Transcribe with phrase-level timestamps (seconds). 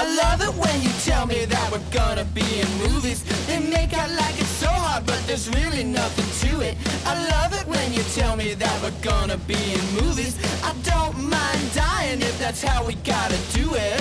[0.00, 3.22] I love it when you tell me that we're gonna be in movies.
[3.46, 6.78] They make out like it's so hard, but there's really nothing to it.
[7.04, 10.38] I love it when you tell me that we're gonna be in movies.
[10.64, 14.00] I don't mind dying if that's how we gotta do it.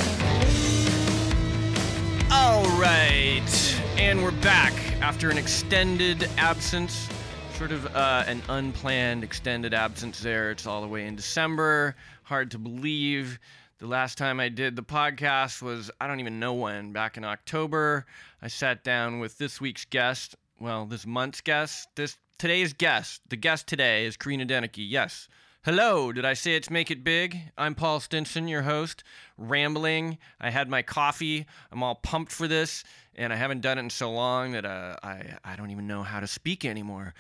[2.32, 4.72] All right, and we're back
[5.02, 7.10] after an extended absence,
[7.56, 10.50] sort of uh, an unplanned extended absence there.
[10.52, 11.94] It's all the way in December.
[12.24, 13.38] Hard to believe.
[13.80, 17.24] The last time I did the podcast was, I don't even know when, back in
[17.24, 18.06] October.
[18.42, 23.22] I sat down with this week's guest, well, this month's guest, this today's guest.
[23.30, 24.86] The guest today is Karina Denike.
[24.90, 25.30] Yes.
[25.64, 27.38] Hello, did I say it's Make It Big?
[27.58, 29.06] I'm Paul Stinson, your host,
[29.38, 30.18] rambling.
[30.42, 31.46] I had my coffee.
[31.72, 32.84] I'm all pumped for this,
[33.16, 36.04] and I haven't done it in so long that uh, I, I don't even know
[36.04, 37.14] how to speak anymore.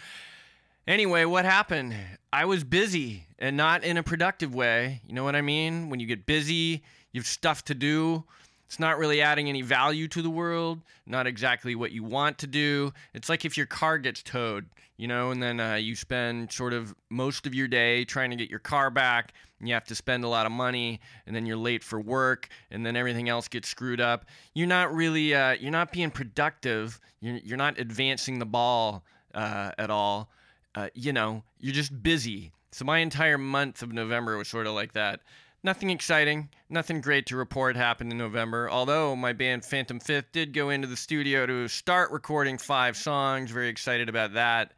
[0.90, 1.96] Anyway, what happened?
[2.34, 5.02] I was busy and not in a productive way.
[5.06, 5.92] You know what I mean?
[5.92, 6.82] When you get busy,
[7.12, 8.24] you have stuff to do.
[8.66, 12.48] It's not really adding any value to the world, not exactly what you want to
[12.48, 12.92] do.
[13.14, 14.66] It's like if your car gets towed,
[14.98, 18.36] you know, and then uh, you spend sort of most of your day trying to
[18.36, 21.46] get your car back, and you have to spend a lot of money, and then
[21.46, 24.26] you're late for work, and then everything else gets screwed up.
[24.56, 27.00] You're not really, uh, you're not being productive.
[27.22, 29.04] You're, you're not advancing the ball
[29.36, 30.32] uh, at all.
[30.76, 32.52] Uh, you know, you're just busy.
[32.72, 35.22] So my entire month of November was sort of like that.
[35.62, 38.70] Nothing exciting, nothing great to report happened in November.
[38.70, 43.52] Although my band Phantom Fifth did go into the studio to start recording five songs,
[43.52, 44.74] very excited about that.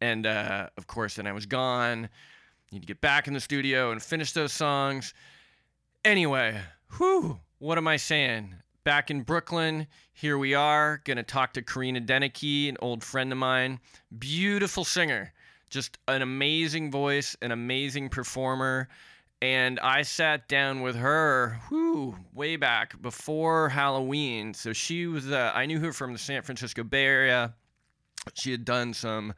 [0.00, 2.08] And uh, of course, then I was gone.
[2.72, 5.14] Need to get back in the studio and finish those songs.
[6.04, 6.60] Anyway,
[6.96, 8.54] whew, what am I saying?
[8.86, 11.00] Back in Brooklyn, here we are.
[11.02, 13.80] Gonna talk to Karina Denike, an old friend of mine.
[14.16, 15.32] Beautiful singer,
[15.68, 18.88] just an amazing voice, an amazing performer.
[19.42, 24.54] And I sat down with her, whew, way back before Halloween.
[24.54, 27.54] So she was, uh, I knew her from the San Francisco Bay Area.
[28.34, 29.34] She had done some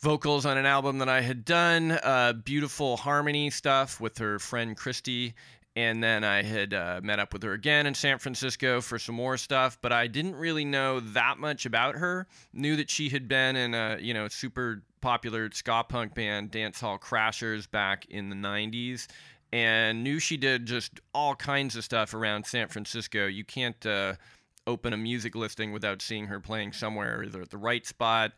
[0.00, 4.74] vocals on an album that I had done, uh, beautiful harmony stuff with her friend
[4.74, 5.34] Christy.
[5.76, 9.14] And then I had uh, met up with her again in San Francisco for some
[9.14, 12.26] more stuff, but I didn't really know that much about her.
[12.54, 16.98] Knew that she had been in a you know super popular ska punk band, Dancehall
[16.98, 19.06] Crashers, back in the '90s,
[19.52, 23.26] and knew she did just all kinds of stuff around San Francisco.
[23.26, 24.14] You can't uh,
[24.66, 28.32] open a music listing without seeing her playing somewhere, either at the Rite Spot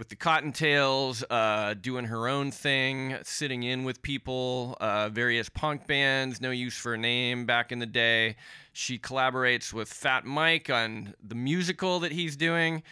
[0.00, 5.86] with the Cottontails, uh, doing her own thing, sitting in with people, uh, various punk
[5.86, 8.36] bands, No Use for a Name back in the day.
[8.72, 12.82] She collaborates with Fat Mike on the musical that he's doing.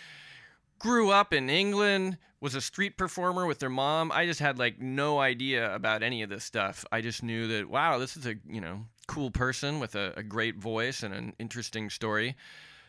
[0.78, 4.12] Grew up in England, was a street performer with their mom.
[4.12, 6.84] I just had like no idea about any of this stuff.
[6.92, 10.22] I just knew that, wow, this is a, you know, cool person with a, a
[10.22, 12.36] great voice and an interesting story.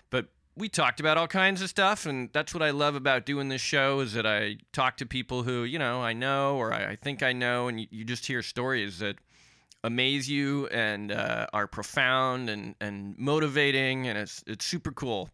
[0.09, 0.27] But
[0.59, 3.61] we talked about all kinds of stuff and that's what i love about doing this
[3.61, 6.95] show is that i talk to people who you know i know or i, I
[6.95, 9.15] think i know and you, you, just hear stories that
[9.83, 15.29] amaze you and uh, are profound and, and motivating and it's, it's super cool.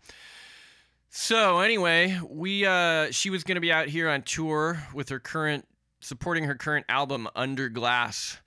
[1.09, 5.19] So anyway we uh, she was going to be out here on tour with her
[5.19, 5.67] current
[6.01, 8.37] supporting her current album under glass.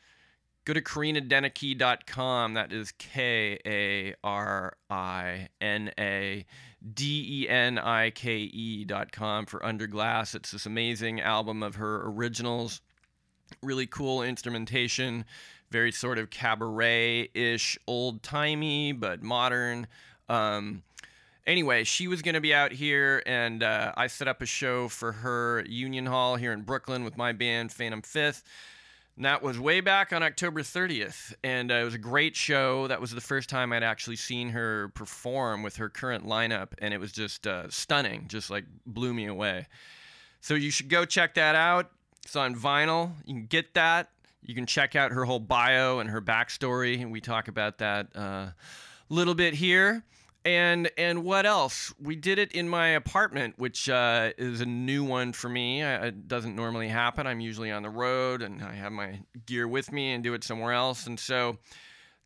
[0.64, 2.54] Go to karinadenike.com.
[2.54, 6.44] That is K A R I N A
[6.94, 10.34] D E N I K com for Underglass.
[10.34, 12.80] It's this amazing album of her originals.
[13.62, 15.24] Really cool instrumentation,
[15.70, 19.86] very sort of cabaret ish, old timey, but modern.
[20.28, 20.82] Um,
[21.46, 24.88] anyway, she was going to be out here, and uh, I set up a show
[24.88, 28.44] for her at Union Hall here in Brooklyn with my band, Phantom Fifth.
[29.18, 31.34] And that was way back on October 30th.
[31.42, 32.86] And uh, it was a great show.
[32.86, 36.68] That was the first time I'd actually seen her perform with her current lineup.
[36.78, 39.66] And it was just uh, stunning, just like blew me away.
[40.40, 41.90] So you should go check that out.
[42.24, 43.10] It's on vinyl.
[43.26, 44.08] You can get that.
[44.40, 47.02] You can check out her whole bio and her backstory.
[47.02, 48.50] And we talk about that a uh,
[49.08, 50.04] little bit here
[50.48, 51.92] and and what else?
[52.00, 55.82] We did it in my apartment, which uh, is a new one for me.
[55.82, 57.26] it doesn't normally happen.
[57.26, 60.42] I'm usually on the road, and I have my gear with me and do it
[60.42, 61.06] somewhere else.
[61.06, 61.58] And so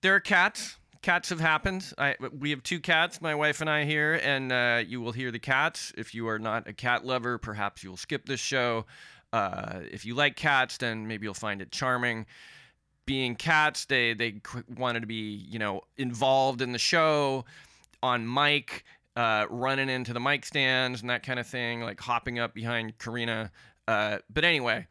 [0.00, 0.76] there are cats.
[1.02, 1.92] Cats have happened.
[1.98, 5.32] I, we have two cats, my wife and I here, and uh, you will hear
[5.32, 5.92] the cats.
[5.98, 8.86] If you are not a cat lover, perhaps you will skip this show.
[9.32, 12.26] Uh, if you like cats, then maybe you'll find it charming
[13.04, 14.40] being cats they they
[14.76, 17.44] wanted to be you know involved in the show
[18.02, 18.84] on mic,
[19.16, 22.99] uh, running into the mic stands and that kind of thing, like hopping up behind
[22.99, 23.50] Karina.
[23.87, 24.87] Uh, but anyway,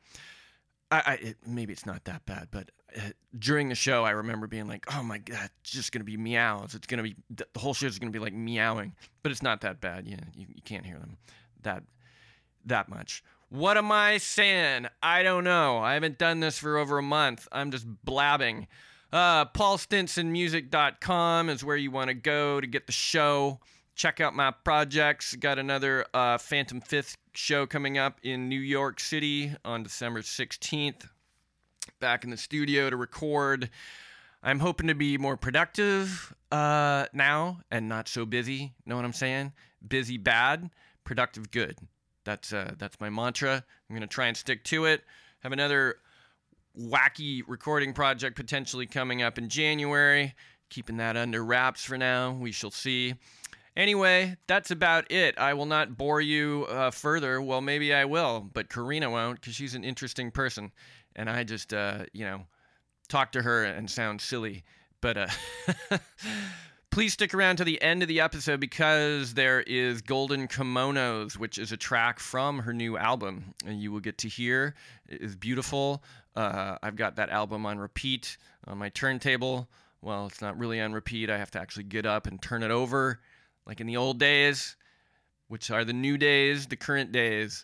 [0.92, 3.02] I, I it, maybe it's not that bad, but uh,
[3.38, 6.76] during the show, I remember being like, "Oh my god, it's just gonna be meows.
[6.76, 9.80] It's gonna be the whole show is gonna be like meowing." But it's not that
[9.80, 10.08] bad.
[10.08, 11.18] You, you can't hear them
[11.64, 11.84] that
[12.66, 13.24] that much.
[13.50, 14.88] What am I saying?
[15.04, 15.80] I don't know.
[15.80, 17.48] I haven't done this for over a month.
[17.52, 18.68] I'm just blabbing.
[19.12, 23.60] Uh, PaulStinsonMusic.com is where you want to go to get the show.
[23.94, 25.36] Check out my projects.
[25.36, 31.10] Got another uh, Phantom Fifth show coming up in New York City on December 16th.
[32.00, 33.70] Back in the studio to record.
[34.44, 38.72] I'm hoping to be more productive uh, now and not so busy.
[38.86, 39.52] Know what I'm saying?
[39.86, 40.70] Busy bad,
[41.04, 41.78] productive good.
[42.24, 43.64] That's uh, that's my mantra.
[43.90, 45.04] I'm gonna try and stick to it.
[45.42, 45.98] Have another
[46.78, 50.36] wacky recording project potentially coming up in January.
[50.70, 52.32] Keeping that under wraps for now.
[52.32, 53.16] We shall see.
[53.76, 55.38] Anyway, that's about it.
[55.38, 57.42] I will not bore you uh, further.
[57.42, 60.72] Well, maybe I will, but Karina won't because she's an interesting person,
[61.16, 62.46] and I just, uh, you know,
[63.08, 64.64] talk to her and sound silly.
[65.00, 65.28] But uh,
[66.92, 71.58] please stick around to the end of the episode because there is Golden Kimonos, which
[71.58, 74.76] is a track from her new album, and you will get to hear.
[75.08, 76.04] It is beautiful.
[76.36, 79.70] Uh, I've got that album on repeat on my turntable.
[80.02, 81.30] Well, it's not really on repeat.
[81.30, 83.22] I have to actually get up and turn it over,
[83.66, 84.76] like in the old days,
[85.48, 87.64] which are the new days, the current days.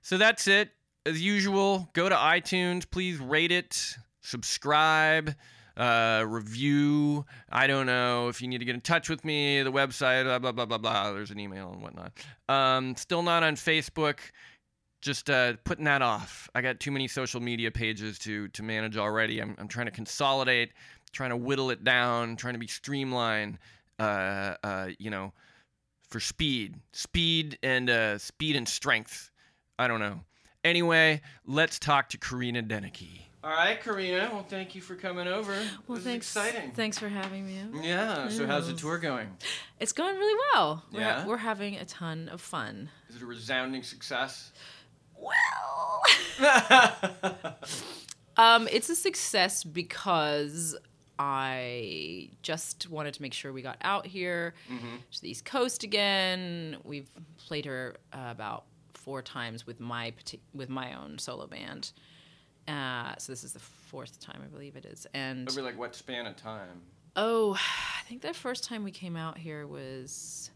[0.00, 0.70] So that's it.
[1.04, 2.90] As usual, go to iTunes.
[2.90, 5.34] Please rate it, subscribe
[5.76, 7.24] uh, review.
[7.50, 10.38] I don't know if you need to get in touch with me, the website, blah,
[10.38, 11.12] blah, blah, blah, blah.
[11.12, 12.12] There's an email and whatnot.
[12.48, 14.18] Um, still not on Facebook.
[15.00, 16.48] Just uh, putting that off.
[16.54, 19.40] I got too many social media pages to to manage already.
[19.40, 20.72] I'm, I'm trying to consolidate,
[21.12, 23.58] trying to whittle it down, trying to be streamlined.
[23.98, 25.32] Uh, uh, you know,
[26.08, 29.30] for speed, speed and uh, speed and strength.
[29.78, 30.20] I don't know.
[30.64, 33.22] Anyway, let's talk to Karina Denike.
[33.44, 34.30] All right, Karina.
[34.32, 35.52] Well, thank you for coming over.
[35.88, 36.30] Well, this thanks.
[36.30, 36.70] is exciting.
[36.72, 37.60] Thanks for having me.
[37.82, 38.28] Yeah.
[38.28, 39.28] So, how's the tour going?
[39.80, 40.84] It's going really well.
[40.92, 41.26] We're, Yeah?
[41.26, 42.88] we're having a ton of fun.
[43.08, 44.52] Is it a resounding success?
[45.16, 46.02] Well,
[48.36, 50.76] um, it's a success because
[51.18, 54.96] I just wanted to make sure we got out here Mm-hmm.
[55.12, 56.76] to the East Coast again.
[56.84, 58.64] We've played her uh, about
[58.94, 60.12] four times with my
[60.54, 61.90] with my own solo band.
[62.68, 65.06] Uh, so this is the fourth time, I believe it is.
[65.14, 66.80] And Over like what span of time?
[67.16, 67.54] Oh,
[67.98, 70.50] I think the first time we came out here was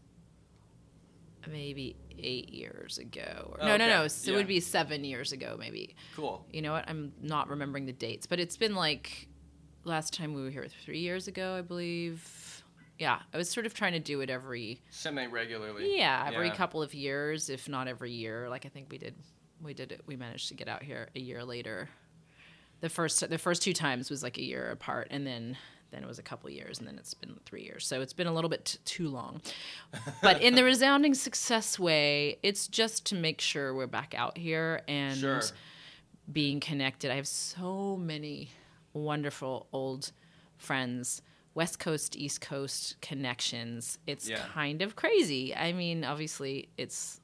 [1.49, 3.55] maybe eight years ago.
[3.59, 3.99] Or, no, no, no.
[4.01, 5.95] Okay, So It would be seven years ago, maybe.
[6.15, 6.45] Cool.
[6.51, 6.85] You know what?
[6.89, 9.27] I'm not remembering the dates, but it's been like
[9.83, 12.63] last time we were here three years ago, I believe.
[12.99, 15.97] Yeah, I was sort of trying to do it every Semi regularly.
[15.97, 16.55] yeah every Yeah.
[16.55, 18.49] couple of years, if not every year.
[18.49, 19.13] Like I think we did,
[19.63, 20.01] we did it.
[20.05, 21.89] We managed to get out here a year later.
[22.81, 25.57] The first the first two times was like a year apart, and then
[25.89, 27.87] then it was a couple years, and then it's been three years.
[27.87, 29.41] So it's been a little bit t- too long.
[30.21, 34.81] But in the resounding success way, it's just to make sure we're back out here
[34.89, 35.41] and Sure.
[36.31, 37.09] being connected.
[37.09, 38.49] I have so many
[38.93, 40.11] wonderful old
[40.57, 41.21] friends,
[41.53, 43.97] West Coast, East Coast connections.
[44.05, 44.45] It's Yeah.
[44.53, 45.55] kind of crazy.
[45.55, 47.21] I mean, obviously, it's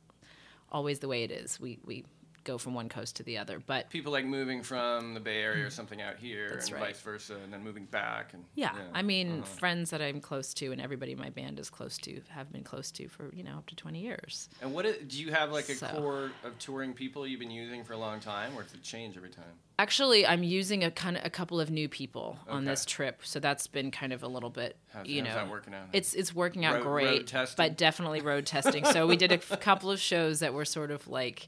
[0.72, 1.60] always the way it is.
[1.60, 2.06] We we
[2.44, 5.66] go from one coast to the other, but People like moving from the Bay Area
[5.66, 6.82] or something out here, and right.
[6.82, 8.34] vice versa, and then moving back.
[8.34, 9.46] And yeah, I mean, uh-huh.
[9.46, 12.64] friends that I'm close to, and everybody in my band is close to, have been
[12.64, 14.50] close to for you know up to 20 years.
[14.62, 17.84] And what do you have like a So- core of touring people you've been using
[17.84, 19.46] for a long time, or does it change every time?
[19.80, 23.40] Actually, I'm using a kind of a couple of new people on this trip, so
[23.40, 25.88] that's been kind of a little bit, How's- you how's know, that working out?
[25.94, 28.86] It's it's working out Road- great, road but definitely road testing.
[28.86, 31.48] So we did a couple of shows that were sort of like.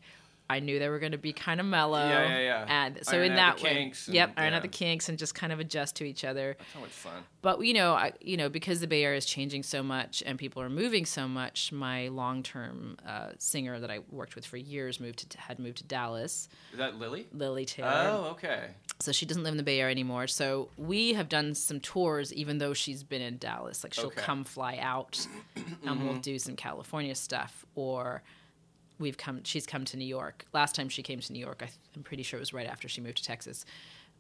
[0.49, 1.97] I knew they were going to be kind of mellow.
[2.07, 2.65] Yeah, yeah, yeah.
[2.85, 4.57] And so Iron in out that the way, and- yep, iron yeah.
[4.57, 6.55] out the kinks and just kind of adjust to each other.
[6.73, 7.23] So much fun.
[7.41, 10.37] But you know, I, you know, because the Bay Area is changing so much and
[10.37, 14.99] people are moving so much, my long-term uh, singer that I worked with for years
[14.99, 17.27] moved to had moved to Dallas, Is that Lily?
[17.33, 17.89] Lily Taylor.
[17.93, 18.69] Oh, okay.
[18.99, 20.27] So she doesn't live in the Bay Area anymore.
[20.27, 23.83] So we have done some tours, even though she's been in Dallas.
[23.83, 24.21] Like she'll Okay.
[24.21, 25.25] come fly out,
[25.85, 28.21] and we'll do some California stuff, or
[28.99, 29.41] we've come.
[29.43, 30.45] She's come to New York.
[30.53, 32.87] Last time she came to New York, I, I'm pretty sure it was right after
[32.87, 33.65] she moved to Texas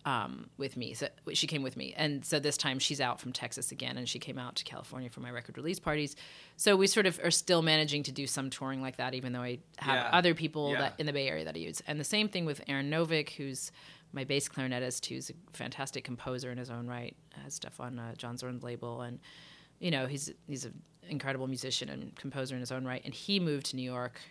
[0.05, 0.93] um, with me.
[0.93, 4.07] So she came with me, and so this time she's out from Texas again, and
[4.07, 6.15] she came out to California for my record release parties.
[6.57, 9.41] So we sort of are still managing to do some touring like that, even though
[9.41, 10.09] I have Yeah.
[10.11, 10.81] other people Yeah.
[10.81, 11.81] that in the Bay Area that I use.
[11.87, 13.71] And the same thing with Aaron Novik, who's
[14.13, 18.13] my bass clarinetist, who's a fantastic composer in his own right, has stuff on uh,
[18.15, 19.19] John Zorn's label, and
[19.79, 23.01] you know he's he's an incredible musician and composer in his own right.
[23.03, 24.21] And he moved to New York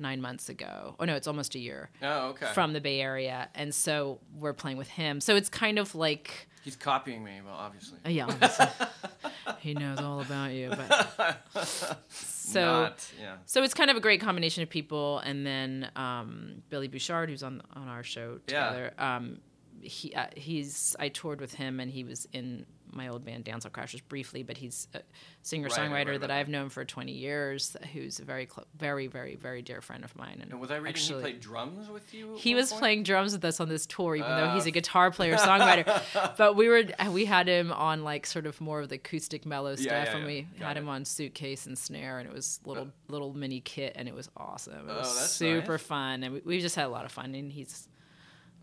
[0.00, 0.96] nine months ago.
[0.98, 2.46] Oh no, it's almost a year Oh, okay.
[2.54, 5.20] from the Bay Area, and so we're playing with him.
[5.20, 7.98] So it's kind of like He's copying me, well, obviously.
[8.04, 8.66] uh, yeah, obviously,
[9.60, 10.70] he knows all about you.
[10.70, 11.46] But
[12.08, 13.36] so Not, yeah.
[13.46, 17.42] so it's kind of a great combination of people, and then um, Billy Bouchard, who's
[17.42, 18.68] on on our show Yeah.
[18.68, 18.92] together.
[18.98, 19.38] Um,
[19.80, 23.64] he uh, he's I toured with him, and he was in my old band Dance
[23.64, 25.00] Hall Crashers briefly, but he's a
[25.42, 29.06] singer Right, I songwriter that I've known for 20 years, who's a very clo- very
[29.06, 30.38] very very dear friend of mine.
[30.42, 32.36] And And was I reading actually, he played drums with you?
[32.36, 32.80] he was point?
[32.80, 34.68] playing drums with us on this tour, even though he's Uh.
[34.68, 36.36] a guitar player songwriter.
[36.36, 39.74] but we were we had him on like sort of more of the acoustic mellow
[39.76, 40.80] stuff, Yeah, yeah, and we Got had it.
[40.80, 44.28] him on suitcase and snare, and it was little little mini kit, and it was
[44.36, 44.88] awesome.
[44.88, 45.82] It Oh, was that's super nice.
[45.82, 47.88] fun, and we, we just had a lot of fun, and he's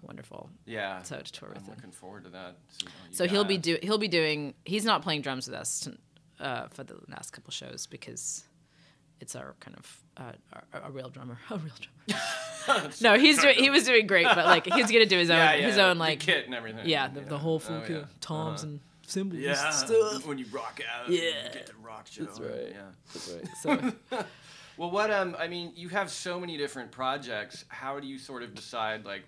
[0.01, 0.49] wonderful.
[0.65, 1.01] Yeah.
[1.03, 1.73] So to tour with I'm him.
[1.75, 2.57] looking forward to that.
[2.81, 4.53] you So he'll be do he'll be doing.
[4.65, 8.43] He's not playing drums with us to, uh, for the last couple shows because
[9.19, 10.31] it's our kind of uh,
[10.73, 11.73] our, a real drummer, a real
[12.07, 12.91] drummer.
[13.01, 13.55] no, he's doing.
[13.57, 15.97] He was doing great, but like he's gonna do his own yeah, yeah, his own
[15.97, 16.87] like kit and everything.
[16.87, 18.05] yeah the, the whole full Oh, kit, yeah.
[18.21, 18.71] toms Uh-huh.
[18.73, 20.25] and cymbals Yeah, and stuff.
[20.27, 21.21] when you rock out, Yeah.
[21.21, 22.25] you get the rock show.
[22.25, 22.69] That's right.
[22.71, 22.81] Yeah.
[23.13, 23.93] That's right.
[24.11, 24.25] So
[24.77, 27.65] Well, what um, I mean, you have so many different projects.
[27.69, 29.23] How do you sort of decide like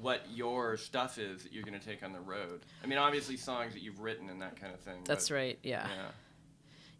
[0.00, 2.66] what your stuff is that you're going to take on the road?
[2.82, 5.02] I mean, obviously songs that you've written and that kind of thing.
[5.04, 5.58] that's but, right.
[5.62, 5.86] Yeah.
[5.88, 6.08] Yeah.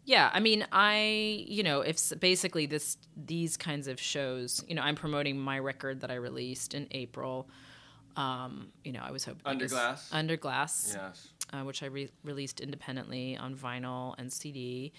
[0.05, 4.81] Yeah, I mean, I you know, if basically this these kinds of shows, you know,
[4.81, 7.49] I'm promoting my record that I released in April.
[8.15, 10.09] Um, you know, I was hoping Under Glass?
[10.13, 11.27] Under Glass, Yes.
[11.51, 14.93] uh, which I re- released independently on vinyl and CD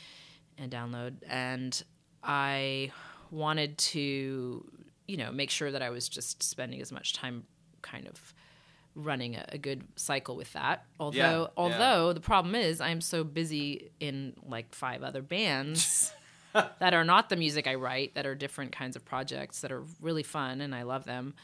[0.59, 1.83] and download, and
[2.23, 2.93] I
[3.31, 4.71] wanted to,
[5.07, 7.45] you know, make sure that I was just spending as much time,
[7.82, 8.35] kind of
[8.94, 10.85] running a, a good cycle with that.
[10.99, 11.47] Although, Yeah, yeah.
[11.56, 16.12] although the problem is, I'm so busy in like five other bands.
[16.80, 19.82] that are not the music I write, that are different kinds of projects that are
[20.00, 21.35] really fun and I love them.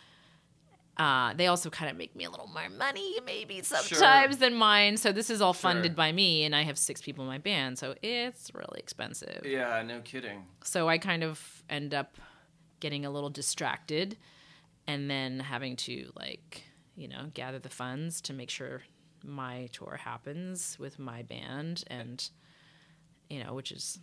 [0.96, 4.96] Uh, they also kind of make me a little more money, maybe sometimes than mine.
[4.96, 5.96] So this is all funded Sure.
[5.96, 9.42] by me, and I have six people in my band, so it's really expensive.
[9.44, 9.82] Yeah.
[9.82, 10.44] No kidding.
[10.62, 12.16] So I kind of end up
[12.78, 14.16] getting a little distracted,
[14.86, 16.62] and then having to like,
[16.96, 18.82] you know, gather the funds to make sure
[19.24, 22.28] my tour happens with my band, and
[23.30, 23.98] you know, which is,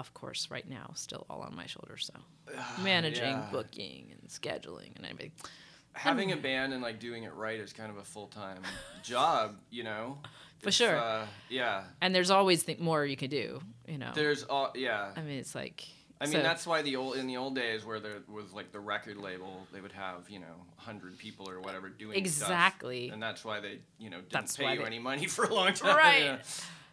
[0.00, 2.10] of course, right now still all on my shoulders.
[2.12, 3.48] So managing, yeah.
[3.52, 5.32] booking, and scheduling, and everything.
[5.92, 8.62] Having a band and like doing it right is kind of a full time
[9.02, 9.56] job.
[9.70, 10.18] You know.
[10.60, 10.96] For If, sure.
[10.96, 11.84] Uh, yeah.
[12.00, 13.60] And there's always th- more you can do.
[13.86, 14.72] You know, There's all.
[14.74, 15.10] Yeah.
[15.14, 15.86] I mean, it's like.
[16.20, 18.72] I mean, so- that's why the old in the old days where there was like
[18.72, 22.48] the record label, they would have you know hundred people or whatever doing stuff.
[22.48, 23.08] Exactly.
[23.10, 25.52] and that's why they you know didn't That's pay you they- any money for a
[25.54, 25.96] long time.
[25.96, 26.40] Right.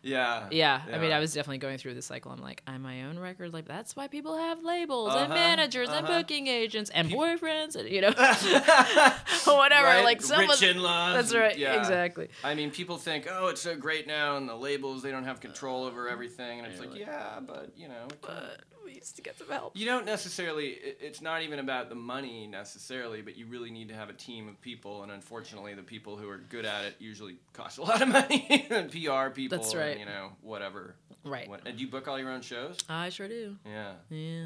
[0.06, 0.48] Yeah.
[0.52, 2.30] Yeah, I mean, I was definitely going through the cycle.
[2.34, 3.70] I'm like, I'm my own record label.
[3.70, 6.20] That's why people have labels Uh-huh, and managers and uh-huh.
[6.24, 8.10] booking agents and boyfriends, and you know,
[9.56, 9.88] whatever.
[9.88, 10.04] Right?
[10.04, 10.50] Like someone.
[10.50, 11.16] Rich in-laws.
[11.16, 11.58] That's right.
[11.58, 11.80] Yeah.
[11.80, 12.28] Exactly.
[12.44, 15.40] I mean, people think, oh, it's so great now, and the labels they don't have
[15.40, 19.50] control over everything, and it's like, yeah, but you know, But we to get some
[19.50, 19.76] help.
[19.78, 20.68] you don't necessarily.
[20.70, 24.14] it- It's not even about the money necessarily, but you really need to have a
[24.14, 27.82] team of people, and unfortunately, the people who are good at it usually cost a
[27.84, 28.66] lot of money.
[28.70, 30.00] PR people, That's and, right.
[30.00, 30.96] you know, whatever.
[31.26, 31.48] Right.
[31.50, 32.78] What, and do you book all your own shows?
[32.90, 33.56] I sure do.
[33.66, 33.94] Yeah.
[34.10, 34.46] Yeah.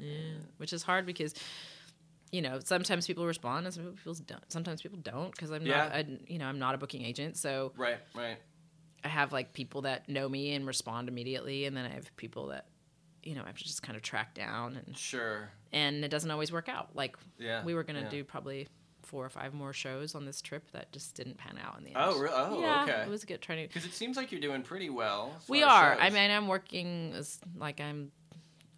[0.00, 0.14] Yeah.
[0.58, 1.34] Which is hard because.
[2.30, 4.52] You know, sometimes people respond, and some people don't.
[4.52, 5.84] Sometimes people don't because I'm not, Yeah.
[5.94, 7.38] I, you know, I'm not a booking agent.
[7.38, 7.96] So Right.
[8.14, 8.36] Right.
[9.02, 12.48] I have like people that know me and respond immediately, and then I have people
[12.48, 12.66] that,
[13.22, 15.50] you know, I have to just kind of track down, and Sure.
[15.72, 16.94] and it doesn't always work out.
[16.94, 17.64] Like Yeah.
[17.64, 18.08] we were gonna yeah.
[18.08, 18.68] do probably
[19.02, 21.90] four or five more shows on this trip that just didn't pan out in the
[21.90, 21.98] end.
[21.98, 23.02] Oh, oh, yeah, okay.
[23.02, 23.68] It was good trying to.
[23.68, 25.32] Because it seems like you're doing pretty well.
[25.48, 25.92] We are.
[25.94, 28.12] as I mean, I'm working as like I'm.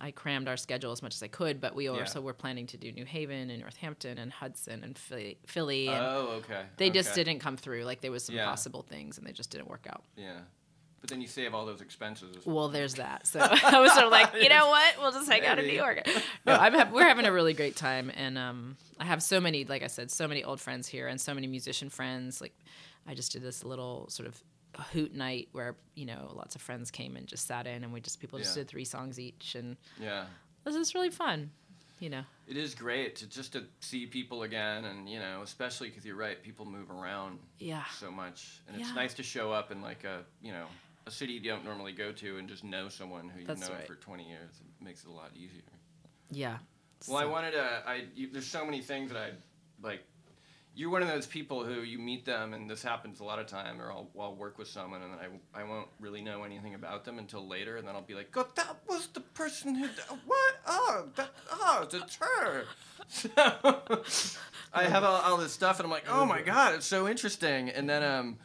[0.03, 1.91] I crammed our schedule as much as I could, but we Yeah.
[1.91, 6.03] also were planning to do New Haven and Northampton and Hudson and Philly, Philly and
[6.03, 6.65] Oh, okay.
[6.79, 7.85] they just didn't come through.
[7.85, 8.47] Like there was some Yeah.
[8.47, 10.03] possible things, and they just didn't work out.
[10.17, 10.41] Yeah.
[11.01, 12.45] But then you save all those expenses.
[12.45, 13.27] Well, there's that.
[13.27, 14.95] So I was sort of like, you know what?
[15.01, 16.07] We'll just hang out in New York.
[16.47, 19.65] No, I'm ha- we're having a really great time, and um, I have so many,
[19.65, 22.41] like I said, so many old friends here, and so many musician friends.
[22.41, 22.55] Like,
[23.07, 24.43] I just did this little sort of
[24.93, 28.01] hoot night where you know lots of friends came and just sat in, and we
[28.01, 28.63] just people just Yeah.
[28.63, 30.25] did three songs each, and Yeah.
[30.65, 31.51] this is really fun.
[31.99, 35.89] You know, It is great to just to see people again, and you know, especially
[35.91, 39.71] because you're right, people move around yeah, so much, and it's nice to show up
[39.71, 40.65] in like a you know
[41.07, 43.87] a city you don't normally go to and just know someone who you've known right.
[43.87, 44.61] for 20 years.
[44.61, 45.63] It makes it a lot easier.
[46.31, 46.59] yeah.
[47.09, 47.83] Well, I wanted to.
[47.87, 49.31] I you, there's so many things that I
[49.83, 50.05] like.
[50.75, 53.47] you're one of those people who you meet them, and this happens a lot of
[53.47, 57.07] time, or I'll, I'll work with someone, and I, I won't really know anything about
[57.07, 59.89] them until later, and then I'll be like, God, that was the person who,
[60.27, 60.55] what?
[60.67, 62.65] Oh, that, oh, it's her.
[63.09, 63.29] So,
[64.73, 67.69] I have all, all this stuff, and I'm like, oh my God, it's so interesting.
[67.71, 68.39] And then um,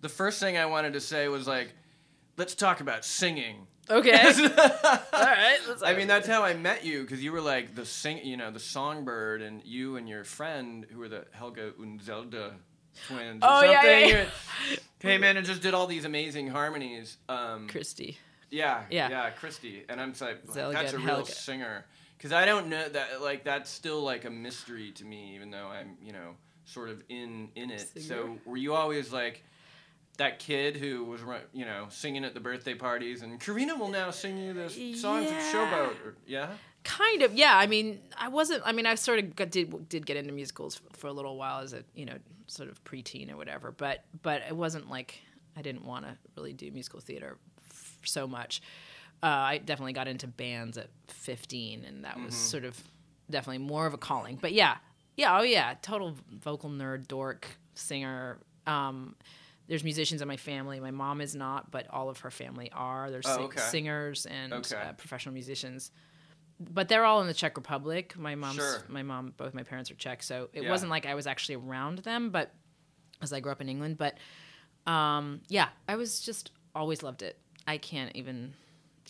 [0.00, 1.72] the first thing I wanted to say was like,
[2.38, 3.66] let's talk about singing.
[3.90, 4.12] Okay.
[4.22, 5.58] All right.
[5.82, 8.50] I mean, that's how I met you because you were like the sing, you know,
[8.50, 12.54] the songbird, and you and your friend who were the Helga and Zelda
[13.06, 13.42] twins.
[13.42, 14.08] Or Oh, yeah, something.
[14.10, 14.26] yeah,
[14.70, 17.16] You Came in and just did all these amazing harmonies.
[17.28, 18.18] Um, Christy.
[18.50, 19.08] yeah, Yeah.
[19.08, 21.32] yeah, Christy, and I'm like, Zelda that's a real Helga.
[21.32, 21.84] singer
[22.16, 23.22] because I don't know that.
[23.22, 26.34] Like, that's still like a mystery to me, even though I'm, you know,
[26.66, 27.88] sort of in in it.
[28.02, 29.44] So, were you always like?
[30.18, 31.20] That kid who was,
[31.52, 35.24] you know, singing at the birthday parties, and Karina will now sing you this song
[35.24, 35.52] from Yeah.
[35.52, 35.90] Showboat.
[36.04, 36.48] Or, yeah,
[36.84, 37.56] Kind of, yeah.
[37.56, 38.62] I mean, I wasn't.
[38.64, 41.60] I mean, I sort of got, did did get into musicals for a little while
[41.60, 43.70] as a you know sort of preteen or whatever.
[43.72, 45.20] But but it wasn't like
[45.56, 47.36] I didn't want to really do musical theater
[47.70, 48.60] f- so much.
[49.22, 52.80] Uh, I definitely got into bands at 15, and that was sort of
[53.28, 54.36] definitely more of a calling.
[54.40, 54.76] But yeah,
[55.16, 58.38] yeah, oh yeah, total vocal nerd, dork, singer.
[58.66, 59.16] Um,
[59.68, 60.80] there's musicians in my family.
[60.80, 63.10] My mom is not, but all of her family are.
[63.10, 63.60] There's Oh, okay.
[63.60, 64.74] singers and Okay.
[64.76, 65.90] uh, professional musicians
[66.60, 68.16] but they're all in the Czech Republic.
[68.18, 68.82] My mom's Sure.
[68.88, 70.70] my mom, both my parents are Czech, so it Yeah.
[70.70, 72.30] wasn't like I was actually around them.
[72.30, 72.52] But
[73.22, 74.18] as I grew up in England, but
[74.84, 77.38] um, yeah, I was just always loved it.
[77.68, 78.54] I can't even.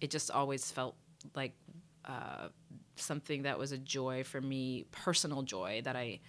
[0.02, 0.94] It just always felt
[1.34, 1.54] like
[2.04, 2.48] uh,
[2.96, 6.20] something that was a joy for me, personal joy that I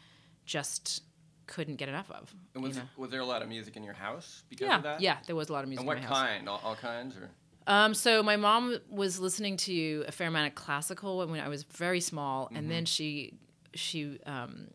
[0.46, 1.04] just
[1.50, 2.34] couldn't get enough of.
[2.54, 2.90] And was, you know?
[2.96, 5.02] was there a lot of music in your house because yeah, of that?
[5.02, 5.82] yeah, there was a lot of music.
[5.82, 6.18] And what in my house.
[6.18, 6.48] kind?
[6.48, 7.30] All, all kinds, or
[7.66, 11.64] Um, so my mom was listening to a fair amount of classical when, I was
[11.64, 13.34] very small, and then she
[13.74, 14.68] she um,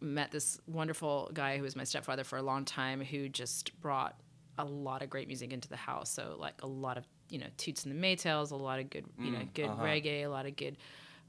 [0.00, 4.18] met this wonderful guy who was my stepfather for a long time, who just brought
[4.58, 6.10] a lot of great music into the house.
[6.10, 9.04] So like a lot of you know Toots and the Maytals, a lot of good
[9.18, 10.78] you know good reggae, a lot of good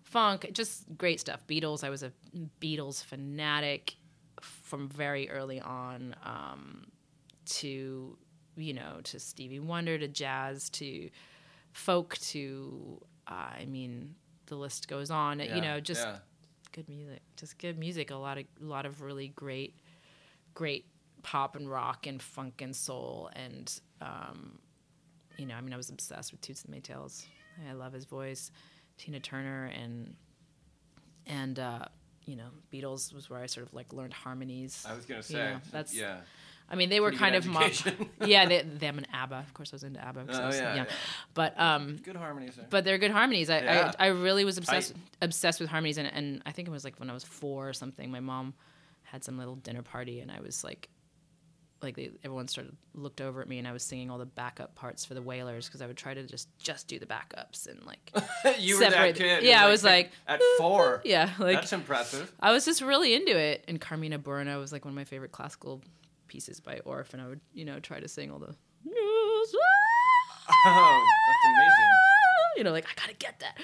[0.04, 1.46] funk, just great stuff.
[1.48, 2.12] Beatles, I was a
[2.62, 3.96] Beatles fanatic
[4.42, 6.16] from very early on.
[6.24, 6.88] Um,
[7.46, 8.16] to
[8.56, 11.10] you know to Stevie Wonder to jazz to
[11.74, 14.16] folk to uh, I mean
[14.48, 16.18] the list goes on Yeah, you know just yeah.
[16.72, 19.76] good music just good music a lot of a lot of really great
[20.54, 20.86] great
[21.24, 24.60] pop and rock and funk and soul and um,
[25.38, 27.26] you know I mean I was obsessed with Toots and the Maytals
[27.68, 28.52] I love his voice
[28.98, 30.16] Tina Turner and
[31.26, 31.86] and uh,
[32.30, 35.34] you know Beatles was where I sort of like learned harmonies I was gonna say
[35.38, 36.18] know, that's- yeah.
[36.72, 37.48] I mean, they were kind of
[38.24, 39.38] yeah, they, them and ABBA.
[39.40, 40.20] Of course, I was into ABBA.
[40.20, 40.86] I Oh, was yeah, yeah.
[41.34, 42.68] But um, Good harmonies there.
[42.70, 43.50] but they're good harmonies.
[43.50, 43.92] I, Yeah.
[43.98, 45.02] I I really was obsessed Tight.
[45.24, 47.74] obsessed with harmonies, and and I think it was like when I was four or
[47.74, 48.12] something.
[48.12, 48.54] My mom
[49.02, 50.90] had some little dinner party, and I was like.
[51.82, 54.76] Like they, everyone started looked over at me, and I was singing all the backup
[54.76, 57.82] parts for the Wailers because I would try to just just do the backups and
[57.86, 58.12] like
[58.60, 59.44] you were that separate- kid.
[59.44, 61.02] yeah, I was like, at four.
[61.06, 62.32] yeah, like That's impressive.
[62.40, 63.64] I was just really into it.
[63.68, 65.82] And Carmina Burana was like one of my favorite classical
[66.28, 68.54] pieces by Orff, and I would, you know, try to sing all the,
[70.52, 71.90] Oh, that's amazing.
[72.58, 73.58] you know, like I gotta get that.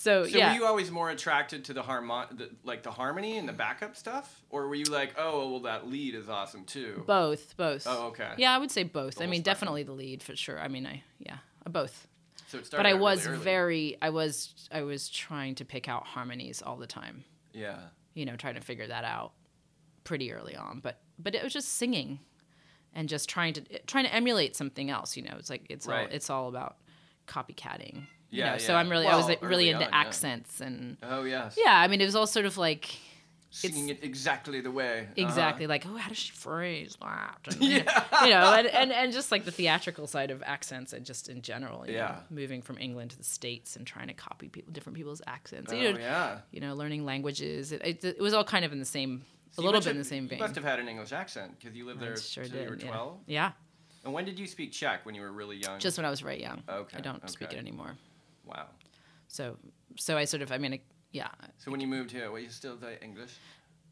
[0.00, 3.36] So, So yeah, were you always more attracted to the harmon, the, like the harmony
[3.36, 7.04] and the backup stuff, or were you like, oh, well, that lead is awesome too?
[7.06, 7.86] both, both.
[7.86, 8.30] Oh, okay.
[8.38, 9.20] Yeah, I would say both.
[9.20, 10.58] I mean, definitely the lead for sure.
[10.58, 11.36] I mean, I yeah,
[11.66, 12.08] uh, both.
[12.48, 15.86] So it started But I was really very, I was, I was trying to pick
[15.86, 17.24] out harmonies all the time.
[17.52, 17.76] yeah.
[18.14, 19.32] You know, trying to figure that out
[20.04, 20.80] pretty early on.
[20.80, 22.20] But but it was just singing,
[22.94, 25.14] and just trying to trying to emulate something else.
[25.16, 26.78] You know, it's like it's all it's all about
[27.28, 28.06] copycatting.
[28.30, 28.74] You Yeah, know, so.
[28.74, 29.98] I'm really I was like, really into on, yeah.
[29.98, 31.56] accents and Oh yes.
[31.62, 31.74] yeah.
[31.78, 32.94] I mean, it was all sort of like
[33.52, 35.00] Singing it exactly the way.
[35.00, 35.26] Uh-huh.
[35.26, 37.38] exactly like oh, how does she phrase that?
[37.46, 37.80] And, You
[38.30, 41.84] know, and, and and just like the theatrical side of accents and just in general.
[41.84, 42.06] You Yeah.
[42.08, 45.72] Know, moving from England to the states and trying to copy people, different people's accents.
[45.72, 46.38] Oh you know, yeah.
[46.52, 47.72] you know, learning languages.
[47.72, 49.90] It, it, it was all kind of in the same, a So you little bit
[49.90, 50.38] in the same vein.
[50.38, 52.54] You must have had an English accent because you lived there sure did.
[52.54, 53.18] you were twelve.
[53.26, 53.50] Yeah.
[54.04, 55.04] And when did you speak Czech?
[55.04, 55.80] When you were really young?
[55.80, 56.62] just when I was very young.
[56.68, 57.96] Okay, I don't speak it anymore.
[58.50, 58.66] Wow.
[59.28, 59.56] So,
[59.96, 60.80] so I sort of, I mean, I,
[61.12, 61.28] yeah.
[61.58, 63.32] So when you moved here, were you still very English?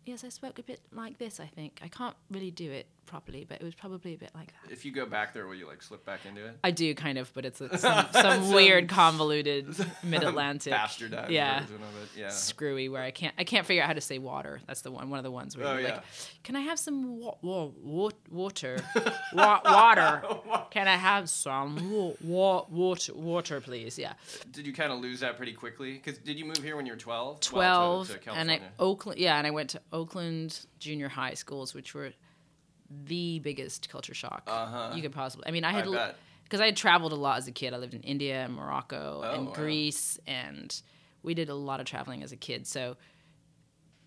[0.05, 1.41] Yes, I spoke a bit like this.
[1.41, 4.53] I think I can't really do it properly, but it was probably a bit like
[4.63, 4.71] that.
[4.73, 6.59] If you go back there, will you like slip back into it?
[6.63, 11.77] I do kind of, but it's a, some, some weird, convoluted mid-Atlantic, Bastardized yeah, version
[11.77, 12.09] of it.
[12.21, 12.29] Yeah.
[12.29, 14.61] screwy where I can't I can't figure out how to say water.
[14.67, 15.95] That's the one one of the ones where Oh, you're yeah.
[15.97, 16.05] like,
[16.45, 18.79] can I have some wa- wa- wa- water,
[19.33, 20.23] wa- water?
[20.71, 23.99] Can I have some wa- wa- water, water, please?
[23.99, 24.13] Yeah,
[24.53, 25.95] Did you kind of lose that pretty quickly?
[25.95, 27.41] Because did you move here when you were 12?
[27.41, 29.19] twelve, to, to and I Oakland.
[29.19, 32.11] Yeah, and I went to Oakland junior high schools, which were
[33.07, 34.93] the biggest culture shock Uh-huh.
[34.95, 35.47] you could possibly.
[35.47, 35.85] I mean, I had
[36.45, 37.75] because I had traveled a lot as a kid.
[37.75, 39.53] I lived in India and Morocco Oh, and wow.
[39.53, 40.75] Greece, and
[41.23, 42.67] we did a lot of traveling as a kid.
[42.67, 42.97] So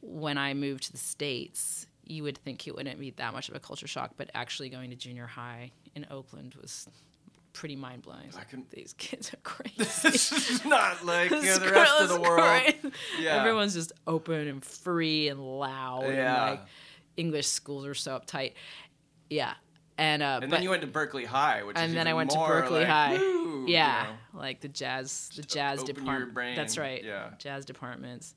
[0.01, 3.55] when I moved to the states, you would think it wouldn't be that much of
[3.55, 6.87] a culture shock, but actually going to junior high in Oakland was
[7.53, 8.29] pretty mind blowing.
[8.37, 9.75] I can- These kids are crazy.
[9.83, 12.73] it's not like you know, the rest of the world.
[13.19, 13.35] Yeah.
[13.41, 16.05] Everyone's just open and free and loud.
[16.05, 16.49] And Yeah.
[16.51, 16.61] like
[17.17, 18.53] English schools are so uptight.
[19.29, 19.53] Yeah.
[19.97, 22.13] And uh And but, then you went to Berkeley High, which is and then I
[22.13, 23.17] went to Berkeley like, High.
[23.17, 24.07] woo, you yeah.
[24.33, 24.39] know.
[24.39, 26.55] Like the jazz the jazz department.
[26.55, 27.03] That's right.
[27.03, 27.25] Yeah.
[27.25, 27.35] Mm-hmm.
[27.37, 28.35] Jazz departments.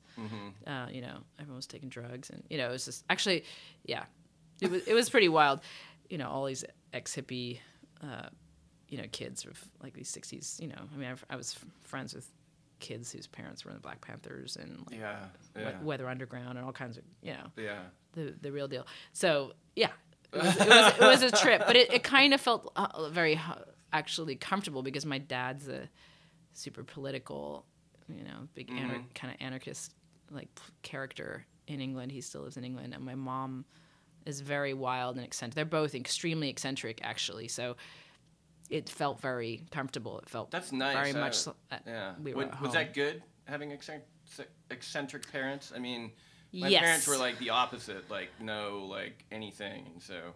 [0.67, 3.43] Uh, you know, everyone was taking drugs and you know, it was just actually
[3.85, 4.03] yeah.
[4.61, 5.61] It was it was pretty wild.
[6.09, 7.59] You know, all these ex hippie
[8.03, 8.29] uh,
[8.89, 10.75] you know, kids of like these sixties, you know.
[10.93, 12.29] I mean I've, I was f- friends with
[12.79, 15.15] kids whose parents were in the Black Panthers and like, Yeah.
[15.55, 15.81] We- Yeah.
[15.81, 17.79] Weather Underground and all kinds of you know yeah.
[18.15, 18.85] The the real deal.
[19.13, 19.89] So yeah,
[20.33, 23.09] it was it was, it was a trip, but it, it kind of felt uh,
[23.09, 23.55] very uh,
[23.93, 25.87] actually comfortable because my dad's a
[26.53, 27.65] super political,
[28.09, 29.93] you know, big anar- kind of anarchist
[30.31, 30.49] like
[30.81, 32.11] character in England.
[32.11, 33.65] He still lives in England, and my mom
[34.25, 35.55] is very wild and eccentric.
[35.55, 37.47] They're both extremely eccentric, actually.
[37.47, 37.75] So.
[38.67, 40.17] It felt very comfortable.
[40.17, 40.95] It felt That's nice.
[40.95, 41.47] Very I- much.
[41.47, 41.51] uh,
[41.85, 42.15] Yeah.
[42.19, 44.07] we at was that good having eccentric,
[44.71, 45.71] eccentric parents?
[45.75, 46.11] I mean,
[46.55, 46.81] my Yes.
[46.83, 49.87] parents were like the opposite, like no, like anything.
[49.93, 50.33] And so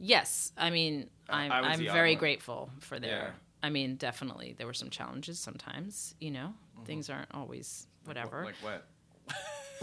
[0.00, 3.10] Yes, I mean, I'm, I I'm very grateful for their.
[3.10, 3.30] Yeah.
[3.62, 6.14] I mean, definitely there were some challenges sometimes.
[6.20, 8.36] You know, things aren't always whatever.
[8.38, 8.46] Mm-hmm.
[8.46, 8.86] like what?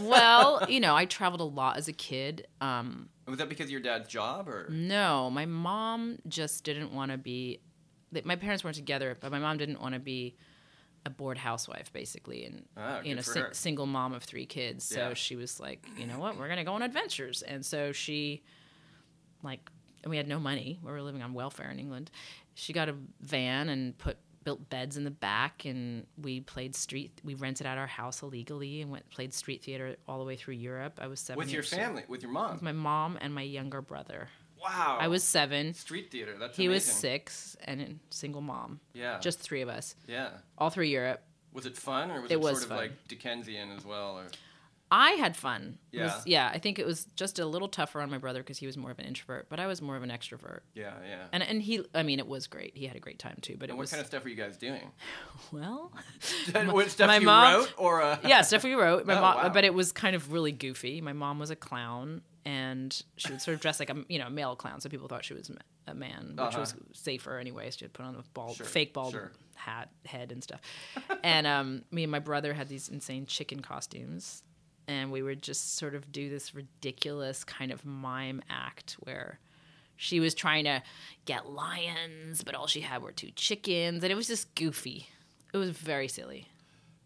[0.00, 2.46] well, you know, I traveled a lot as a kid.
[2.60, 4.66] Um, Was that because of your dad's job or?
[4.70, 7.60] no, my mom just didn't want to be.
[8.24, 10.36] My parents weren't together, but my mom didn't want to be
[11.06, 13.50] a bored housewife, basically, and Ah, you know, for si- her.
[13.52, 14.84] single mom of three kids.
[14.84, 15.14] So Yeah.
[15.14, 18.42] she was like, you know what, we're gonna go on adventures, and so she,
[19.42, 19.70] like,
[20.02, 20.78] and we had no money.
[20.82, 22.10] We were living on welfare in England.
[22.54, 27.20] She got a van and put built beds in the back, and we played street.
[27.24, 30.54] We rented out our house illegally and went played street theater all the way through
[30.54, 31.00] Europe.
[31.02, 31.38] I was seven.
[31.38, 31.82] With your years old.
[31.82, 32.52] family, with your mom.
[32.52, 34.28] With my mom and my younger brother.
[34.68, 34.98] Wow.
[35.00, 35.74] I was seven.
[35.74, 36.34] street theater.
[36.38, 38.80] That's He was six and a single mom.
[38.94, 39.18] Yeah.
[39.20, 40.30] Just three of us, yeah.
[40.58, 41.22] all through Europe.
[41.52, 42.78] Was it fun or was It it, was sort fun.
[42.78, 44.18] of like Dickensian as well?
[44.18, 44.24] Or
[44.90, 45.78] I had fun.
[45.90, 46.48] It was- Yeah.
[46.50, 46.54] yeah.
[46.54, 48.90] I think it was just a little tougher on my brother because he was more
[48.92, 50.60] of an introvert, but I was more of an extrovert.
[50.74, 51.26] yeah, yeah.
[51.32, 52.76] And and he, I mean, it was great.
[52.76, 53.54] He had a great time too.
[53.58, 54.92] But And it what was kind of stuff were you guys doing?
[55.52, 55.90] well,
[56.70, 58.02] what stuff my you mom- wrote or?
[58.02, 58.18] Uh...
[58.24, 59.06] yeah, stuff we wrote.
[59.06, 59.48] My Oh, mom, wow.
[59.48, 61.00] but it was kind of really goofy.
[61.00, 64.28] My mom was a clown, and she would sort of dress like a you know
[64.28, 65.50] a male clown, so people thought she was
[65.86, 66.60] a man, which Uh-huh.
[66.60, 67.70] was safer anyway.
[67.70, 69.32] She had put on a bald, Sure, fake bald sure.
[69.56, 70.60] hat, head, and stuff.
[71.22, 74.42] and um, me and my brother had these insane chicken costumes,
[74.88, 79.38] and we would just sort of do this ridiculous kind of mime act where.
[79.98, 80.82] She was trying to
[81.24, 85.08] get lions, but all she had were two chickens, and it was just goofy.
[85.54, 86.48] It was very silly.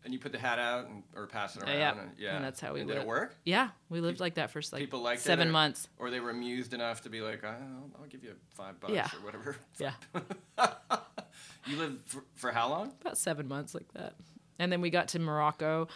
[0.04, 1.76] And you put the hat out and, or pass it around.
[1.76, 2.00] yeah.
[2.00, 2.36] And, yeah.
[2.36, 3.36] And that's how we and Did it work?
[3.44, 5.88] Yeah, we lived like that for like People liked seven it, or, months.
[5.98, 9.08] or they were amused enough to be like, I'll, I'll give you five bucks Yeah.
[9.14, 9.56] or whatever.
[9.78, 9.92] Yeah,
[11.66, 12.92] You lived for, for how long?
[13.00, 14.14] about seven months like that.
[14.58, 15.88] And then we got to Morocco,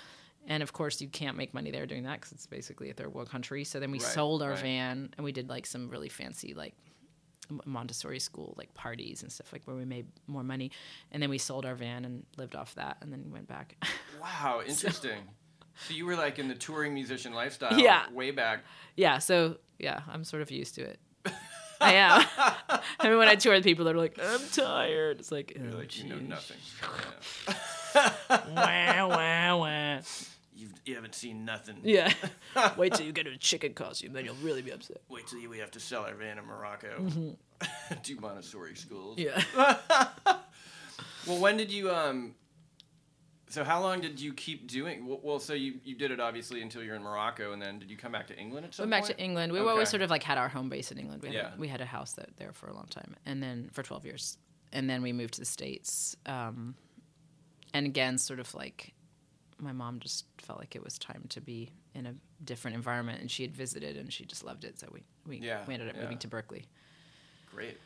[0.47, 3.13] and of course you can't make money there doing that because it's basically a third
[3.13, 3.65] world country.
[3.65, 4.59] So then we Right, sold our right.
[4.59, 6.75] van and we did like some really fancy like
[7.65, 10.71] Montessori school like parties and stuff like where we made more money.
[11.13, 13.77] And then we sold our van and lived off that, and then went back.
[14.21, 15.21] Wow, interesting.
[15.87, 18.05] so, you were like in the touring musician lifestyle Yeah.
[18.11, 18.65] way back.
[18.97, 20.99] yeah, so yeah, I'm sort of used to it.
[21.81, 22.25] I am.
[23.01, 25.99] I mean, when I tour with people, they're like, "I'm tired." It's like, oh, like,
[25.99, 26.57] you know nothing.
[27.95, 30.01] Wah, wah, wah.
[30.57, 31.79] You've, you haven't seen nothing.
[31.83, 32.13] Yeah.
[32.77, 34.99] Wait till you get a chicken costume, then you'll really be upset.
[35.09, 37.05] Wait till you, we have to sell our van in Morocco.
[38.03, 39.19] Do Montessori schools.
[39.19, 39.61] Mm-hmm.
[40.27, 40.37] Yeah.
[41.27, 42.35] Well, when did you um?
[43.49, 45.07] So how long did you keep doing?
[45.23, 47.97] Well, so you, you did it obviously until you're in Morocco, and then did you
[47.97, 48.91] come back to England at some point?
[48.91, 49.19] Went back point?
[49.19, 49.53] to England.
[49.53, 49.71] We Okay.
[49.71, 51.23] always sort of like had our home base in England.
[51.23, 51.55] We had, Yeah.
[51.55, 54.05] a, we had a house that, there for a long time, and then for twelve
[54.05, 54.37] years,
[54.73, 56.15] and then we moved to the states.
[56.27, 56.75] Um,
[57.73, 58.93] and again, sort of like
[59.59, 62.15] my mom just felt like it was time to be in a
[62.45, 64.79] different environment, and she had visited and she just loved it.
[64.79, 66.03] So we we, Yeah, we ended up yeah.
[66.03, 66.67] moving to Berkeley.
[67.51, 67.79] Great.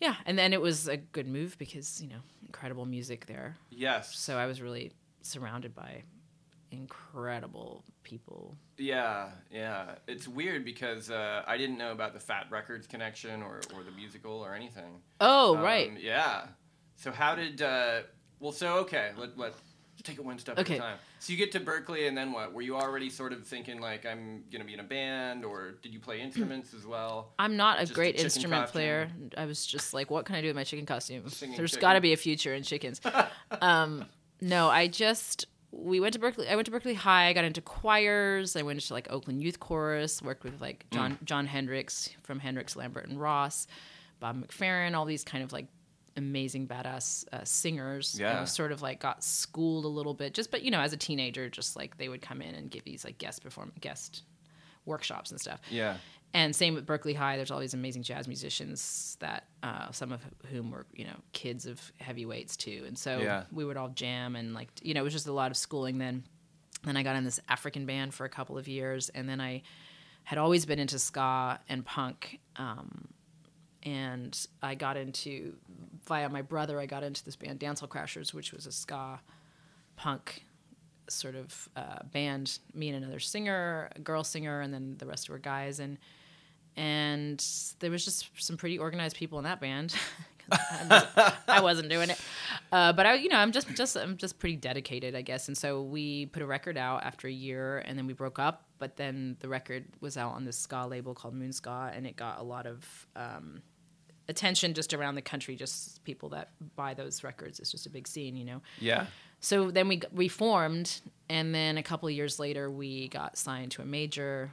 [0.00, 3.56] Yeah, and then it was a good move because you know incredible music there.
[3.70, 4.16] Yes.
[4.16, 4.92] So I was really
[5.22, 6.02] surrounded by
[6.70, 8.56] incredible people.
[8.78, 9.96] Yeah, yeah.
[10.08, 13.82] It's weird because uh, I didn't know about the Fat Wreck Chords connection or, or
[13.82, 15.00] the musical or anything.
[15.20, 16.46] Oh Um, right, Yeah.
[16.96, 17.62] So how did?
[17.62, 18.00] Uh,
[18.40, 19.10] well, so okay.
[19.16, 19.54] Let let
[20.00, 20.74] let's take it one step Okay.
[20.74, 20.98] at a time.
[21.18, 22.52] So you get to Berkeley, and then what?
[22.54, 25.92] Were you already sort of thinking like I'm gonna be in a band, or did
[25.92, 27.32] you play instruments as well?
[27.38, 28.72] I'm not a Just great chicken instrument costume.
[28.72, 29.10] player.
[29.36, 31.28] I was just like, what can I do with my chicken costume?
[31.28, 31.80] Singing There's chicken.
[31.82, 33.00] got to be a future in chickens.
[33.60, 34.06] um,
[34.40, 36.48] no, I just we went to Berkeley.
[36.48, 37.26] I went to Berkeley High.
[37.28, 38.56] I got into choirs.
[38.56, 40.22] I went to like Oakland Youth Chorus.
[40.22, 41.24] Worked with like John Mm.
[41.24, 43.66] Jon Hendricks from Hendricks Lambert and Ross,
[44.18, 44.94] Bob McFerrin.
[44.94, 45.66] All these kind of like
[46.16, 48.14] amazing badass uh, singers.
[48.14, 48.40] And Yeah.
[48.42, 50.34] I sort of like got schooled a little bit.
[50.34, 52.84] Just but you know as a teenager, just like they would come in and give
[52.84, 54.22] these like guest perform guest
[54.86, 55.60] workshops and stuff.
[55.70, 55.96] Yeah.
[56.32, 57.36] And same with Berkeley High.
[57.36, 60.20] There's all these amazing jazz musicians that uh, some of
[60.50, 62.84] whom were you know kids of heavyweights too.
[62.86, 63.44] And so Yeah.
[63.52, 65.98] we would all jam and like you know it was just a lot of schooling
[65.98, 66.24] then.
[66.84, 69.62] Then I got in this African band for a couple of years, and then I
[70.24, 72.40] had always been into ska and punk.
[72.56, 73.08] Um,
[73.82, 75.54] and I got into
[76.06, 76.78] via my brother.
[76.80, 79.20] I got into this band Dancehall Crashers, which was a ska
[79.96, 80.44] punk
[81.08, 82.58] sort of uh, band.
[82.74, 85.80] Me and another singer, a girl singer, and then the rest were guys.
[85.80, 85.98] And
[86.76, 87.44] and
[87.80, 89.94] there was just some pretty organized people in that band.
[90.52, 92.20] I, wasn't, doing it,
[92.72, 95.46] uh, but I, you know, I'm just just I'm just pretty dedicated, I guess.
[95.46, 98.64] And so we put a record out after a year, and then we broke up.
[98.78, 102.16] But then the record was out on this ska label called Moon Ska, and it
[102.16, 103.62] got a lot of um,
[104.30, 105.56] attention just around the country.
[105.56, 107.60] Just people that buy those records.
[107.60, 108.62] It's just a big scene, you know.
[108.78, 109.06] Yeah.
[109.40, 113.72] So then we we formed, and then a couple of years later, we got signed
[113.72, 114.50] to a major,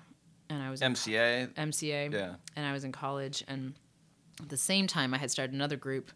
[0.50, 1.54] and I was in MCA.
[1.56, 2.36] MCA, Yeah.
[2.56, 3.74] and I was in college, and
[4.42, 6.12] at the same time, I had started another group,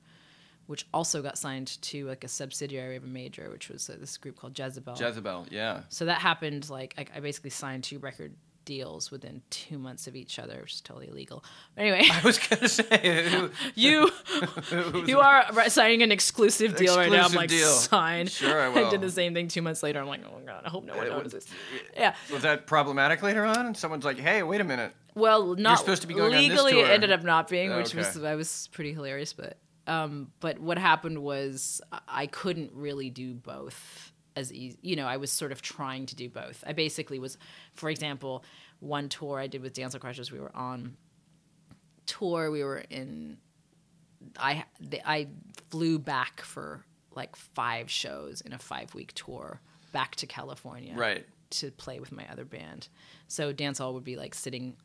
[0.67, 4.15] which also got signed to like a subsidiary of a major, which was uh, this
[4.17, 4.95] group called Jezebel.
[4.97, 5.47] Jezebel.
[5.51, 5.81] Yeah.
[5.89, 8.33] so that happened like I, I basically signed two record
[8.65, 11.43] deals within two months of each other, which is totally illegal.
[11.75, 13.29] But anyway, I was gonna say.
[13.29, 14.09] who- you
[15.07, 17.25] you are signing an exclusive deal right now.
[17.25, 17.67] I'm like deal.
[17.67, 18.27] sign.
[18.27, 18.87] Sure, I will.
[18.87, 19.99] I did the same thing two months later.
[19.99, 21.47] I'm like, oh god, I hope no one notices.
[21.95, 22.15] Yeah.
[22.31, 23.65] Was that problematic later on?
[23.65, 26.79] And someone's like, "Hey, wait a minute." Well, not supposed to be going legally.
[26.79, 27.97] It ended up not being, which Okay.
[27.97, 29.33] was I was pretty hilarious.
[29.33, 34.77] But um, but what happened was I couldn't really do both as easy.
[34.81, 36.63] You know, I was sort of trying to do both.
[36.65, 37.37] I basically was,
[37.73, 38.43] for example,
[38.79, 40.31] one tour I did with Dance Crashers.
[40.31, 40.95] We were on
[42.05, 42.51] tour.
[42.51, 43.37] We were in.
[44.37, 45.27] I the, I
[45.69, 49.59] flew back for like five shows in a five week tour
[49.91, 51.25] back to California Right.
[51.49, 52.87] to play with my other band.
[53.27, 54.77] So dance hall would be like sitting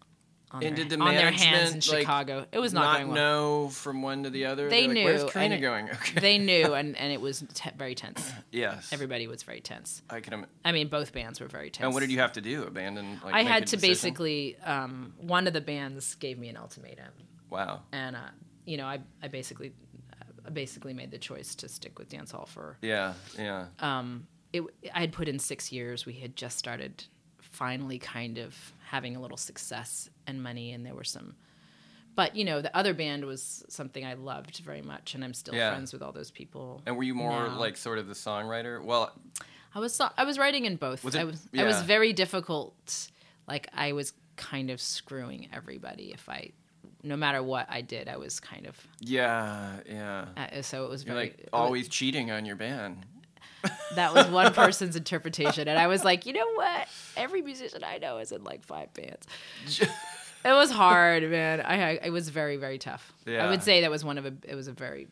[0.53, 2.47] on, And their, did the on their hands in like, Chicago.
[2.53, 3.17] it was not, going well.
[3.17, 4.69] know from one to the other.
[4.69, 5.89] They They're like, knew, Where's Karina going?
[5.91, 6.21] Okay.
[6.21, 8.31] They knew, and, and it was te- very tense.
[8.53, 8.93] yes.
[8.93, 10.03] Everybody was very tense.
[10.09, 10.33] I can.
[10.35, 11.85] Im- I mean, both bands were very tense.
[11.85, 12.63] And what did you have to do?
[12.63, 13.21] Abandon?
[13.25, 13.91] Like, I had to decision?
[13.93, 14.57] basically.
[14.65, 17.13] Um, one of the bands gave me an ultimatum,
[17.51, 17.83] Wow.
[17.93, 18.21] and uh,
[18.65, 19.73] you know, I I basically
[20.47, 23.15] I basically made the choice to stick with dance hall for Yeah.
[23.37, 23.67] Yeah.
[23.81, 24.63] um, it,
[24.95, 26.07] I had put in six years.
[26.07, 27.05] We had just started
[27.41, 28.55] finally kind of
[28.87, 31.35] having a little success and money, and there were some.
[32.15, 35.55] But you know, the other band was something I loved very much, and I'm still
[35.55, 35.71] Yeah.
[35.73, 36.83] friends with all those people.
[36.87, 37.59] and were you more now.
[37.59, 38.83] like sort of the songwriter?
[38.83, 39.13] Well,
[39.75, 41.05] I was so- I was writing in both.
[41.05, 43.09] Was I it- was I was very difficult.
[43.47, 46.53] Like I was kind of screwing everybody if I,
[47.03, 48.77] no matter what I did, I was kind of.
[49.01, 49.81] yeah.
[49.87, 50.27] Yeah.
[50.37, 53.05] Uh, so it was You're very like it was- always cheating on your band.
[53.95, 57.99] That was one person's interpretation and i was like you know what every musician i
[57.99, 59.27] know is in like five bands
[59.81, 59.89] it
[60.53, 63.47] was hard man i, I it was very very tough Yeah.
[63.47, 65.09] i would say that was one of a it was a very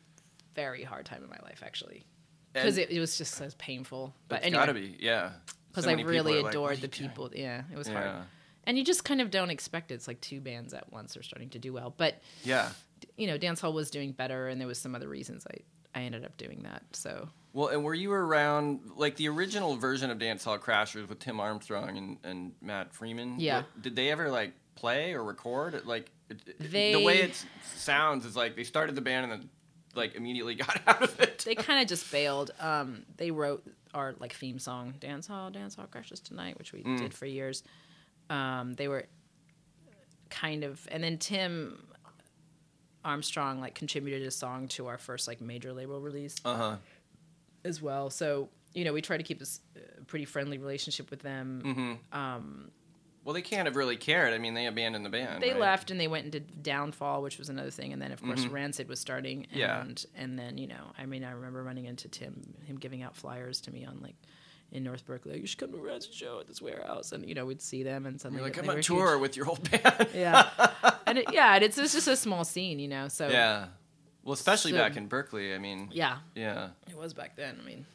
[0.55, 2.05] very hard time in my life actually
[2.53, 4.97] because it, it was just so painful but it's anyway gotta be.
[5.01, 5.31] Yeah.
[5.71, 7.95] because So i really are like, adored the you doing?" people yeah it was Yeah.
[8.03, 8.25] hard
[8.67, 11.23] and you just kind of don't expect it it's like two bands at once are
[11.23, 12.71] starting to do well but Yeah.
[13.17, 16.03] you know dance hall was doing better and there was some other reasons i i
[16.05, 20.19] ended up doing that so Well, and were you around like the original version of
[20.19, 23.39] Dance Hall Crashers with Tim Armstrong and, and Matt Freeman?
[23.41, 23.59] Yeah.
[23.59, 25.87] What- did they ever like play or record?
[25.87, 26.59] Like it, it-
[26.93, 27.43] the way it
[27.77, 29.49] sounds is like they started the band and then
[29.95, 31.45] like immediately got out of it.
[31.47, 32.51] they kind of just bailed.
[32.59, 33.65] Um, they wrote
[33.95, 36.99] our like theme song, "Dance Hall, Dance Hall Crashes Tonight," which we Mm.
[36.99, 37.63] did for years.
[38.31, 39.05] Um, they were
[40.31, 41.79] kind of, and then Tim
[43.05, 46.77] Armstrong like contributed a song to our first like major label release Uh huh.
[47.65, 48.11] As well.
[48.11, 49.47] So you know, we try to keep a
[50.01, 51.99] a pretty friendly relationship with them.
[52.13, 52.63] Mm-hmm.
[53.25, 54.35] Well, they can't have really cared.
[54.35, 55.43] I mean, they abandoned the band.
[55.43, 55.61] They right?
[55.61, 58.87] left and they went into Downfall, which was another thing, and then of course Rancid
[58.89, 59.47] was starting.
[59.51, 59.59] And, Mm-hmm.
[59.61, 59.85] Yeah.
[60.23, 63.63] and then you know, I mean, I remember running into Tim, him giving out flyers
[63.63, 64.17] to me on like
[64.73, 67.27] in North Berkeley, like, you should come to a Rancid show at this warehouse, and
[67.27, 68.87] you know, we'd see them and suddenly You're like, I'm were on huge.
[68.89, 70.09] tour with your old band.
[70.15, 70.49] Yeah,
[71.07, 73.09] and it, yeah, and it's, it's just a small scene, you know.
[73.09, 73.67] So yeah.
[74.25, 75.55] Well, especially So- back in Berkeley.
[75.55, 76.71] I mean, yeah, yeah.
[76.89, 77.59] it was back then.
[77.63, 77.87] I mean,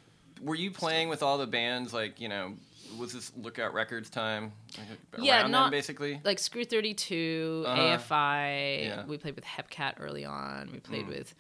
[0.42, 1.94] Were you playing with all the bands?
[1.94, 2.56] Like, you know,
[2.98, 4.54] was this Lookout Records time?
[4.78, 4.88] Like,
[5.26, 6.22] Yeah, around not- then, basically.
[6.24, 7.82] like Screw Thirty Two, Uh-huh.
[7.98, 8.86] AFI.
[8.86, 9.06] Yeah.
[9.06, 10.72] We played with Hepcat early on.
[10.72, 11.10] We played Mm.
[11.10, 11.36] with,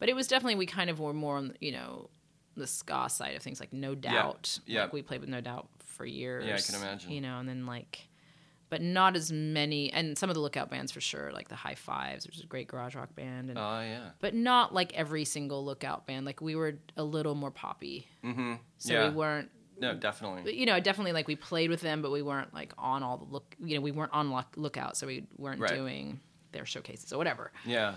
[0.00, 2.10] but it was definitely we kind of were more on you know
[2.56, 4.58] the ska side of things, like No Doubt.
[4.66, 4.82] Yeah.
[4.82, 6.44] Like we played with No Doubt for years.
[6.46, 7.12] Yeah, I can imagine.
[7.12, 8.08] You know, and then like,
[8.70, 12.26] but not as many, and some of the Lookout bands for sure, like the Hi-Fives,
[12.26, 14.10] which is a great garage rock band, and Oh yeah.
[14.20, 16.24] but not like every single Lookout band.
[16.24, 18.54] Like we were a little more poppy, Mm-hmm.
[18.78, 19.08] so yeah.
[19.10, 20.56] we weren't No, definitely.
[20.56, 23.24] you know, definitely like we played with them, but we weren't like on all the
[23.24, 23.54] look.
[23.62, 25.74] You know, we weren't on look, lookout, so we weren't Right.
[25.74, 26.20] doing
[26.52, 27.52] their showcases or whatever.
[27.66, 27.94] Yeah.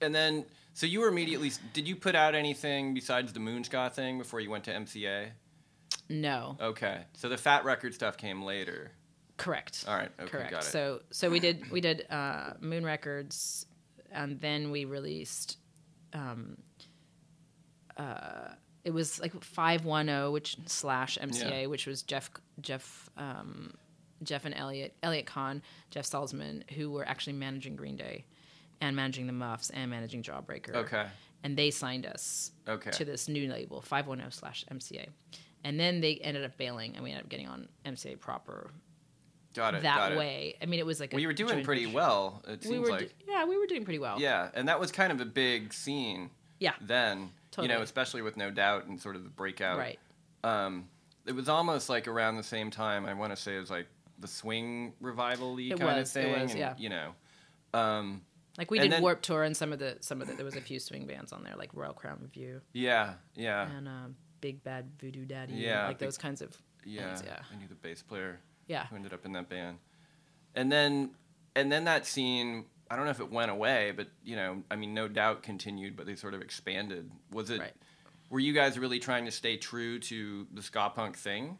[0.00, 0.44] And then,
[0.74, 1.50] so you were immediately.
[1.72, 5.30] Did you put out anything besides the Moon Ska thing before you went to MCA?
[6.10, 7.02] No, Okay.
[7.14, 8.92] So the Fat Record stuff came later.
[9.38, 9.84] Correct.
[9.88, 10.10] All right.
[10.20, 10.28] Okay.
[10.30, 10.50] correct.
[10.50, 10.66] Got it.
[10.66, 13.64] So so we did we did uh, Moon Records,
[14.12, 15.56] and then we released.
[16.12, 16.58] Um,
[17.96, 18.52] uh,
[18.84, 21.66] it was like five one zero, which slash MCA, Yeah.
[21.66, 23.74] which was Jeff Jeff um,
[24.22, 28.24] Jeff and Elliot Elliot Cahn, Jeff Saltzman, who were actually managing Green Day,
[28.80, 30.74] and managing the Muffs and managing Jawbreaker.
[30.76, 31.06] okay.
[31.44, 32.90] and they signed us Okay.
[32.92, 35.06] to this new label 510 slash mca
[35.64, 38.70] and then they ended up bailing and we ended up getting on mca proper
[39.58, 39.82] Got it.
[39.82, 40.18] that got it.
[40.18, 42.42] way i mean it was like we were doing pretty well.
[42.46, 43.12] It seems were like.
[43.28, 46.30] yeah we were doing pretty well Yeah, and that was kind of a big scene
[46.60, 47.30] yeah then.
[47.60, 49.78] You know, especially with No Doubt and sort of the breakout.
[49.78, 49.98] right
[50.44, 50.88] Um,
[51.26, 53.04] it was almost like around the same time.
[53.04, 53.88] I want to say it was like
[54.20, 56.74] the swing revival-y It kind was, of it was, and, yeah.
[56.78, 57.14] You know.
[57.74, 58.22] Um,
[58.58, 60.54] like we did then- warp tour and some of the some of the there was
[60.56, 63.14] a few swing bands on there like Royal Crown Revue yeah.
[63.34, 63.68] Yeah.
[63.76, 67.18] and um, big bad voodoo daddy Yeah, like big- those kinds of Yeah.
[67.24, 69.78] yeah I knew the bass player yeah who ended up in that band.
[70.54, 71.10] And then,
[71.56, 72.66] and then that scene.
[72.90, 75.94] I don't know if it went away, but you know, I mean, no doubt continued,
[75.96, 77.10] but they sort of expanded.
[77.32, 77.60] Was it?
[77.60, 77.74] Right.
[78.30, 81.58] Were you guys really trying to stay true to the ska punk thing?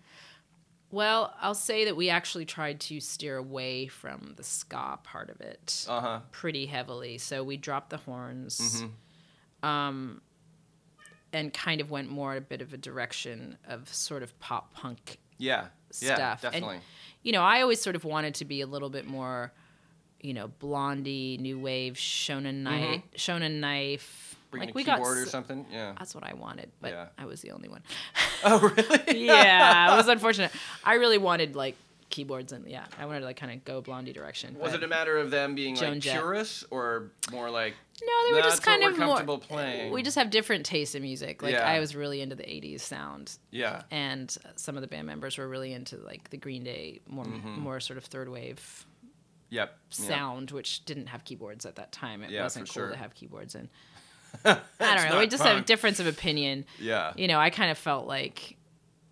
[0.90, 5.38] well i'll say that we actually tried to steer away from the ska part of
[5.42, 6.20] it Uh huh.
[6.32, 7.18] pretty heavily.
[7.18, 9.68] So we dropped the horns, Mm-hmm.
[9.68, 10.22] um,
[11.32, 15.18] and kind of went more a bit of a direction of sort of pop punk
[15.38, 15.66] Yeah.
[16.00, 16.14] Yeah.
[16.14, 16.44] stuff.
[16.44, 16.80] And, Definitely.
[17.22, 19.52] you know, I always sort of wanted to be a little bit more,
[20.20, 24.24] you know, blondie, new wave, shonen knife, shonen knife.
[24.52, 24.70] Like Mm-hmm.
[24.70, 25.00] a we got.
[25.00, 25.66] or something.
[25.70, 25.92] Yeah.
[25.98, 27.06] That's what I wanted, but Yeah.
[27.18, 27.82] I was the only one.
[28.44, 29.24] Oh, really?
[29.26, 30.50] yeah, it was unfortunate.
[30.84, 31.76] I really wanted like
[32.10, 34.56] keyboards and yeah, I wanted to like kind of go blondie direction.
[34.58, 36.14] Was it a matter of them being Joan like Jett.
[36.14, 39.06] purists or more like No, they were just kind of more.
[39.08, 39.92] comfortable playing.
[39.92, 41.42] We just have different tastes in music.
[41.42, 41.68] Like Yeah.
[41.68, 45.48] I was really into the '80s sound, yeah, and some of the band members were
[45.48, 48.86] really into like the Green Day, more more sort of third wave
[49.50, 50.02] yep, Mm-hmm.
[50.04, 50.10] yep.
[50.10, 52.22] sound, which didn't have keyboards at that time.
[52.22, 52.90] It Yeah, wasn't cool sure.
[52.90, 53.68] to have keyboards in.
[54.44, 55.18] I don't know.
[55.20, 56.66] We just have a difference of opinion.
[56.78, 58.56] Yeah, You know, I kind of felt like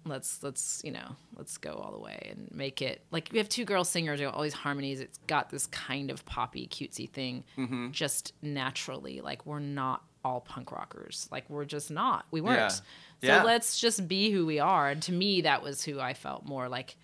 [0.06, 3.48] let's let's you know let's go all the way and make it like we have
[3.48, 5.00] two girl singers, we have all these harmonies.
[5.00, 7.90] It's got this kind of poppy, cutesy thing, Mm-hmm.
[7.90, 9.20] just naturally.
[9.20, 11.28] Like we're not all punk rockers.
[11.30, 12.26] Like we're just not.
[12.30, 12.56] We weren't.
[12.58, 12.68] Yeah.
[12.68, 12.82] So
[13.20, 13.42] Yeah.
[13.44, 14.88] let's just be who we are.
[14.90, 16.96] And to me, that was who I felt more like.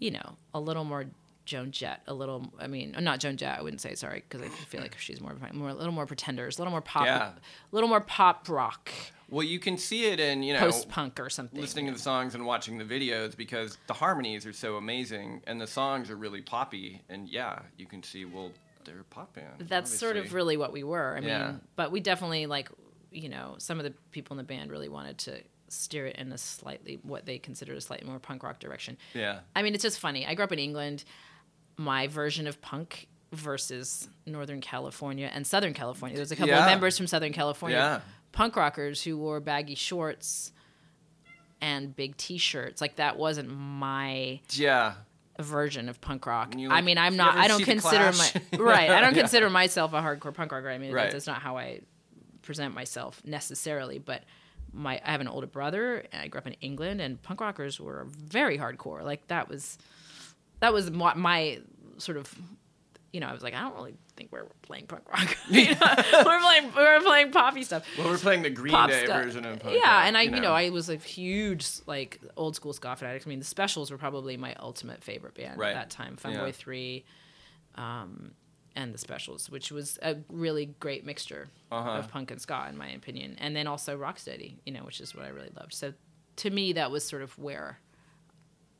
[0.00, 1.06] You know, a little more
[1.44, 2.52] Joan Jett, a little.
[2.60, 3.58] I mean, not Joan Jett.
[3.58, 6.56] I wouldn't say sorry because I feel like she's more, more, a little more Pretenders,
[6.56, 7.30] a little more pop, Yeah.
[7.30, 7.32] a
[7.72, 8.90] little more pop rock,
[9.30, 11.60] Well, you can see it in you know post punk or something.
[11.60, 15.60] listening to the songs and watching the videos because the harmonies are so amazing and
[15.60, 18.50] the songs are really poppy and yeah, you can see well
[18.84, 19.68] they're a pop band.
[19.68, 21.16] that's sort of really what we were.
[21.16, 21.46] I Yeah.
[21.48, 22.70] mean, but we definitely like,
[23.10, 26.32] you know, some of the people in the band really wanted to steer it in
[26.32, 28.96] a slightly what they considered a slightly more punk rock direction.
[29.12, 29.40] yeah.
[29.54, 30.26] I mean, it's just funny.
[30.26, 31.04] I grew up in England.
[31.76, 36.16] My version of punk versus Northern California and Southern California.
[36.16, 36.60] There's a couple Yeah.
[36.60, 38.00] of members from Southern California, Yeah.
[38.32, 40.52] Punk rockers who wore baggy shorts
[41.60, 42.80] and big T-shirts.
[42.80, 44.94] Like that wasn't my Yeah.
[45.40, 46.54] version of punk rock.
[46.68, 47.36] I mean, I'm not.
[47.36, 48.90] I don't consider my right.
[48.90, 49.22] I don't Yeah.
[49.22, 50.68] consider myself a hardcore punk rocker.
[50.70, 51.10] I mean, Right.
[51.10, 51.80] that's not how I
[52.42, 53.98] present myself necessarily.
[53.98, 54.22] But
[54.72, 56.04] my, I have an older brother.
[56.12, 59.02] And I grew up in England, and punk rockers were very hardcore.
[59.02, 59.78] Like that was,
[60.60, 61.60] that was my, my
[61.98, 62.32] sort of
[63.12, 65.34] you know, I was like, I don't really think we're playing punk rock.
[65.48, 65.94] You know,
[66.26, 67.86] we're playing we're playing poppy stuff.
[67.96, 69.24] Well, we're playing the Green Pop Day stuff.
[69.24, 70.52] version of punk yeah, rock, and I, you know.
[70.52, 73.22] I was a huge like old school ska fanatic.
[73.24, 75.70] I mean, the Specials were probably my ultimate favorite band Right.
[75.70, 76.18] at that time.
[76.22, 76.30] Yeah.
[76.32, 77.04] Funboy Three,
[77.76, 78.32] um,
[78.76, 81.90] and the Specials, which was a really great mixture Uh-huh.
[81.90, 83.36] of punk and ska, in my opinion.
[83.38, 85.72] And then also Rocksteady, you know, which is what I really loved.
[85.74, 85.94] So
[86.36, 87.80] to me, that was sort of where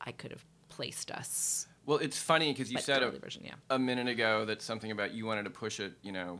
[0.01, 1.67] I could have placed us.
[1.89, 3.55] Well, it's funny because you But said a, version, yeah.
[3.71, 6.37] a minute ago that something about you wanted to push it, you know,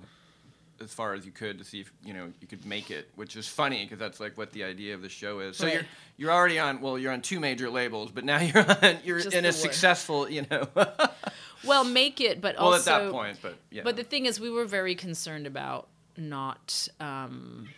[0.80, 3.36] as far as you could to see if you know you could make it, which
[3.36, 5.58] is funny because that's like what the idea of the show is.
[5.58, 5.74] So Right.
[5.74, 5.86] you're
[6.18, 9.36] you're already on well, you're on two major labels, but now you're on you're Just
[9.36, 10.68] in a successful, you know.
[10.76, 10.94] well,
[11.66, 13.82] Well, make it, but at also that point, but yeah.
[13.84, 16.88] But the thing is, we were very concerned about not.
[17.00, 17.70] Um,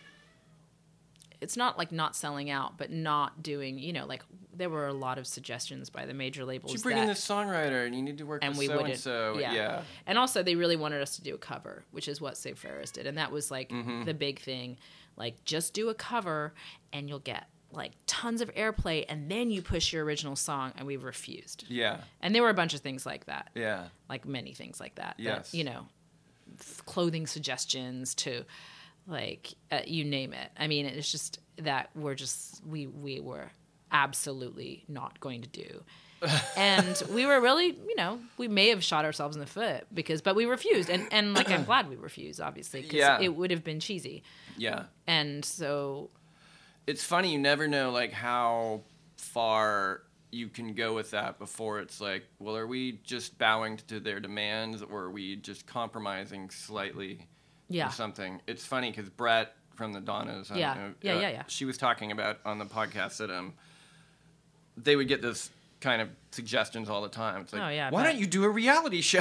[1.40, 3.78] it's not like not selling out, but not doing.
[3.78, 4.22] You know, like
[4.54, 6.72] there were a lot of suggestions by the major labels.
[6.72, 8.78] you bring in that- this songwriter and you need to work and with we so
[8.84, 9.38] and so.
[9.38, 9.52] yeah.
[9.52, 9.82] Yeah.
[10.06, 12.90] And also, they really wanted us to do a cover, which is what Save Ferris
[12.90, 14.04] did, and that was like Mm-hmm.
[14.04, 14.76] the big thing.
[15.16, 16.52] Like, just do a cover,
[16.92, 20.72] and you'll get like tons of airplay, and then you push your original song.
[20.76, 21.64] And we refused.
[21.68, 22.02] Yeah.
[22.20, 23.84] And there were a bunch of things like that Yeah.
[24.10, 25.16] like many things like that.
[25.16, 25.54] that, Yes.
[25.54, 25.86] you know,
[26.84, 28.44] clothing suggestions to
[29.06, 30.50] like uh, you name it.
[30.58, 33.50] I mean, it's just that we're just we we were
[33.92, 35.82] absolutely not going to do.
[36.56, 40.22] and we were really, you know, we may have shot ourselves in the foot because,
[40.22, 43.20] but we refused, and and like I'm glad we refused, obviously, because Yeah.
[43.20, 44.22] it would have been cheesy,
[44.56, 44.84] Yeah.
[45.06, 46.10] and so
[46.86, 48.82] it's funny you never know like how
[49.16, 54.00] far you can go with that before it's like well are we just bowing to
[54.00, 57.26] their demands or are we just compromising slightly
[57.68, 60.74] yeah, or something it's funny because brett from the donnas I don't Yeah.
[60.74, 61.42] know, Yeah, uh, yeah, yeah.
[61.46, 63.54] she was talking about on the podcast that um
[64.76, 65.50] they would get this
[65.80, 68.12] kind of suggestions all the time it's like Oh, yeah, I why bet.
[68.12, 69.20] don't you do a reality show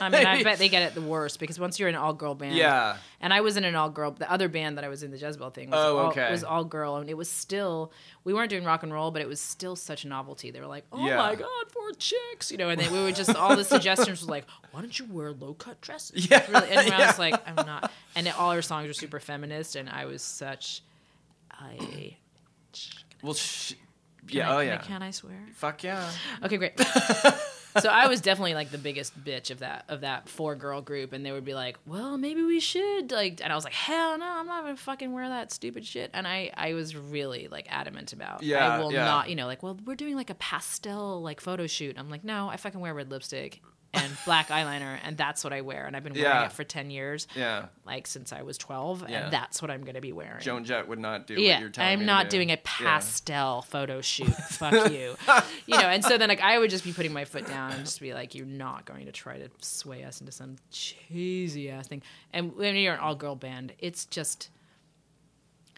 [0.00, 2.34] I mean, I bet they get it the worst because once you're an all girl
[2.34, 4.10] band, yeah And I was in an all girl.
[4.10, 6.28] The other band that I was in, the Jezebel thing, was, Oh, all, okay.
[6.30, 7.92] was all girl, and it was still.
[8.24, 10.50] We weren't doing rock and roll, but it was still such a novelty.
[10.50, 11.16] They were like, "Oh Yeah.
[11.18, 14.30] my god, four chicks," you know, and then we were just all the suggestions were
[14.32, 17.54] like, "Why don't you wear low cut dresses?" Yeah, really, and I was like, "I'm
[17.64, 20.82] not." And then all our songs were super feminist, and I was such.
[21.52, 22.16] I.
[23.22, 23.78] well sh- Can
[24.28, 25.38] yeah I, oh yeah Can I swear?
[25.54, 26.10] fuck yeah
[26.44, 26.78] Okay, great.
[27.80, 31.12] so I was definitely like the biggest bitch of that of that four girl group,
[31.14, 34.18] and they would be like, "Well, maybe we should like," and I was like, "Hell
[34.18, 37.66] no, I'm not gonna fucking wear that stupid shit." And I I was really like
[37.70, 39.04] adamant about, Yeah, I will yeah.
[39.06, 41.96] not, you know, like, well, we're doing like a pastel like photo shoot.
[41.98, 43.62] I'm like, no, I fucking wear red lipstick
[43.94, 46.46] and black eyeliner, and that's what I wear, and I've been wearing Yeah.
[46.46, 49.24] it for ten years, yeah like since I was twelve, Yeah.
[49.24, 50.40] and that's what I'm gonna be wearing.
[50.40, 52.38] joan jett would not do what Yeah, you're telling me I'm to not do.
[52.38, 52.60] doing a Yeah.
[52.64, 54.28] pastel photo shoot.
[54.50, 55.16] Fuck you.
[55.66, 57.84] You know, and so then like I would just be putting my foot down and
[57.84, 61.86] just be like, "You're not going to try to sway us into some cheesy ass
[61.88, 64.48] thing." And when you're an all girl band, it's just.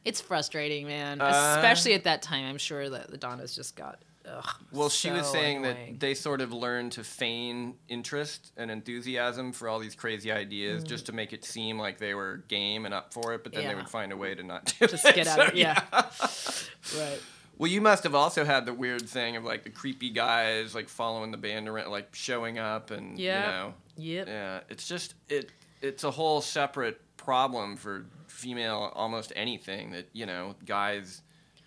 [0.05, 1.21] It's frustrating, man.
[1.21, 1.55] Uh.
[1.57, 2.45] Especially at that time.
[2.45, 4.01] I'm sure that the Donnas just got.
[4.27, 5.93] Ugh, Well, she was saying annoying.
[5.93, 10.83] that they sort of learned to feign interest and enthusiasm for all these crazy ideas
[10.83, 13.67] just to make it seem like they were game and up for it, but then
[13.67, 13.77] they Mm.
[13.77, 15.15] Would find a way to not do just it.
[15.15, 15.57] get out So, of it.
[15.57, 15.83] Yeah.
[16.99, 17.21] right.
[17.59, 20.89] Well, you must have also had the weird thing of like the creepy guys like
[20.89, 23.41] following the band around, like showing up and Yeah.
[23.45, 24.27] you know, Yep.
[24.29, 24.61] yeah.
[24.71, 25.51] It's just it.
[25.83, 31.23] It's a whole separate problem for female almost anything that you know guys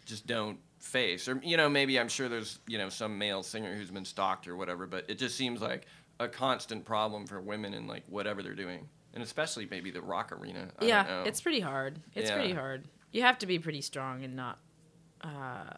[0.05, 3.75] just don't face or you know maybe i'm sure there's you know some male singer
[3.75, 5.85] who's been stalked or whatever but it just seems like
[6.19, 10.31] a constant problem for women in like whatever they're doing and especially maybe the rock
[10.31, 11.99] arena I yeah, it's pretty hard.
[12.15, 12.35] It's Yeah.
[12.35, 12.88] pretty hard.
[13.11, 14.59] You have to be pretty strong and not.
[15.21, 15.73] Uh,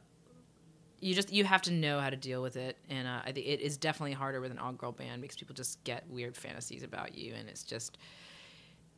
[1.00, 3.48] you just you have to know how to deal with it, and uh, I think
[3.48, 6.84] it is definitely harder with an all girl band because people just get weird fantasies
[6.84, 7.98] about you, and it's just,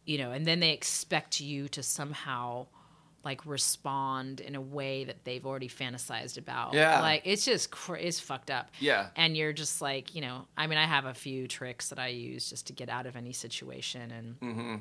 [0.06, 2.66] you know, and then they expect you to somehow
[3.24, 6.74] like respond in a way that they've already fantasized about.
[6.74, 7.02] Yeah.
[7.02, 10.66] like it's just cr- it's fucked up yeah and you're just like you know i
[10.68, 13.32] mean i have a few tricks that i use just to get out of any
[13.34, 14.76] situation and Mm-hmm.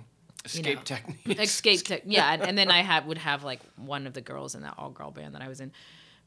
[0.47, 4.07] escape know, techniques escape tech yeah and, and then i had would have like one
[4.07, 5.71] of the girls in that all girl band that i was in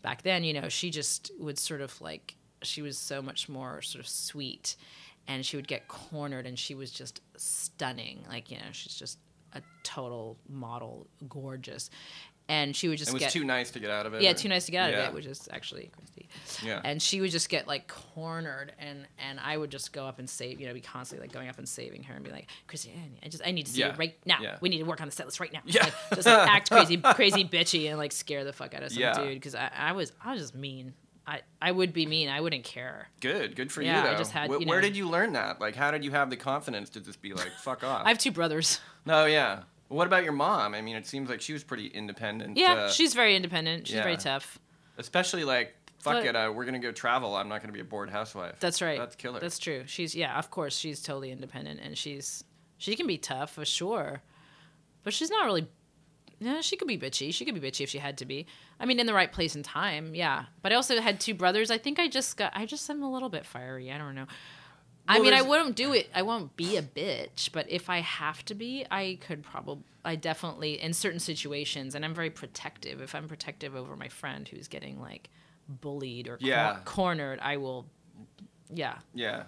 [0.04, 3.82] back then you know she just would sort of like she was so much more
[3.82, 4.76] sort of sweet
[5.28, 9.18] and she would get cornered and she was just stunning like you know she's just
[9.54, 11.90] a total model gorgeous
[12.50, 14.32] and she would just it was get too nice to get out of it yeah,
[14.32, 15.00] or- too nice to get out yeah.
[15.04, 16.28] of it, which is actually Christy.
[16.62, 16.82] Yeah.
[16.84, 20.30] And she would just get like cornered, and and I would just go up and
[20.30, 22.94] save, you know, be constantly like going up and saving her and be like, Christy,
[23.24, 24.38] I just I need to see Yeah, you right now.
[24.42, 24.58] yeah.
[24.62, 25.62] We need to work on the set list right now.
[25.66, 25.84] Yeah.
[25.84, 29.14] Like, just like act crazy, crazy bitchy, and like scare the fuck out of some
[29.14, 30.94] dude because I, I was I was just mean.
[31.26, 32.28] I I would be mean.
[32.30, 33.08] I wouldn't care.
[33.22, 34.10] Good, good for Yeah, you.
[34.10, 35.62] I just had, Wh- you Where did you learn that?
[35.62, 38.06] Like, how did you have the confidence to just be like, "Fuck off"?
[38.06, 38.80] I have two brothers.
[39.06, 39.64] No, yeah.
[39.88, 40.74] What about your mom?
[40.74, 42.58] I mean, it seems like she was pretty independent.
[42.58, 43.88] Yeah, uh, she's very independent.
[43.88, 44.58] She's very tough.
[44.98, 47.36] especially like, fuck But- it, uh, we're gonna go travel.
[47.36, 48.56] I'm not gonna be a bored housewife.
[48.60, 48.98] That's right.
[49.00, 49.40] That's killer.
[49.40, 49.84] That's true.
[49.86, 52.44] She's yeah, of course, she's totally independent and she's
[52.78, 54.22] she can be tough for sure.
[55.04, 55.68] But she's not really
[56.44, 57.34] yeah, she could be bitchy.
[57.34, 58.46] She could be bitchy if she had to be.
[58.80, 60.46] I mean, in the right place and time, yeah.
[60.62, 61.72] But I also had two brothers.
[61.72, 63.92] I think I just got I just am a little bit fiery.
[63.92, 64.26] I don't know.
[65.08, 66.10] I mean, I wouldn't do it.
[66.16, 70.16] I won't be a bitch, but if I have to be, I could probably I
[70.16, 73.02] definitely in certain situations and I'm very protective.
[73.02, 75.30] If I'm protective over my friend who's getting like
[75.68, 76.78] bullied or cor- Yeah.
[76.86, 77.86] cornered, I will
[78.70, 79.44] yeah, yeah.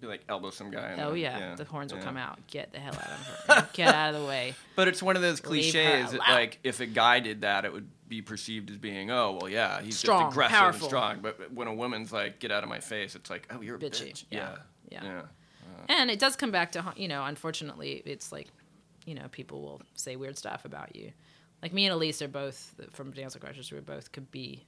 [0.00, 0.88] Be like elbow some guy.
[0.88, 2.04] and Oh then- yeah, the horns will yeah.
[2.06, 2.38] come out.
[2.46, 3.68] Get the hell out of her.
[3.74, 4.54] Get out of the way.
[4.76, 7.86] But it's one of those cliches that, like, if a guy did that, it would
[8.08, 10.80] be perceived as being, oh, well, yeah, he's Strong, just aggressive powerful.
[10.86, 11.18] and strong.
[11.20, 13.78] But when a woman's like, get out of my face, it's like, oh, you're a
[13.78, 14.24] Bitchy, bitch.
[14.30, 14.56] yeah,
[14.90, 15.04] Yeah.
[15.04, 15.18] yeah.
[15.20, 18.48] Uh, and it does come back to you know, unfortunately, it's like,
[19.04, 21.12] you know, people will say weird stuff about you.
[21.62, 23.70] Like me and Elyse are both from Dance Crushes.
[23.70, 24.64] We both could be,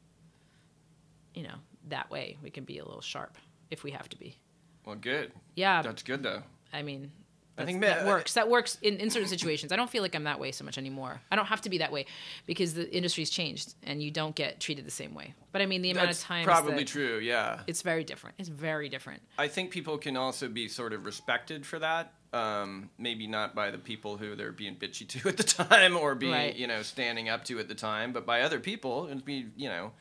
[1.34, 1.54] you know,
[1.88, 2.36] that way.
[2.42, 3.38] We can be a little sharp
[3.70, 4.36] if we have to be.
[4.84, 5.32] Well, good.
[5.54, 6.42] Yeah, That's good, though.
[6.72, 7.12] I mean,
[7.58, 8.34] I think that works.
[8.34, 9.72] That works in, in certain situations.
[9.72, 11.20] I don't feel like I'm that way so much anymore.
[11.30, 12.06] I don't have to be that way
[12.46, 15.34] because the industry's changed and you don't get treated the same way.
[15.52, 17.60] But I mean, the amount of times probably true, yeah.
[17.66, 18.36] it's very different.
[18.38, 19.22] It's very different.
[19.38, 22.14] I think people can also be sort of respected for that.
[22.32, 26.14] Um, maybe not by the people who they're being bitchy to at the time or
[26.14, 26.56] being, Right.
[26.56, 29.68] you know, standing up to at the time, but by other people, and be, you
[29.68, 29.92] know,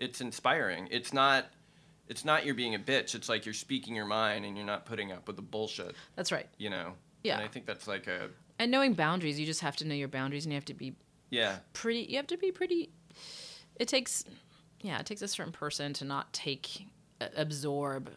[0.00, 0.88] it's inspiring.
[0.90, 1.46] It's not,
[2.08, 3.14] it's not you're being a bitch.
[3.14, 6.30] It's like you're speaking your mind and you're not putting up with the bullshit, That's
[6.32, 6.48] right.
[6.58, 6.92] you know.
[7.22, 7.36] Yeah.
[7.36, 8.28] And I think that's like a,
[8.58, 10.94] And knowing boundaries, you just have to know your boundaries and you have to be
[11.30, 12.90] yeah, pretty you have to be pretty
[13.74, 14.24] it takes
[14.80, 16.86] yeah, it takes a certain person to not take
[17.36, 18.10] absorb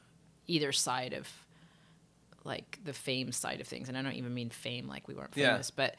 [0.48, 1.28] either side of
[2.44, 3.90] like the fame side of things.
[3.90, 5.52] And I don't even mean fame like we weren't Yeah.
[5.54, 5.96] famous, but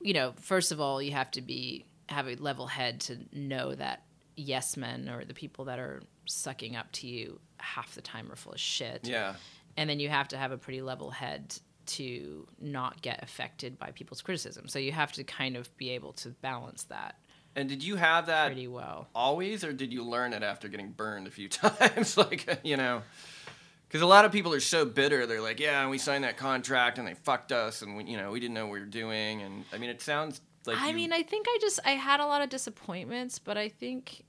[0.00, 3.74] you know, first of all, you have to be have a level head to know
[3.74, 4.02] that
[4.36, 8.36] yes men or the people that are sucking up to you half the time are
[8.36, 9.34] full of shit yeah.
[9.76, 11.54] and then you have to have a pretty level head
[11.86, 14.66] to not get affected by people's criticism.
[14.66, 17.14] So you have to kind of be able to balance that
[17.54, 19.08] And did you have that pretty well.
[19.14, 22.16] always, or did you learn it after getting burned a few times?
[22.16, 23.02] like, you know,
[23.86, 25.26] because a lot of people are so bitter.
[25.26, 28.32] They're like, yeah, we signed that contract and they fucked us, and we, you know,
[28.32, 29.42] we didn't know what we were doing.
[29.42, 32.18] And I mean, it sounds like I you- mean, I think I just I had
[32.18, 34.24] a lot of disappointments, but I think,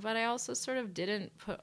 [0.00, 1.60] but I also sort of didn't put.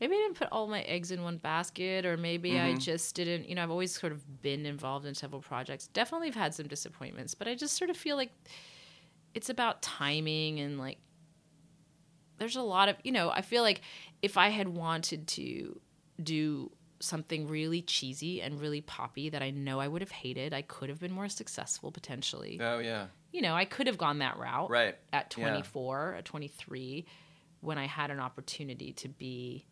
[0.00, 2.78] Maybe I didn't put all my eggs in one basket, or maybe I Mm-hmm.
[2.78, 3.48] just didn't.
[3.48, 5.88] You know, I've always sort of been involved in several projects.
[5.88, 8.30] Definitely have had some disappointments, but I just sort of feel like
[9.34, 10.98] it's about timing and like
[12.38, 13.80] there's a lot of you know i feel like
[14.22, 15.78] if i had wanted to
[16.22, 20.62] do something really cheesy and really poppy that i know i would have hated i
[20.62, 24.36] could have been more successful potentially oh yeah, you know i could have gone that
[24.38, 24.96] route right.
[25.12, 25.48] at Yeah.
[25.48, 27.04] 24 at 23
[27.60, 29.66] when i had an opportunity to be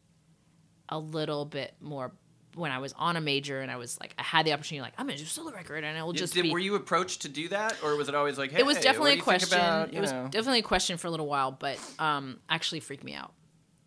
[0.88, 2.12] a little bit more
[2.54, 4.94] when i was on a major and i was like i had the opportunity like
[4.98, 7.28] i'm gonna do a solo record and it'll just did- be were you approached to
[7.28, 9.58] do that, or was it always like, hey, it was definitely a question.
[9.58, 10.28] about, it was know?
[10.30, 13.32] definitely a question for a little while, but um, actually freaked me out.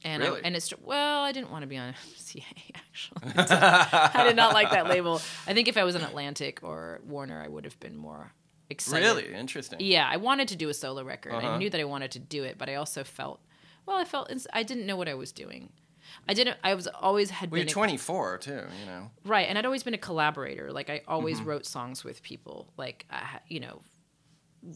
[0.04, 0.38] And Really?
[0.40, 2.44] I, and it's well, I didn't want to be on CA.
[2.76, 5.16] Actually, I did not like that label.
[5.48, 8.32] I think if I was on Atlantic or Warner, I would have been more
[8.70, 9.04] excited.
[9.06, 9.80] really interesting.
[9.82, 11.34] Yeah, I wanted to do a solo record.
[11.34, 11.50] Uh-huh.
[11.50, 13.42] I knew that I wanted to do it, but I also felt
[13.90, 13.98] well.
[13.98, 15.72] I felt ins- I didn't know what I was doing.
[16.28, 16.58] I didn't.
[16.64, 18.52] I was always had Well, been you're a- 24 too.
[18.80, 19.12] You know.
[19.26, 20.72] Right, and I'd always been a collaborator.
[20.72, 21.50] Like I always Mm-hmm.
[21.50, 22.72] wrote songs with people.
[22.78, 23.82] Like I, you know,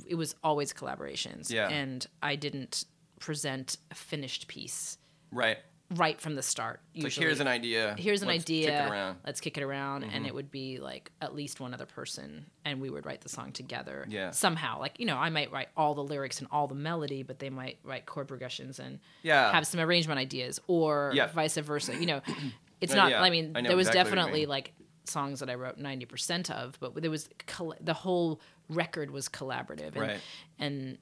[0.06, 1.50] it was always collaborations.
[1.50, 1.70] Yeah.
[1.70, 2.86] and I didn't
[3.20, 4.98] present a finished piece
[5.32, 5.58] Right.
[5.92, 6.80] Right from the start.
[6.96, 7.96] Like Usually, here's an idea.
[8.00, 8.68] here's an let's idea.
[8.72, 9.14] Kick it around.
[9.16, 9.26] Mm-hmm.
[9.28, 12.82] Let's kick it around, and it would be like at least one other person, and
[12.82, 14.06] we would write the song together.
[14.10, 14.32] Yeah.
[14.32, 14.80] somehow.
[14.80, 17.50] Like you know, I might write all the lyrics and all the melody, but they
[17.50, 19.52] might write chord progressions and Yeah.
[19.52, 21.28] have some arrangement ideas, or Yeah.
[21.28, 21.96] vice versa.
[21.96, 22.22] You know,
[22.82, 23.12] it's not.
[23.12, 24.74] yeah, I mean, I there was exactly definitely like
[25.06, 29.28] songs that I wrote ninety percent of, but there was coll- the whole record was
[29.30, 30.20] collaborative, and, Right.
[30.58, 30.98] and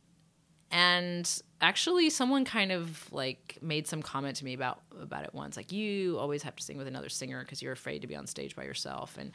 [0.72, 5.56] and actually someone kind of like made some comment to me about about it once
[5.56, 8.26] like you always have to sing with another singer because you're afraid to be on
[8.28, 9.32] stage by yourself and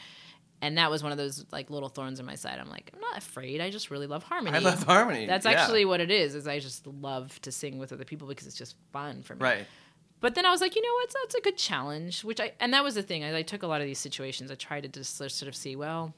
[0.63, 3.01] and that was one of those like little thorns in my side i'm like i'm
[3.01, 5.27] not afraid i just really love harmony I love harmony.
[5.27, 5.53] that's yeah.
[5.53, 8.57] actually what it is is i just love to sing with other people because it's
[8.57, 9.67] just fun for me right.
[10.21, 11.15] but then I was like, you know what?
[11.23, 12.25] That's a good challenge.
[12.25, 13.23] Which I and that was the thing.
[13.23, 14.51] I, I took a lot of these situations.
[14.51, 15.77] I tried to just sort of see.
[15.77, 16.15] Well,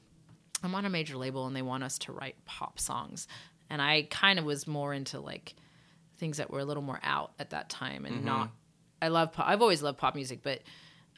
[0.63, 3.27] I'm on a major label and they want us to write pop songs,
[3.69, 5.53] and I kind of was more into like
[6.19, 8.51] things that were a little more out at that time and not
[9.01, 9.47] I love pop.
[9.47, 10.61] I've always loved pop music, but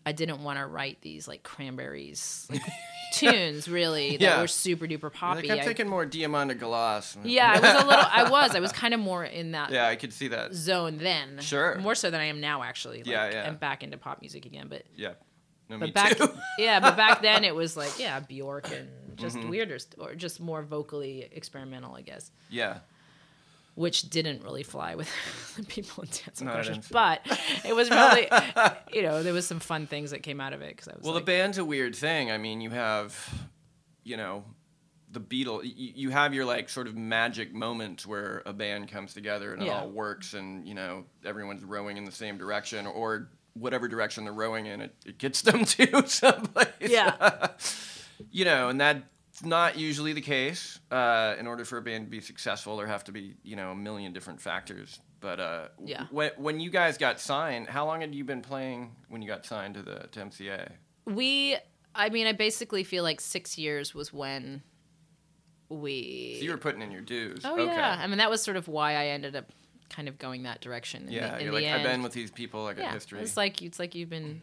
[0.06, 2.62] I didn't want to write these like cranberries like
[3.14, 4.42] tunes really that Yeah.
[4.42, 5.42] were super duper poppy.
[5.48, 7.18] Like I'm I- thinking more Diamanda Galas.
[7.24, 8.06] yeah, I was a little.
[8.12, 8.56] I was.
[8.56, 10.54] I was kind of more in that yeah, I could see that.
[10.54, 11.40] zone then.
[11.40, 11.76] Sure.
[11.80, 12.98] More so than I am now, actually.
[12.98, 13.48] Like, Yeah, yeah.
[13.48, 15.14] I'm back into pop music again, but Yeah.
[15.70, 16.20] No, me but back
[16.60, 19.50] yeah, but back then it was like yeah, Bjork and just Mm-hmm.
[19.50, 22.32] weirder or just more vocally experimental, I guess.
[22.50, 22.80] yeah.
[23.76, 25.10] Which didn't really fly with
[25.58, 27.22] the people in Dance No, no, but
[27.66, 28.28] it was really,
[28.94, 31.04] you know there was some fun things that came out of it because I was
[31.04, 32.32] Well, like, the band's a weird thing.
[32.32, 33.48] I mean, you have,
[34.04, 34.44] you know,
[35.10, 35.64] the Beatles.
[35.64, 39.64] You, you have your like sort of magic moments where a band comes together and
[39.64, 44.24] it all works, and you know everyone's rowing in the same direction, or whatever direction
[44.24, 46.68] they're rowing in, it, it gets them to someplace.
[46.80, 47.48] Yeah.
[48.32, 48.80] you know, and
[49.42, 50.80] that's not usually the case.
[50.92, 53.72] Uh, in order for a band to be successful, there have to be you know
[53.72, 55.00] a million different factors.
[55.20, 56.06] But uh, Yeah.
[56.12, 59.46] when when you guys got signed, how long had you been playing when you got
[59.46, 60.72] signed to the to MCA?
[61.06, 61.58] we
[61.96, 64.62] I mean I basically feel like six years was when
[65.70, 67.42] we So you were putting in your dues.
[67.44, 67.66] Oh okay.
[67.66, 69.52] yeah, I mean that was sort of why I ended up
[69.90, 71.08] kind of going that direction.
[71.08, 71.76] In Yeah, the, you're like end.
[71.76, 72.66] I've been with these people.
[72.68, 73.20] I got yeah, history.
[73.22, 74.42] it's like it's like you've been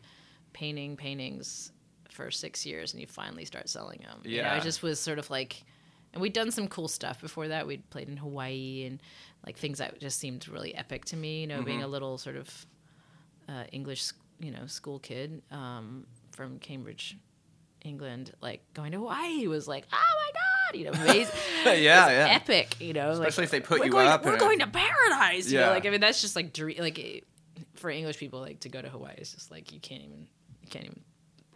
[0.52, 1.72] painting paintings
[2.10, 4.20] for six years and you finally start selling them.
[4.24, 4.56] you know, Yeah.
[4.56, 5.62] it just was sort of like,
[6.12, 7.66] and we'd done some cool stuff before that.
[7.66, 9.00] We'd played in Hawaii and
[9.46, 11.42] like things that just seemed really epic to me.
[11.42, 11.84] You know, being Mm-hmm.
[11.84, 12.66] a little sort of
[13.48, 17.16] uh, English, you know, school kid um, from Cambridge,
[17.82, 21.34] England, like going to Hawaii was like, oh my god, you know, amazing.
[21.64, 21.74] yeah,
[22.10, 22.28] yeah.
[22.30, 23.10] epic, you know.
[23.10, 24.64] Especially like, if they put you going, up We're going it.
[24.64, 25.50] to paradise.
[25.50, 25.66] You Yeah.
[25.66, 25.72] know?
[25.72, 26.78] Like I mean, that's just like dream.
[26.78, 27.24] Like
[27.74, 30.26] for English people, like to go to Hawaii is just like you can't even
[30.62, 31.00] you can't even.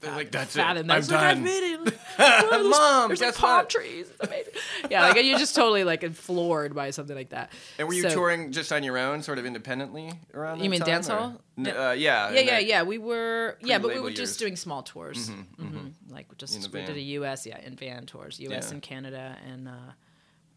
[0.03, 0.59] They're like, "That's it.
[0.59, 0.93] fathom that.
[0.95, 1.85] I'm It's like, I've done." been in.
[2.19, 3.71] there's, Mom, there's like palm what?
[3.71, 4.11] trees.
[4.11, 4.53] It's amazing.
[4.91, 7.53] Yeah, like you're just totally like floored by something like that.
[7.79, 10.61] And were you So- touring just on your own, sort of independently around?
[10.63, 11.41] You mean time, dance hall?
[11.57, 12.31] N- uh, yeah.
[12.33, 12.83] Yeah, yeah, yeah.
[12.83, 15.29] We were yeah, but we were just doing small tours.
[15.29, 17.47] hmm Like just we did a U.S.
[17.47, 18.67] yeah in van tours, U.S.
[18.67, 18.73] Yeah.
[18.73, 19.73] and Canada, and uh,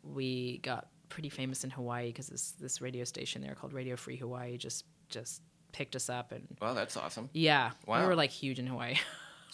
[0.03, 4.17] we got pretty famous in Hawaii because this this radio station there called Radio Free
[4.17, 5.41] Hawaii just just
[5.71, 7.29] picked us up and Wow, that's awesome.
[7.33, 8.01] yeah, Wow.
[8.01, 8.95] we were like huge in Hawaii.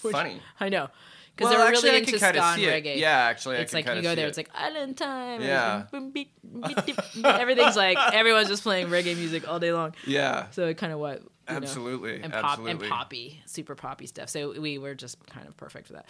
[0.01, 0.41] Which- Funny.
[0.59, 0.89] I know
[1.35, 2.97] because Well, they're actually, really I into ska and reggae.
[2.97, 4.29] Yeah, actually, I it's like you go there, it.
[4.29, 5.41] it's like island time.
[5.41, 5.83] Yeah.
[7.23, 9.95] Everything's like everyone's just playing reggae music all day long.
[10.05, 10.47] Yeah.
[10.51, 12.21] So it kind of what you know, Absolutely.
[12.21, 12.71] and pop absolutely.
[12.85, 14.29] and poppy, super poppy stuff.
[14.29, 16.05] So we were just kind of perfect for that.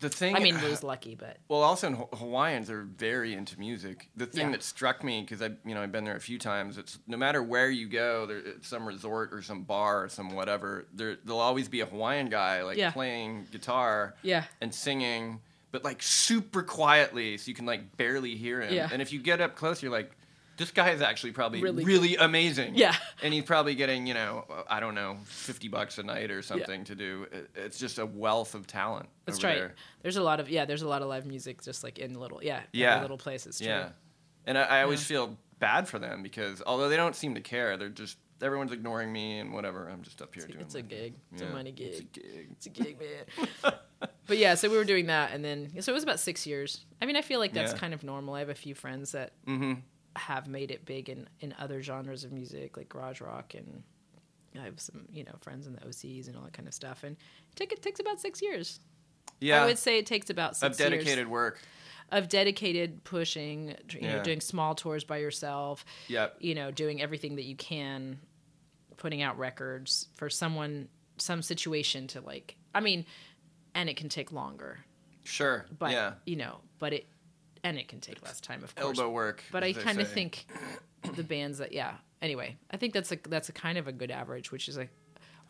[0.00, 0.36] The thing.
[0.36, 4.08] I mean, it was lucky, but Well, also in Ho- Hawaiians are very into music.
[4.16, 4.52] The thing Yeah.
[4.52, 6.78] that struck me because I, you know, I've been there a few times.
[6.78, 10.86] It's no matter where you go, there, some resort or some bar or some whatever.
[10.94, 12.92] There, there'll always be a Hawaiian guy like Yeah.
[12.92, 14.44] playing guitar Yeah.
[14.60, 15.40] and singing,
[15.72, 18.72] but like super quietly, so you can like barely hear him.
[18.72, 18.88] Yeah.
[18.92, 20.12] And if you get up close, you're like,
[20.58, 22.74] this guy is actually probably Really really, amazing.
[22.74, 22.94] Yeah.
[23.22, 26.84] And he's probably getting, you know, I don't know, fifty bucks a night or something
[26.84, 27.26] to do.
[27.54, 29.08] It's just a wealth of talent.
[29.24, 29.54] that's over right.
[29.58, 29.74] there.
[30.02, 30.66] There's a lot of yeah.
[30.66, 33.00] There's a lot of live music just like in little yeah Yeah.
[33.00, 33.58] little places.
[33.58, 33.68] True.
[33.68, 33.88] Yeah.
[34.46, 37.76] And I, I always feel bad for them because although they don't seem to care,
[37.76, 39.88] they're just everyone's ignoring me and whatever.
[39.88, 40.60] I'm just up here doing.
[40.60, 41.14] It's a gig.
[41.32, 41.88] It's Yeah, a money gig.
[41.88, 42.48] It's a gig.
[42.52, 43.72] It's a gig, man.
[44.26, 46.84] but yeah, so we were doing that, and then so it was about six years.
[47.02, 47.78] I mean, I feel like that's Yeah.
[47.78, 48.34] kind of normal.
[48.34, 49.80] I have a few friends that Mm-hmm.
[50.16, 53.82] Have made it big in in other genres of music, like garage rock, and
[54.58, 57.04] I have some you know friends in the OCs and all that kind of stuff.
[57.04, 58.80] And it, take, it takes about six years.
[59.40, 59.62] Yeah.
[59.62, 61.60] I would say it takes about six of dedicated years work.
[62.10, 63.76] of dedicated pushing.
[63.90, 65.84] You know, doing small tours by yourself.
[66.08, 66.36] Yep.
[66.40, 68.18] You know, doing everything that you can,
[68.96, 70.88] putting out records for someone,
[71.18, 72.56] some situation to like.
[72.74, 73.06] I mean,
[73.74, 74.80] and it can take longer,
[75.24, 75.66] Sure.
[75.78, 76.14] but yeah.
[76.26, 77.06] you know, but it
[77.64, 78.98] and it can take less time, of course.
[78.98, 79.42] Elbow work.
[79.52, 80.46] But I kind of think
[81.14, 81.94] the bands that yeah.
[82.20, 84.88] Anyway, I think that's a that's a kind of a good average, which is a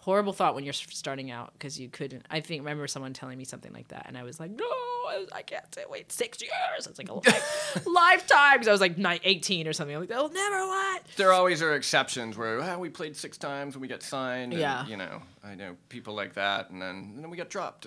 [0.01, 2.25] horrible thought when you're starting out because you couldn't.
[2.31, 5.17] I think remember someone telling me something like that, and I was like, no, I,
[5.19, 6.87] was- I can't say wait six years.
[6.87, 9.95] It's like a life, lifetime I was like ni- 18 or something.
[9.97, 11.03] I'm like, they'll never what.
[11.17, 14.53] there always are exceptions where we played six times and we got signed.
[14.53, 14.87] and, Yeah.
[14.87, 17.87] You know, I know people like that, and then and then we got dropped.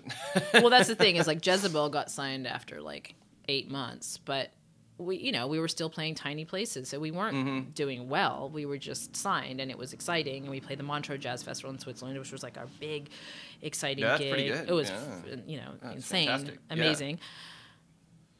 [0.55, 3.15] well, that's the thing is like Jezebel got signed after like
[3.47, 4.51] eight months, but
[4.97, 7.69] we, you know, we were still playing tiny places, so we weren't Mm-hmm.
[7.71, 8.51] doing well.
[8.53, 10.43] We were just signed, and it was exciting.
[10.43, 13.09] And we played the Montreux Jazz Festival in Switzerland, which was like our big,
[13.63, 14.33] exciting Yeah, gig.
[14.67, 14.99] It was, yeah.
[15.33, 16.75] f- you know, That's insane, fantastic, yeah.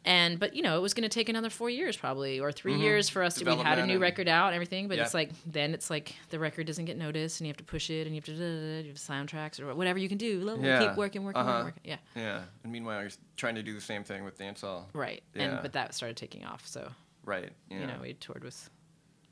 [0.04, 2.76] And but you know, it was going to take another four years probably, or 3
[2.76, 3.46] years for us to.
[3.46, 3.88] We had a Mm-hmm.
[3.92, 5.04] New record out and everything, but Yeah.
[5.04, 7.90] it's like then it's like the record doesn't get noticed, and you have to push
[7.92, 10.58] it, and you have to you have soundtracks or whatever you can do.
[10.60, 10.88] Yeah.
[10.88, 11.52] Keep working, working, Uh-huh.
[11.52, 11.82] working, working.
[11.84, 11.98] Yeah.
[12.16, 12.42] yeah.
[12.64, 14.86] And meanwhile, you're trying to do the same thing with dancehall.
[14.94, 15.22] Right.
[15.36, 15.44] Yeah.
[15.44, 16.66] And but that started taking off.
[16.66, 16.90] So
[17.24, 17.52] Right.
[17.70, 17.82] Yeah.
[17.82, 18.70] you know we toured with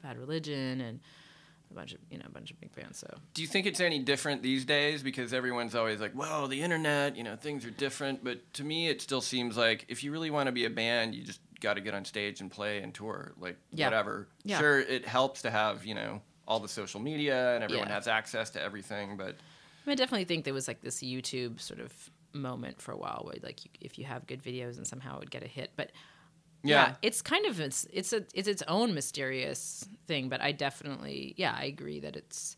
[0.04, 1.00] Bad Religion and
[1.72, 2.98] a bunch of you know a bunch of big fans.
[3.00, 5.04] So Do you think it's any different these days?
[5.04, 8.88] Because everyone's always like, "Well, the internet, you know, things are different." But to me,
[8.90, 11.74] it still seems like if you really want to be a band, you just got
[11.76, 13.88] to get on stage and play and tour, like Yeah.
[13.88, 14.28] whatever.
[14.44, 14.60] Yeah.
[14.60, 17.94] Sure, it helps to have you know all the social media and everyone Yeah.
[17.96, 19.36] has access to everything, but
[19.86, 21.92] I, definitely think there was like this YouTube sort of
[22.34, 25.20] moment for a while where like you, if you have good videos and somehow it
[25.20, 25.92] would get a hit, but
[26.64, 30.30] yeah, it's kind of it's it's a it's its own mysterious thing.
[30.30, 32.56] But I definitely yeah I agree that it's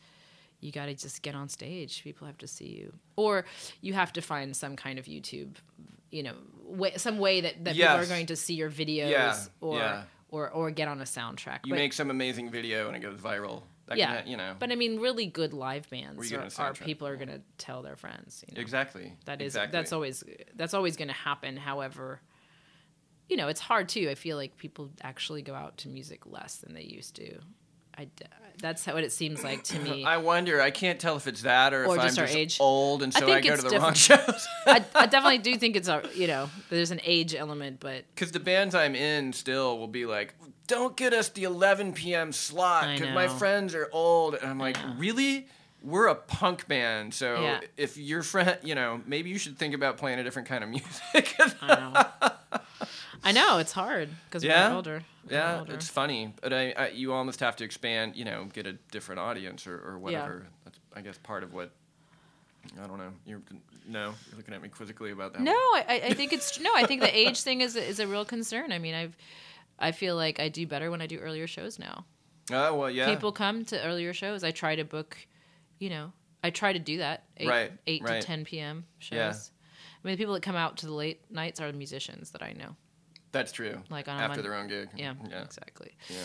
[0.59, 2.03] you got to just get on stage.
[2.03, 3.45] People have to see you, or
[3.81, 5.55] you have to find some kind of YouTube,
[6.11, 6.33] you know,
[6.65, 10.03] way, some way that, that people are going to see your videos Yeah, or yeah.
[10.29, 11.59] or or get on a soundtrack.
[11.65, 13.63] you But- make some amazing video and it goes viral.
[13.87, 16.47] That yeah, can, you know, But I mean, really good live bands are, get on
[16.65, 18.41] a are people are going to tell their friends.
[18.47, 18.61] You know?
[18.61, 19.11] exactly.
[19.25, 19.77] That is exactly.
[19.77, 20.23] that's always
[20.55, 21.57] that's always going to happen.
[21.57, 22.21] However,
[23.31, 24.09] you know, it's hard too.
[24.11, 27.39] I feel like people actually go out to music less than they used to.
[27.97, 28.07] I,
[28.61, 30.03] that's how what it seems like to me.
[30.15, 30.61] I wonder.
[30.61, 32.57] I can't tell if it's that or, Or if just I'm our just age.
[32.59, 34.47] old and so I, think go to the wrong shows.
[34.65, 38.31] I, I definitely do think it's a you know there's an age element, but Because
[38.33, 40.33] the bands I'm in still will be like,
[40.67, 42.33] don't get us the 11 p.m.
[42.33, 44.35] slot because my friends are old.
[44.35, 45.47] And I'm like, really?
[45.83, 47.59] We're a punk band, so Yeah.
[47.75, 50.69] if your friend, you know, maybe you should think about playing a different kind of
[50.77, 51.35] music.
[51.61, 51.75] I
[52.21, 52.31] know.
[53.23, 54.69] I know it's hard because Yeah?
[54.69, 55.03] we're older.
[55.29, 55.73] We're yeah, older.
[55.73, 59.19] it's funny, but I, I, you almost have to expand, you know, get a different
[59.19, 60.47] audience or, or whatever.
[60.65, 61.71] That's, I guess, part of what.
[62.81, 63.11] I don't know.
[63.25, 63.41] You're
[63.87, 65.41] no, you're looking at me quizzically about that.
[65.41, 66.69] No, I, I- think it's no.
[66.75, 68.71] I think the age thing is a, is a real concern.
[68.71, 69.15] I mean, I've
[69.79, 72.05] I feel like I do better when I do earlier shows now.
[72.51, 73.07] Oh well, yeah.
[73.07, 74.43] People come to earlier shows.
[74.43, 75.17] I try to book,
[75.79, 76.11] you know,
[76.43, 77.23] I try to do that.
[77.37, 78.21] Eight, Right, eight right.
[78.21, 78.85] to ten p.m.
[78.99, 79.17] shows.
[79.17, 79.33] Yeah.
[79.33, 82.43] I mean, the people that come out to the late nights are the musicians that
[82.43, 82.75] I know.
[83.31, 83.81] That's true.
[83.89, 84.89] Like on after their own gig.
[84.95, 85.91] Yeah, yeah, exactly.
[86.09, 86.15] yeah.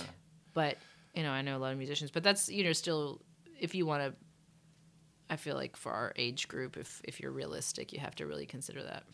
[0.54, 0.76] But
[1.14, 2.10] you know, I know a lot of musicians.
[2.10, 3.20] But that's you know still,
[3.60, 4.14] if you want to,
[5.30, 8.46] I feel like for our age group, if if you're realistic, you have to really
[8.46, 9.04] consider that.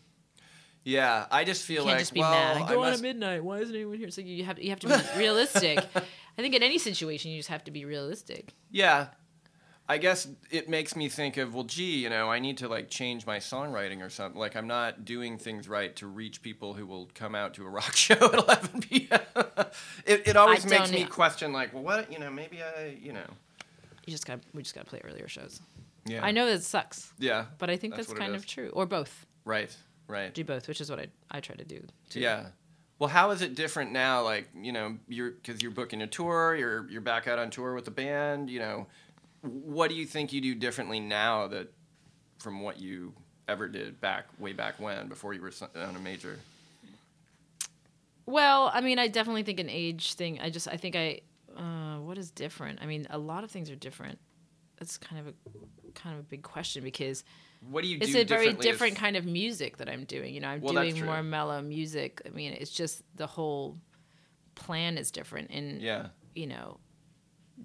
[0.85, 2.57] Yeah, I just feel You can't like just be well, mad.
[2.57, 3.43] I I go on must- at midnight.
[3.43, 4.09] Why isn't anyone here?
[4.09, 5.79] So you have you have to be realistic.
[5.95, 8.53] I think in any situation you just have to be realistic.
[8.71, 9.07] Yeah.
[9.87, 12.89] I guess it makes me think of, well, gee, you know, I need to like
[12.89, 14.39] change my songwriting or something.
[14.39, 17.69] Like I'm not doing things right to reach people who will come out to a
[17.69, 19.19] rock show at 11 p.m.
[20.05, 21.09] it, it always I makes me know.
[21.09, 23.25] question, like, well, what, you know, maybe I, you know,
[24.05, 25.59] You just got we just got to play earlier shows.
[26.05, 26.23] yeah.
[26.25, 27.45] I know that sucks, Yeah.
[27.59, 28.69] but I think That's that's, kind of true.
[28.73, 29.25] Or both.
[29.43, 29.75] Right.
[30.07, 30.33] Right.
[30.33, 31.81] Do both, which is what I I try to do.
[32.09, 32.21] Too.
[32.21, 32.47] Yeah.
[32.99, 34.21] Well, how is it different now?
[34.23, 37.73] Like, you know, you're because you're booking a tour, you're you're back out on tour
[37.73, 38.49] with the band.
[38.49, 38.87] You know,
[39.43, 41.71] what do you think you do differently now that
[42.39, 43.13] from what you
[43.47, 46.39] ever did back way back when before you were on a major?
[48.25, 50.39] Well, I mean, I definitely think an age thing.
[50.39, 51.21] I just I think I
[51.57, 52.79] uh, what is different?
[52.81, 54.17] I mean, a lot of things are different.
[54.79, 55.33] That's kind of a
[55.93, 57.23] kind of a big question because
[57.69, 58.05] What do you do?
[58.05, 60.33] it's a very different kind of music that I'm doing.
[60.33, 62.21] You know, I'm Well, doing more mellow music.
[62.25, 63.77] I mean, it's just the whole
[64.55, 65.51] plan is different.
[65.51, 66.07] And Yeah.
[66.33, 66.79] you know,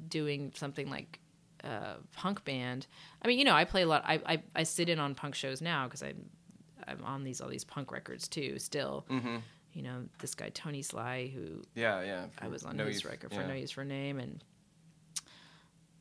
[0.09, 1.20] doing something like
[1.65, 2.87] a punk band.
[3.23, 4.03] I mean, you know, I play a lot.
[4.07, 6.31] I I, I sit in on punk shows now because I'm
[6.87, 8.59] I'm on these all these punk records too.
[8.59, 9.37] Still, Mm-hmm.
[9.73, 12.27] you know, this guy Tony Sly who Yeah, yeah.
[12.41, 13.49] I was on No his Use- record for yeah.
[13.49, 14.43] No Use for Name, and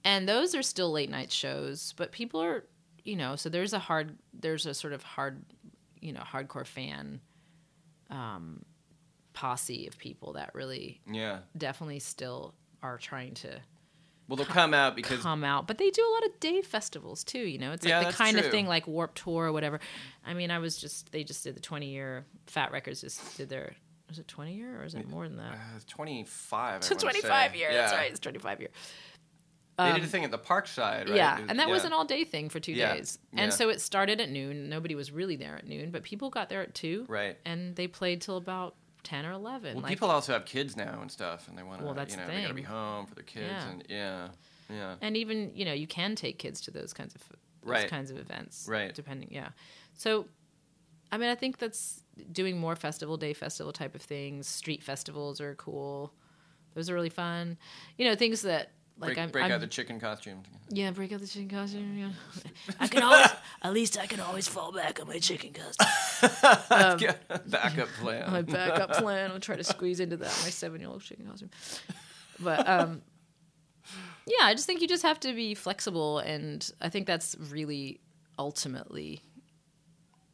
[0.04, 2.64] and those are still late night shows, but people are,
[3.04, 5.44] you know, so there's a hard, there's a sort of hard,
[6.00, 7.20] you know, hardcore fan
[8.10, 8.64] um,
[9.34, 11.40] posse of people that really Yeah.
[11.58, 13.60] definitely still are trying to
[14.28, 17.24] Well, they'll come out because come out, but they do a lot of day festivals
[17.24, 17.40] too.
[17.40, 18.46] You know, it's like Yeah, the kind true.
[18.46, 19.80] of thing like Warp Tour or whatever.
[20.26, 23.38] I mean, I was just they just did the 20 year Fat Wreck Chords just
[23.38, 23.76] did their
[24.10, 25.54] was it 20 year or is it more than that?
[25.54, 26.74] uh, 25.
[26.74, 27.58] I It's wanna 25 say.
[27.58, 27.72] year.
[27.72, 27.78] Yeah.
[27.82, 28.10] That's right.
[28.12, 28.70] It's 25 year.
[29.78, 31.16] They did a thing at the park side, right?
[31.18, 33.20] Yeah, and that was an all day thing for two Yeah, days.
[33.32, 33.44] yeah.
[33.44, 34.70] And so it started at noon.
[34.70, 37.06] Nobody was really there at noon, but people got there at two.
[37.08, 37.38] Right.
[37.46, 38.74] And they played till about
[39.08, 39.76] 10 or 11.
[39.76, 42.14] Well, like, people also have kids now and stuff, and they want to, Well, that's
[42.14, 43.70] you the know, they gotta be home for their kids, Yeah.
[43.70, 44.28] and yeah,
[44.70, 44.96] yeah.
[45.02, 47.90] and even, you know, you can take kids to those kinds of those Right.
[47.90, 48.66] kinds of events.
[48.70, 48.94] Right.
[48.94, 49.50] Depending, yeah.
[49.94, 50.28] So,
[51.12, 54.48] I mean, I think that's doing more festival day festival type of things.
[54.48, 56.14] Street festivals are cool.
[56.76, 57.58] Those are really fun.
[57.98, 60.42] You know, things that like break I'm, break I'm out the chicken costume.
[60.70, 61.98] yeah, break out the chicken costume.
[61.98, 62.10] Yeah,
[62.80, 63.28] I can always,
[63.62, 65.88] at least I can always fall back on my chicken costume.
[66.72, 66.98] Um,
[67.48, 68.32] Backup plan.
[68.32, 69.30] my backup plan.
[69.30, 71.52] I'll try to squeeze into that my seven year old chicken costume.
[72.40, 73.04] But um,
[74.26, 78.00] yeah, I just think you just have to be flexible, and I think that's really
[78.40, 79.22] ultimately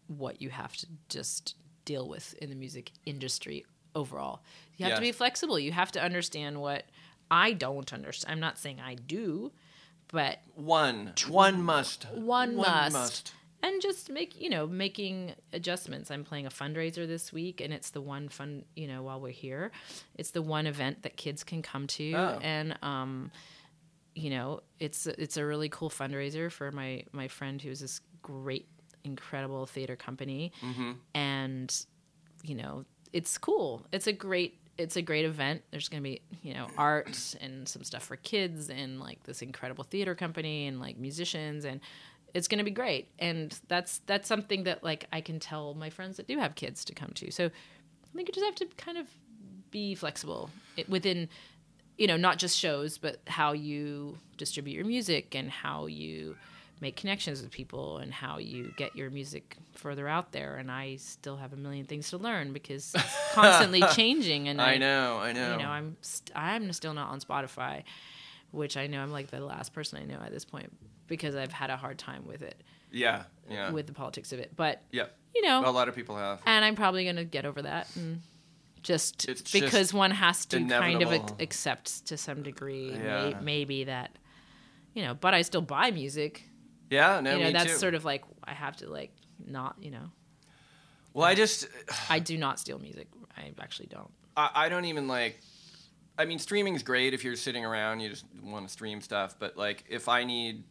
[0.07, 4.41] what you have to just deal with in the music industry overall.
[4.78, 5.59] You have to be flexible.
[5.59, 6.84] You have to understand what
[7.32, 8.32] I don't understand.
[8.34, 9.51] I'm not saying I do,
[10.11, 11.13] but One.
[11.28, 12.05] One must.
[12.13, 12.93] one, must.
[12.93, 13.34] must.
[13.63, 16.11] And just make you know making adjustments.
[16.11, 19.30] I'm playing a fundraiser this week, and it's the one fun you know while we're
[19.32, 19.71] here,
[20.15, 22.39] it's the one event that kids can come to, Oh.
[22.41, 23.32] and um,
[24.15, 28.67] you know it's it's a really cool fundraiser for my my friend who's this great
[29.05, 30.51] incredible theater company,
[31.15, 31.86] and
[32.43, 33.86] you know it's cool.
[33.93, 35.63] It's a great it's a great event.
[35.71, 39.41] There's going to be, you know, art and some stuff for kids and like this
[39.41, 41.80] incredible theater company and like musicians and
[42.34, 43.09] it's going to be great.
[43.19, 46.84] And that's that's something that like I can tell my friends that do have kids
[46.86, 47.32] to come to.
[47.32, 49.07] So I think you just have to kind of
[49.69, 50.49] be flexible
[50.88, 51.30] within
[51.97, 56.36] you know, not just shows, but how you distribute your music and how you
[56.84, 60.57] make connections with people and how you get your music further out there.
[60.57, 64.47] And I still have a million things to learn because it's constantly changing.
[64.49, 65.53] And I know, I know.
[65.53, 67.84] You know, I'm st- I'm still not on Spotify,
[68.51, 70.71] which I know I'm like the last person I know at this point
[71.07, 72.61] because I've had a hard time with it,
[72.91, 73.71] yeah, yeah.
[73.71, 74.55] with the politics of it.
[74.55, 76.41] But yeah, you know, A lot of people have.
[76.45, 78.21] and I'm probably gonna get over that and
[78.81, 83.29] just It's just because one has to kind of ac- accept to some degree Yeah.
[83.29, 84.11] may- maybe that
[84.93, 86.43] you know but i still buy music
[86.93, 87.77] Yeah, no, you know that's too.
[87.77, 89.11] sort of like i have to like
[89.45, 90.07] not you know
[91.13, 91.67] well, I just,
[92.09, 95.39] i do not steal music i actually don't I, I don't even like.
[96.17, 99.35] I mean, streaming's great if you're sitting around, you just want to stream stuff.
[99.39, 100.63] But like, if I need,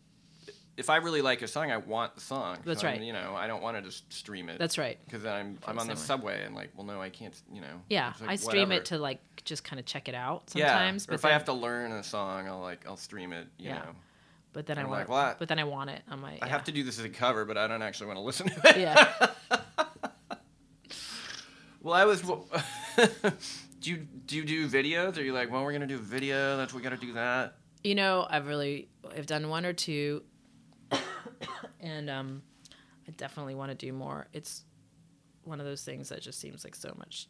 [0.76, 2.58] if I really like a song, I want the song.
[2.64, 3.06] That's So I'm- right.
[3.06, 4.58] You know, I don't want to just stream it.
[4.58, 7.34] that's right because then I'm I'm on the subway and like, well, no, I can't.
[7.52, 7.80] You know.
[7.88, 8.72] yeah like, i stream whatever.
[8.82, 11.04] it to like just kind of check it out sometimes.
[11.04, 11.10] Yeah.
[11.10, 13.46] or but if I have to learn a song, I'll like I'll stream it.
[13.58, 13.78] You Yeah.
[13.78, 13.94] know.
[14.52, 15.38] But then i I'm want like, what?
[15.38, 17.44] but then i want it i'm like I have to do this as a cover,
[17.44, 18.76] but I don't actually want to listen to it.
[18.78, 19.28] yeah
[21.82, 22.20] Well, I was.
[23.80, 23.96] do you
[24.26, 25.18] do you do videos?
[25.18, 26.56] Are you like, well, we're gonna do a video.
[26.56, 27.56] That's we got to do that.
[27.82, 30.22] You know, I've really I've done one or two,
[31.80, 32.42] and um,
[33.08, 34.28] I definitely want to do more.
[34.32, 34.62] It's
[35.42, 37.28] one of those things that just seems like so much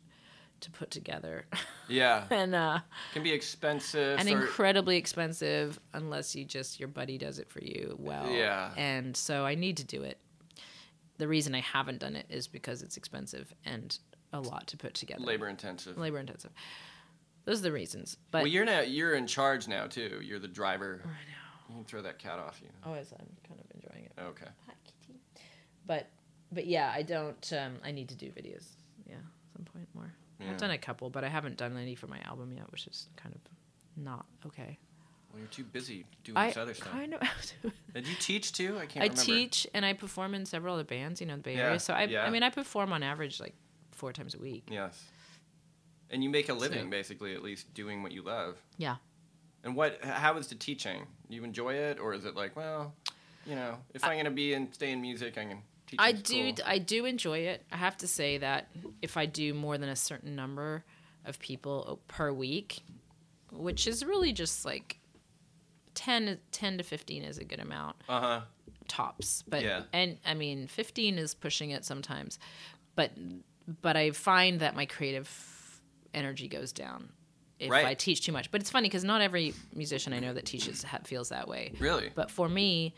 [0.63, 1.45] to put together,
[1.89, 2.81] Yeah, and uh,
[3.13, 4.19] can be expensive.
[4.19, 8.29] and or- incredibly expensive unless you just your buddy does it for you well.
[8.31, 8.71] Yeah.
[8.77, 10.19] and so I need to do it.
[11.19, 13.97] The reason I haven't done it is because it's expensive and
[14.33, 15.23] a lot to put together.
[15.23, 15.97] labor intensive.
[15.99, 16.51] labor intensive.
[17.45, 18.17] Those are the reasons.
[18.31, 20.21] But well, you're now you're in charge now too.
[20.23, 21.01] You're the driver.
[21.05, 21.69] I know.
[21.69, 22.69] You can throw that cat off you.
[22.85, 24.13] Always, I'm kind of enjoying it.
[24.21, 24.47] Okay.
[24.67, 25.19] Hi, kitty.
[25.87, 26.09] But
[26.51, 27.53] but yeah, I don't.
[27.53, 28.65] Um, I need to do videos.
[29.07, 30.13] Yeah, at some point more.
[30.45, 30.51] Yeah.
[30.53, 33.09] I've done a couple, but I haven't done any for my album yet, which is
[33.17, 33.41] kind of
[34.03, 34.79] not okay.
[35.31, 36.89] Well, you're too busy doing I this other stuff.
[36.93, 37.21] I kind of.
[37.95, 38.77] Did you teach too?
[38.79, 39.23] I can't I remember.
[39.23, 41.81] teach and I perform in several other bands, you know, in the Bay Yeah, Area.
[41.81, 42.25] So I, yeah.
[42.25, 43.55] I mean, I perform on average like
[43.93, 44.65] four times a week.
[44.71, 45.03] Yes.
[46.11, 48.59] And you make a living So- basically, at least doing what you love.
[48.77, 48.97] Yeah.
[49.65, 50.05] And what?
[50.05, 51.07] How is the teaching?
[51.29, 52.95] You enjoy it, or is it like, well,
[53.47, 55.63] you know, if I'm gonna be and stay in music, I can
[55.99, 57.65] I do I do enjoy it.
[57.73, 58.69] I have to say that
[59.01, 60.85] if I do more than a certain number
[61.25, 62.81] of people per week,
[63.53, 64.99] which is really just like
[65.95, 68.41] 10, 10 to 15 is a good amount Uh huh.
[68.89, 69.43] tops.
[69.47, 69.83] But Yeah.
[69.93, 72.39] and I mean 15 is pushing it sometimes.
[72.95, 73.13] But
[73.81, 75.31] but I find that my creative
[76.15, 77.11] energy goes down
[77.59, 77.87] if Right.
[77.87, 78.51] I teach too much.
[78.51, 81.73] But it's funny cuz not every musician I know that teaches feels that way.
[81.79, 82.11] Really?
[82.15, 82.95] But for me,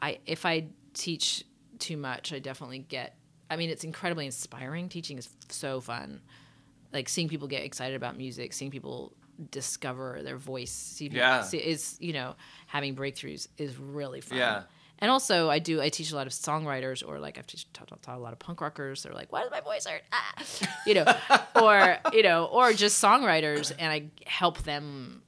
[0.00, 1.44] I if I teach
[1.84, 3.16] too much, I definitely get.
[3.50, 4.88] I mean, it's incredibly inspiring.
[4.88, 6.20] Teaching is so fun.
[6.92, 9.12] Like seeing people get excited about music, seeing people
[9.50, 10.70] discover their voice.
[10.70, 11.42] See, Yeah.
[11.42, 14.38] see, is you know having breakthroughs is really fun.
[14.38, 14.62] Yeah.
[15.00, 15.82] And also, I do.
[15.82, 18.32] I teach a lot of songwriters, or like I've teach, taught, taught, taught a lot
[18.32, 19.02] of punk rockers.
[19.02, 20.34] They're like, "Why does my voice hurt?" Ah.
[20.86, 21.04] You know,
[21.62, 25.22] or you know, or just songwriters, and I help them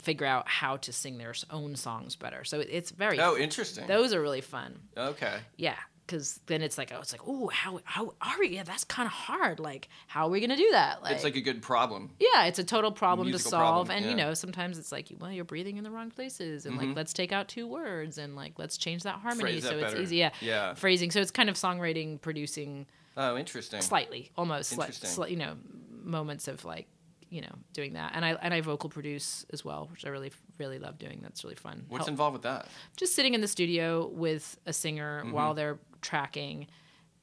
[0.00, 2.44] figure out how to sing their own songs better.
[2.44, 3.18] So it's very.
[3.18, 3.88] Oh, interesting.
[3.88, 4.78] Those are really fun.
[4.96, 5.36] Okay.
[5.56, 5.76] Yeah,
[6.08, 8.48] because then it's like, oh, it's like, oh, how how are we?
[8.48, 9.60] Yeah, that's kind of hard.
[9.60, 11.02] Like, how are we gonna do that?
[11.02, 12.10] Like, It's like a good problem.
[12.18, 15.30] yeah, it's a total problem to solve, problem, and you know, sometimes it's like, well,
[15.30, 18.58] you're breathing in the wrong places, and like, let's take out two words, and like,
[18.58, 19.60] let's change that harmony, Mm-hmm.
[19.60, 20.02] Phrase so that it's better.
[20.02, 20.16] easy.
[20.16, 20.74] Yeah, Yeah.
[20.74, 21.10] phrasing.
[21.10, 22.86] So it's kind of songwriting, producing
[23.16, 23.80] Oh, interesting.
[23.82, 25.10] slightly, almost, Interesting.
[25.10, 25.56] sli- you know,
[26.04, 26.86] moments of like,
[27.30, 30.32] you know, doing that, and I and I vocal produce as well, which I really
[30.58, 31.20] really love doing.
[31.22, 31.84] That's really fun.
[31.88, 32.66] What's Help- involved with that?
[32.96, 35.32] just sitting in the studio with a singer Mm-hmm.
[35.32, 36.66] while they're tracking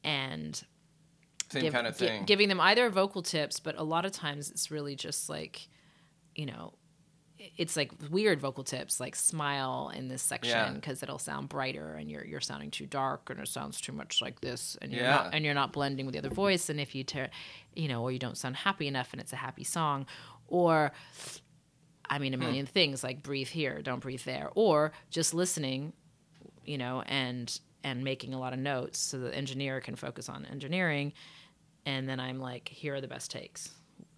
[0.03, 0.61] and
[1.49, 2.23] Same give- kind of gi- thing.
[2.25, 5.67] giving them either vocal tips, but a lot of times it's really just like,
[6.35, 6.73] you know,
[7.57, 12.09] it's like weird vocal tips, like smile in this section because it'll sound brighter, and
[12.09, 15.11] you're you're sounding too dark, and it sounds too much like this, and you're Yeah.
[15.11, 17.29] not and you're not blending with the other voice, and if you tear,
[17.75, 20.05] you know, or you don't sound happy enough, and it's a happy song,
[20.47, 20.91] or
[22.09, 22.43] I mean, a hmm.
[22.43, 25.93] million things like breathe here, don't breathe there, or just listening,
[26.63, 30.45] you know, and and making a lot of notes so the engineer can focus on
[30.45, 31.13] engineering,
[31.85, 33.69] and then I'm like, here are the best takes,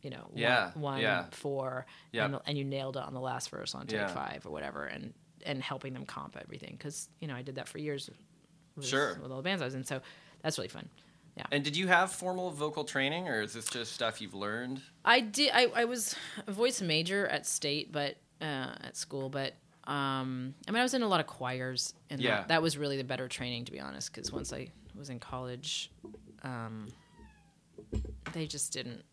[0.01, 1.25] you know, one- Yeah, one, yeah.
[1.31, 2.25] four, Yep.
[2.25, 4.07] and, the- and you nailed it on the last verse on take Yeah.
[4.07, 5.13] five or whatever, and
[5.45, 8.09] and helping them comp everything because you know I did that for years.
[8.75, 9.17] With, Sure.
[9.21, 10.01] with all the bands I was in, so
[10.41, 10.89] that's really fun.
[11.35, 11.45] Yeah.
[11.51, 14.81] And did you have formal vocal training, or is this just stuff you've learned?
[15.05, 15.51] I did.
[15.53, 16.15] I, I was
[16.47, 19.53] a voice major at state, but uh, at school, but
[19.85, 22.37] um, I mean, I was in a lot of choirs, and Yeah.
[22.37, 24.11] that, that was really the better training, to be honest.
[24.13, 25.91] Because once I was in college,
[26.43, 26.87] um,
[28.33, 29.03] they just didn't.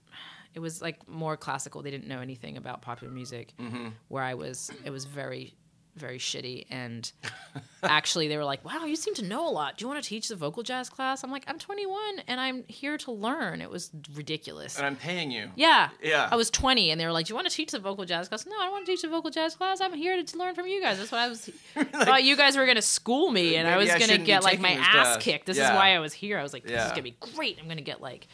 [0.54, 1.82] It was like more classical.
[1.82, 3.52] They didn't know anything about popular music.
[3.60, 3.88] Mm-hmm.
[4.08, 5.54] Where I was, it was very,
[5.96, 6.66] very shitty.
[6.70, 7.10] And
[7.82, 9.76] actually, they were like, "Wow, you seem to know a lot.
[9.78, 12.64] Do you want to teach the vocal jazz class?" I'm like, "I'm 21 and I'm
[12.68, 14.76] here to learn." It was ridiculous.
[14.76, 15.50] And I'm paying you.
[15.56, 15.88] Yeah.
[16.02, 16.28] Yeah.
[16.30, 18.28] I was 20 and they were like, Do you want to teach the vocal jazz
[18.28, 18.46] class?
[18.46, 19.80] No, I don't want to teach the vocal jazz class.
[19.80, 20.98] I'm here to learn from you guys.
[20.98, 21.50] That's what I was.
[22.04, 24.60] thought you guys were going to school me and I was going to get like
[24.60, 25.16] my ass class.
[25.22, 25.46] kicked.
[25.46, 25.70] This Yeah.
[25.72, 26.38] is why I was here.
[26.38, 26.86] I was like, This Yeah.
[26.86, 27.58] is going to be great.
[27.58, 28.26] I'm going to get like.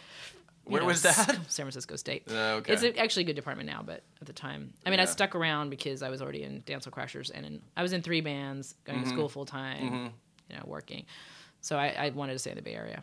[0.71, 1.27] Where know, was that?
[1.49, 2.25] San Francisco State.
[2.31, 2.73] Oh, okay.
[2.73, 5.35] It's a, actually a good department now, but at the time, I mean, I stuck
[5.35, 8.75] around because I was already in Dancehall Crashers and in, I was in three bands,
[8.85, 9.09] going Mm-hmm.
[9.09, 10.13] to school full time,
[10.49, 11.07] you know, working.
[11.61, 13.03] So I, I wanted to stay in the Bay Area.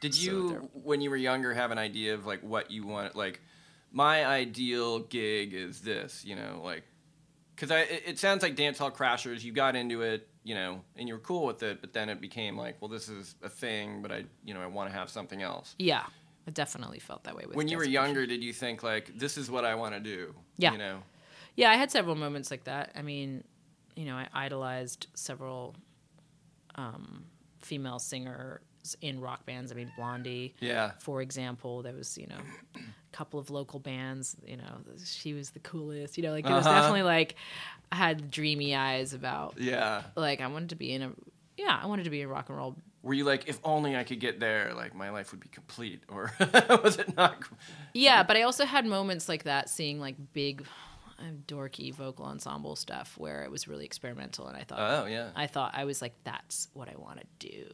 [0.00, 2.86] Did So you, there- when you were younger, have an idea of like what you
[2.86, 3.14] want?
[3.16, 3.40] Like,
[3.92, 6.84] my ideal gig is this, you know, like,
[7.54, 9.42] because I it, it sounds like dance hall crashers.
[9.42, 12.20] You got into it, you know, and you were cool with it, but then it
[12.20, 15.10] became like, well, this is a thing, but I, you know, I want to have
[15.10, 15.74] something else.
[15.78, 16.04] Yeah,
[16.50, 19.38] I definitely felt that way with when you were younger, did you think like, this
[19.38, 20.34] is what I want to do?
[20.58, 20.72] Yeah.
[20.72, 21.02] You know.
[21.54, 22.90] Yeah, I had several moments like that.
[22.96, 23.44] I mean,
[23.94, 25.76] you know, I idolized several
[26.74, 27.24] um,
[27.60, 28.60] female singers
[29.00, 29.70] in rock bands.
[29.70, 30.92] I mean, Blondie, Yeah.
[30.98, 31.82] for example.
[31.82, 32.40] There was, you know,
[32.74, 32.80] a
[33.12, 34.36] couple of local bands.
[34.44, 36.16] You know, she was the coolest.
[36.16, 36.74] You know, like it was Uh-huh.
[36.80, 37.36] definitely like
[37.92, 40.02] I had dreamy eyes about Yeah.
[40.16, 41.12] like I wanted to be in a
[41.60, 42.76] yeah, I wanted to be a rock and roll.
[43.02, 46.02] Were you like, if only I could get there, like my life would be complete,
[46.08, 46.32] or
[46.82, 47.42] was it not?
[47.94, 50.64] Yeah, but I also had moments like that, seeing like big,
[51.18, 55.30] uh, dorky vocal ensemble stuff where it was really experimental, and I thought, Oh yeah.
[55.34, 57.66] I thought I was like, that's what I want to do,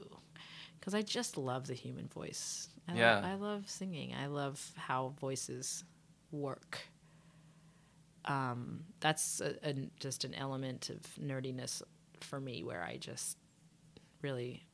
[0.78, 2.68] because I just love the human voice.
[2.88, 3.14] I Yeah.
[3.16, 4.14] love, I love singing.
[4.14, 5.82] I love how voices
[6.30, 6.78] work.
[8.26, 11.82] Um, that's a, a, just an element of nerdiness
[12.20, 13.36] for me, where I just
[14.22, 14.66] really,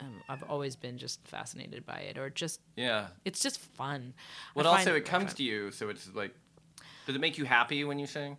[0.00, 3.08] um, I've always been just fascinated by it, or just Yeah.
[3.24, 4.14] it's just fun.
[4.54, 5.36] Well, also it very comes fun.
[5.36, 6.34] to you, so it's like,
[7.06, 8.36] does it make you happy when you sing?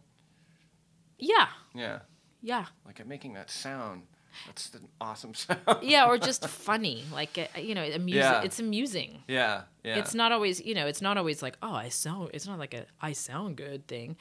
[1.19, 1.99] Yeah, Yeah.
[2.41, 4.03] yeah, Like I'm making that sound.
[4.45, 5.59] That's an awesome sound.
[5.81, 7.03] yeah, or just funny.
[7.13, 8.21] Like uh, you know, amusing.
[8.21, 8.41] Yeah.
[8.43, 9.23] It's amusing.
[9.27, 9.61] yeah.
[9.83, 9.97] Yeah.
[9.99, 12.31] It's not always, you know, it's not always like, oh, I sound.
[12.33, 14.17] It's not like a I sound good thing.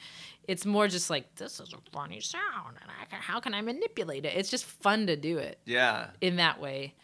[0.47, 3.61] It's more just like this is a funny sound, and I can, how can I
[3.61, 4.33] manipulate it?
[4.35, 6.07] It's just fun to do it Yeah.
[6.21, 6.95] in that way,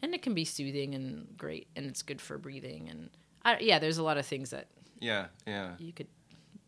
[0.00, 2.88] and it can be soothing and great, and it's good for breathing.
[2.88, 3.10] And
[3.44, 4.68] I, yeah, there's a lot of things that
[5.00, 5.26] Yeah.
[5.46, 5.72] Yeah.
[5.78, 6.08] you could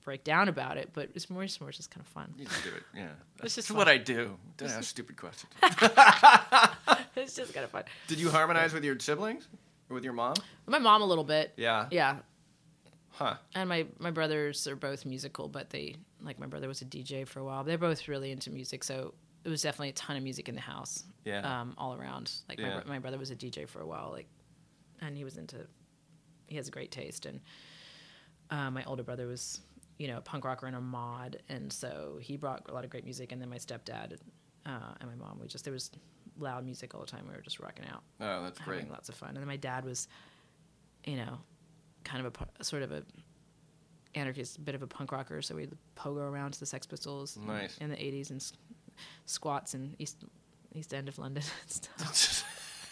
[0.05, 2.33] break down about it, but it's more, it's more just kind of fun.
[2.39, 2.83] You can do it.
[2.95, 3.09] Yeah.
[3.41, 3.89] That's just what.
[3.89, 4.37] I do.
[4.57, 5.53] Don't ask stupid questions.
[7.17, 7.85] it's just kind of fun.
[8.09, 9.49] Did you harmonize with your siblings
[9.89, 10.35] or with your mom?
[10.67, 11.53] My mom a little bit.
[11.57, 11.87] Yeah.
[11.91, 12.17] Yeah,
[13.13, 13.35] Huh.
[13.55, 17.27] and my my brothers are both musical, but they like my brother was a DJ
[17.27, 17.65] for a while.
[17.65, 20.61] They're both really into music, so it was definitely a ton of music in the
[20.61, 21.05] house.
[21.25, 21.61] Yeah.
[21.61, 22.33] um, all around.
[22.49, 22.81] Like my, Yeah.
[22.81, 24.27] bro- my brother was a DJ for a while, like,
[25.03, 25.57] and he was into.
[26.47, 27.41] He has a great taste, and
[28.51, 29.61] uh, my older brother was,
[30.01, 32.91] you know, a punk rocker and a mod, and so he brought a lot of
[32.91, 33.33] great music.
[33.33, 34.15] And then my stepdad
[34.65, 35.91] uh, and my mom, we just there was
[36.39, 37.27] loud music all the time.
[37.29, 38.77] We were just rocking out Oh, that's great.
[38.79, 39.29] having lots of fun.
[39.31, 40.09] And then my dad was,
[41.05, 41.39] you know,
[42.03, 43.03] kind of a sort of a
[44.15, 45.43] anarchist, bit of a punk rocker.
[45.43, 47.77] So we'd pogo around to the Sex Pistols in- Nice.
[47.79, 48.55] in the '80s and s-
[49.27, 50.25] squats in East
[50.75, 52.45] East End of London and stuff.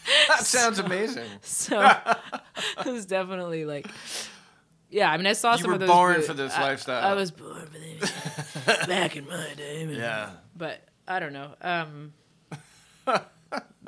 [0.27, 1.27] that sounds amazing.
[1.41, 1.81] So
[2.85, 3.87] it was definitely like.
[4.89, 5.89] Yeah, I mean, I saw You some were of those.
[5.89, 7.03] born mo- for this I- lifestyle.
[7.05, 9.85] I was born for this back in my day.
[9.85, 9.95] man.
[9.95, 10.29] Yeah.
[10.55, 11.53] but I don't know.
[11.61, 12.13] Um,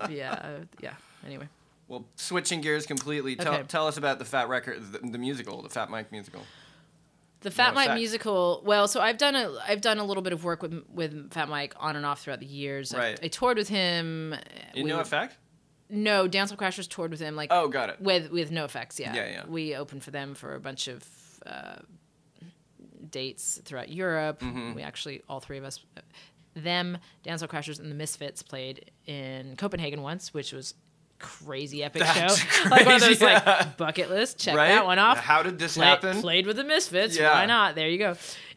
[0.09, 0.49] yeah, uh,
[0.79, 0.93] yeah.
[1.25, 1.47] Anyway.
[1.87, 3.35] Well, switching gears completely.
[3.35, 3.63] Tell, Okay.
[3.67, 6.41] tell us about the Fat Record, the, the musical, the Fat Mike musical.
[7.41, 8.61] The Fat No, Mike Fat- musical.
[8.65, 11.49] Well, so I've done a I've done a little bit of work with with Fat
[11.49, 12.93] Mike on and off throughout the years.
[12.93, 13.19] I- Right.
[13.23, 14.33] I, toured with him.
[14.75, 15.37] In We no were- effect?
[15.91, 17.35] No, Dance Hall Crashers toured with him.
[17.35, 17.99] Like Oh, got it.
[18.01, 18.97] with with NOFX.
[18.99, 19.43] Yeah, Yeah, yeah.
[19.47, 21.03] We opened for them for a bunch of
[21.45, 21.75] uh,
[23.09, 24.39] dates throughout Europe.
[24.39, 24.73] Mm-hmm.
[24.73, 25.79] We actually all three of us,
[26.53, 30.73] them, Dance Hall Crashers, and the Misfits played in Copenhagen once, which was
[31.19, 32.69] crazy epic That's show.
[32.69, 33.43] Like one of those yeah.
[33.45, 34.39] like bucket list.
[34.39, 34.69] Check Right?
[34.69, 35.19] that one off.
[35.19, 36.19] How did this Play- happen?
[36.21, 37.17] Played with the Misfits.
[37.17, 37.33] Yeah.
[37.33, 37.75] Why not?
[37.75, 38.15] There you go.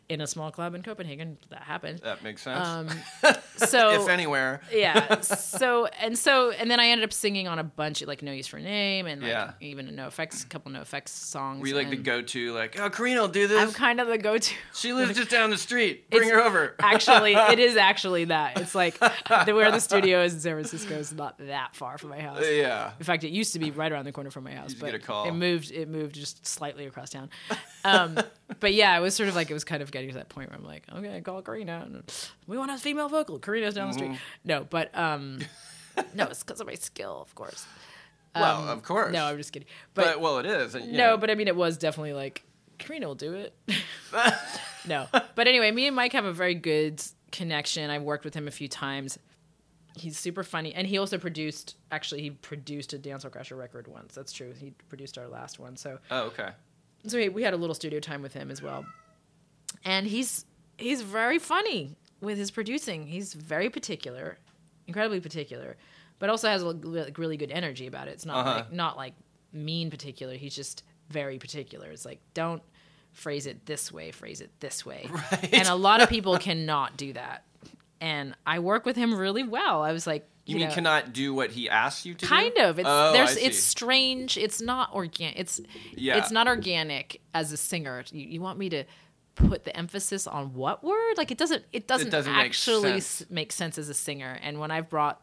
[0.09, 1.39] In a small club in Copenhagen.
[1.49, 2.01] That happened.
[2.01, 2.67] That makes sense.
[2.67, 2.89] Um,
[3.57, 4.61] so if anywhere.
[4.73, 5.21] yeah.
[5.23, 8.31] So and so and then I ended up singing on a bunch of like No
[8.33, 9.53] Use for a Name and like Yeah.
[9.61, 11.61] even a NOFX, a couple NOFX songs.
[11.63, 13.61] Were you like the go-to, like, oh, Karina will do this.
[13.61, 14.55] I'm kind of the go-to.
[14.75, 16.11] she lives just down the street.
[16.11, 16.75] Bring her over.
[16.81, 18.61] Actually, it is actually that.
[18.61, 22.11] It's like the, where the studio is in San Francisco is not that far from
[22.11, 22.43] my house.
[22.43, 22.93] yeah.
[22.99, 24.95] In fact, it used to be right around the corner from my house, but get
[24.97, 25.27] a call.
[25.29, 25.71] it moved.
[25.73, 27.31] It moved just slightly across town.
[27.85, 28.19] Um,
[28.61, 30.51] but yeah, it was sort of like it was kind of getting to that point
[30.51, 31.83] where I'm like, okay, call Karina.
[31.87, 32.03] And
[32.47, 33.39] we want a female vocal.
[33.39, 34.13] Karina's down the Mm-hmm.
[34.15, 34.21] street.
[34.45, 35.39] No, but um,
[36.15, 37.65] no, it's because of my skill, of course.
[38.35, 39.07] well, of course.
[39.07, 39.69] Um, No, I'm just kidding.
[39.95, 40.75] but, But, well, it is.
[40.75, 42.43] no, but I mean, it was definitely like
[42.79, 43.55] Karina will do it.
[44.87, 47.89] no, but anyway, me and Mike have a very good connection.
[47.91, 49.19] I've worked with him a few times.
[49.97, 51.77] He's super funny, and he also produced.
[51.93, 54.13] Actually, he produced a Dancehall Crasher record once.
[54.15, 54.53] That's true.
[54.53, 55.77] He produced our last one.
[55.77, 56.49] So, Oh, okay.
[57.07, 58.85] so we, we had a little studio time with him as well.
[59.85, 60.45] And he's
[60.79, 63.07] he's very funny with his producing.
[63.07, 64.39] He's very particular,
[64.87, 65.77] incredibly particular,
[66.19, 68.13] but also has a like, really good energy about it.
[68.13, 68.55] It's not Uh-huh.
[68.57, 69.15] like not like
[69.53, 70.35] mean particular.
[70.35, 71.89] He's just very particular.
[71.91, 72.63] It's like don't
[73.13, 75.09] phrase it this way, phrase it this way.
[75.13, 75.51] Right.
[75.55, 77.45] And a lot of people cannot do that.
[78.01, 79.83] And I work with him really well.
[79.83, 82.27] I was like, You, mean know, cannot do what he asks you to do?
[82.27, 85.61] kind of it's oh, there's it's strange it's not organic it's
[85.97, 86.17] Yeah.
[86.19, 88.85] it's not organic as a singer you, you want me to
[89.35, 93.23] put the emphasis on what word like it doesn't it doesn't, doesn't make actually sense.
[93.23, 95.21] s- make sense as a singer and when i've brought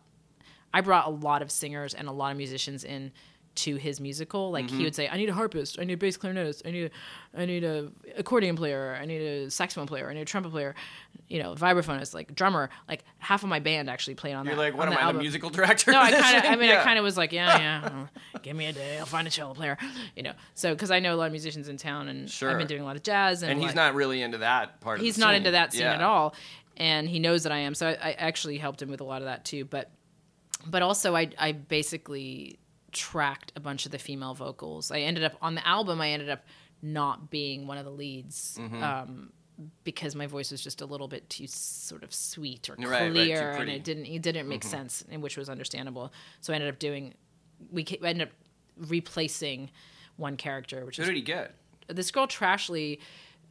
[0.74, 3.12] i brought a lot of singers and a lot of musicians in
[3.54, 4.78] to his musical like Mm-hmm.
[4.78, 6.86] he would say i need a harpist i need a bass clarinetist i need
[7.36, 10.52] a i need a accordion player i need a saxophone player i need a trumpet
[10.52, 10.74] player
[11.28, 14.52] you know vibraphonist like drummer like half of my band actually played on that.
[14.56, 15.18] You're like, what am I, album.
[15.18, 15.92] the musical director?
[15.92, 16.44] No, I kind of.
[16.46, 16.82] I mean, Yeah.
[16.82, 18.06] I kind of was like, yeah, yeah.
[18.34, 19.78] uh, give me a day, I'll find a cello player.
[20.16, 22.50] You know, so because I know a lot of musicians in town, and Sure.
[22.52, 24.82] I've been doing a lot of jazz, and, And he's like, not really into that
[24.82, 25.36] part of He's not scene.
[25.38, 25.94] into that scene Yeah.
[25.96, 26.36] at all,
[26.78, 27.76] and he knows that I am.
[27.76, 29.64] So I, I actually helped him with a lot of that too.
[29.66, 29.92] But,
[30.66, 32.58] but also I, I basically
[32.92, 34.92] tracked a bunch of the female vocals.
[34.92, 36.02] I ended up on the album.
[36.02, 36.44] I ended up
[36.82, 38.58] not being one of the leads.
[38.60, 38.84] Mm-hmm.
[38.84, 39.34] Um,
[39.84, 43.12] because my voice was just a little bit too sort of sweet or Right, right,
[43.12, 43.60] clear, and.
[43.62, 43.70] Mm-hmm.
[43.70, 46.12] it didn't it didn't make sense, and which was understandable.
[46.40, 47.14] So I ended up doing
[47.72, 48.34] we ended up
[48.78, 49.70] replacing
[50.18, 51.54] one character, which Who is did he get?
[51.88, 53.00] this girl Trashley.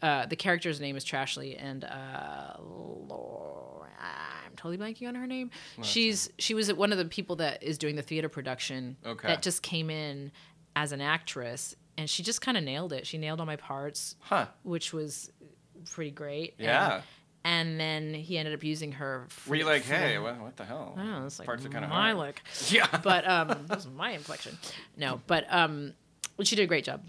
[0.03, 3.86] Uh, the character's name is Trashley, and uh, Laura,
[4.51, 5.51] I'm totally blanking on her name.
[5.83, 9.29] She's she was one of the people that is doing the theater production Okay.
[9.29, 10.33] that just came in
[10.77, 13.07] as an actress, and she just kind of nailed it.
[13.07, 14.47] She nailed all my parts, Huh.
[14.63, 15.31] which was
[15.91, 16.55] pretty great.
[16.59, 17.03] Yeah.
[17.43, 19.25] And, then he ended up using her.
[19.31, 20.95] For, Were you like, for- hey, what, what the hell?
[20.99, 22.17] I know, it's like Parts are kind of my hard.
[22.19, 22.87] look Yeah.
[23.03, 24.59] but um this is my inflection
[24.99, 25.95] no but um
[26.43, 27.03] she did a great job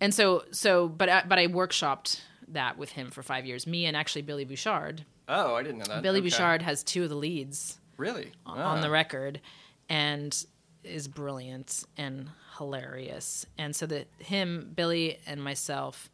[0.00, 3.86] and so so but I, but i workshopped that with him for five years me
[3.86, 6.02] and actually billy bouchard oh, I didn't know that.
[6.02, 6.28] billy Okay.
[6.28, 8.32] bouchard has two of the leads Really?
[8.44, 8.80] on Ah.
[8.80, 9.40] the record
[9.88, 10.44] and
[10.84, 12.28] is brilliant and
[12.58, 16.10] hilarious and so that him billy and myself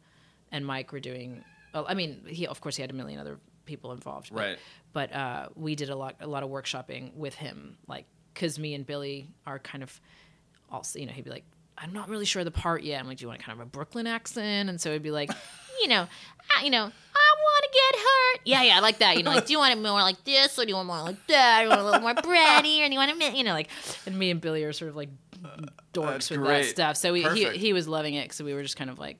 [0.51, 3.39] and mike were doing well i mean he of course he had a million other
[3.65, 4.57] people involved but, Right.
[4.91, 8.73] but uh, we did a lot a lot of workshopping with him like because me
[8.73, 9.99] and billy are kind of
[10.69, 11.45] also you know he'd be like
[11.77, 13.69] i'm not really sure the part yet i'm like do you want kind of a
[13.69, 15.29] brooklyn accent and so it'd be like
[15.83, 16.07] you know
[16.57, 18.39] I, you know i want to get hurt.
[18.45, 20.57] Yeah yeah i like that you know like do you want it more like this
[20.57, 22.87] or do you want more like that or you want a little more bready or
[22.87, 23.69] do you want it you know like
[24.05, 25.09] and me and billy are sort of like
[25.93, 26.61] dorks That's with great.
[26.63, 26.97] that stuff.
[26.97, 29.17] So we, he, he was loving it because we were just kind of like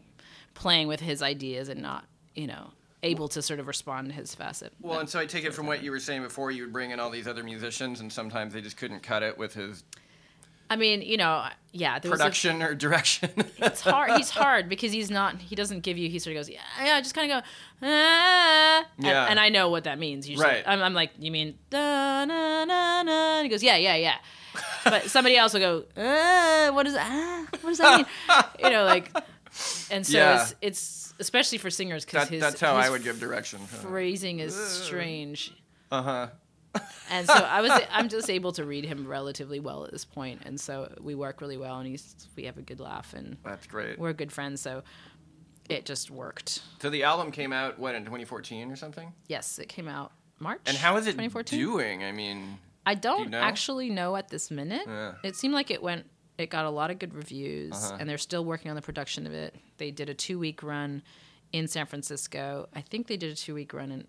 [0.54, 2.06] playing with his ideas and not
[2.36, 2.72] you know
[3.04, 4.74] able to sort of respond to his facet.
[4.82, 6.92] Well, and so I take it from what you were saying before, you would bring
[6.92, 9.84] in all these other musicians, and sometimes they just couldn't cut it with his
[10.70, 13.30] i mean you know yeah there was a- production or direction.
[13.58, 14.12] it's hard.
[14.18, 15.38] He's hard because he's not.
[15.42, 16.08] He doesn't give you.
[16.10, 17.02] He sort of goes, yeah, yeah.
[17.02, 17.48] Just kind of go,
[17.82, 18.86] ah.
[18.98, 19.26] And- Yeah.
[19.30, 20.30] And, I know what that means.
[20.30, 20.64] Usually, Right.
[20.68, 23.38] I'm, I'm like, you mean da na na na?
[23.40, 24.18] And he goes, yeah, yeah, yeah.
[24.84, 28.06] But somebody else will go, ah, what does ah, what does that mean?
[28.64, 29.10] you know, like,
[29.90, 30.42] and so Yeah.
[30.44, 33.60] it's it's especially for singers because that, his that's how his I would give direction.
[33.66, 35.54] Phrasing is strange.
[35.92, 36.28] Uh huh.
[37.10, 40.42] And so I was I'm just able to read him relatively well at this point,
[40.46, 43.68] and so we work really well, and he's we have a good laugh, and That's
[43.68, 44.00] great.
[44.00, 44.82] we're good friends, so
[45.70, 46.62] it just worked.
[46.82, 49.14] So the album came out what in 2014 or something?
[49.28, 50.62] Yes, it came out March.
[50.66, 51.60] And how is it 2014?
[51.60, 52.04] doing?
[52.04, 53.40] I mean, I don't know?
[53.40, 54.84] actually know at this minute.
[54.88, 55.14] Yeah.
[55.24, 56.06] It seemed like it went.
[56.40, 57.98] It got a lot of good reviews, Uh-huh.
[58.00, 59.56] and they're still working on the production of it.
[59.78, 61.04] They did a two week run
[61.52, 62.68] in San Francisco.
[62.74, 64.08] I think they did a two week run in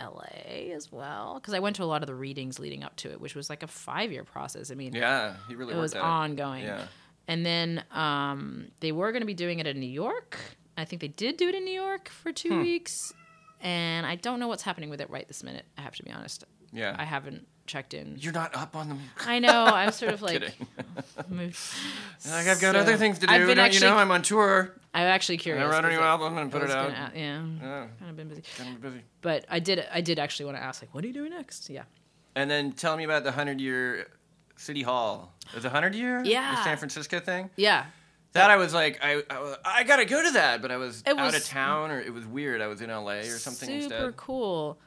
[0.00, 0.72] L.A.
[0.74, 3.20] as well because I went to a lot of the readings leading up to it,
[3.20, 4.70] which was like a five year process.
[4.70, 6.64] I mean, yeah, he really it was at ongoing.
[6.64, 6.86] Yeah.
[7.28, 10.36] And then um, they were going to be doing it in New York.
[10.76, 12.62] I think they did do it in New York for two Hmm.
[12.62, 13.12] weeks.
[13.60, 15.64] And I don't know what's happening with it right this minute.
[15.78, 16.44] I have to be honest.
[16.72, 16.94] Yeah.
[16.98, 18.16] I haven't checked in.
[18.18, 19.00] You're not up on them.
[19.26, 19.64] I know.
[19.64, 20.42] I'm sort of like.
[21.28, 23.32] Like I've got So, other things to do.
[23.32, 24.74] I've been actually- you know I'm on tour.
[24.92, 25.64] I'm actually curious.
[25.64, 26.88] I wrote a new album and put it out.
[26.88, 28.42] gonna yeah, Yeah, kind of been busy.
[28.58, 29.02] kind of busy.
[29.22, 29.86] But I did.
[29.92, 31.70] I did actually want to ask, like, what are you doing next?
[31.70, 31.84] Yeah.
[32.34, 34.08] And then tell me about the hundred year
[34.56, 35.32] City Hall.
[35.56, 36.22] Is it hundred year?
[36.24, 36.56] Yeah.
[36.56, 37.50] The San Francisco thing.
[37.56, 37.86] Yeah.
[38.32, 41.18] That I was like, I, I, I gotta go to that, but I was, It
[41.18, 42.60] out of town, or it was weird.
[42.60, 44.16] I was in LA or something Super instead.
[44.16, 44.78] cool.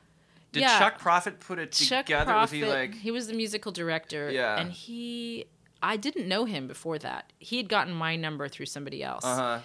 [0.53, 0.79] Did yeah.
[0.79, 2.25] Chuck Prophet put it Chuck together?
[2.25, 2.93] Prophet, was he like?
[2.95, 4.29] he was the musical director.
[4.31, 4.59] Yeah.
[4.59, 5.45] And he,
[5.81, 7.33] I didn't know him before that.
[7.39, 9.25] He had gotten my number through somebody else.
[9.25, 9.59] Uh huh.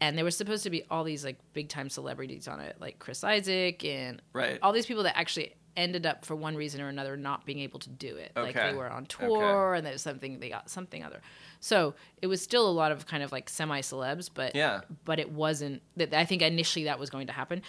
[0.00, 3.00] And there was supposed to be all these like big time celebrities on it, like
[3.00, 4.58] Chris Isaak and Right.
[4.62, 7.78] all these people that actually ended up for one reason or another not being able
[7.80, 8.32] to do it.
[8.36, 11.20] Like they were on tour and there was something they got something other.
[11.60, 14.82] So it was still a lot of kind of like semi celebs, but Yeah.
[15.04, 17.62] but it wasn't that I think initially that was going to happen.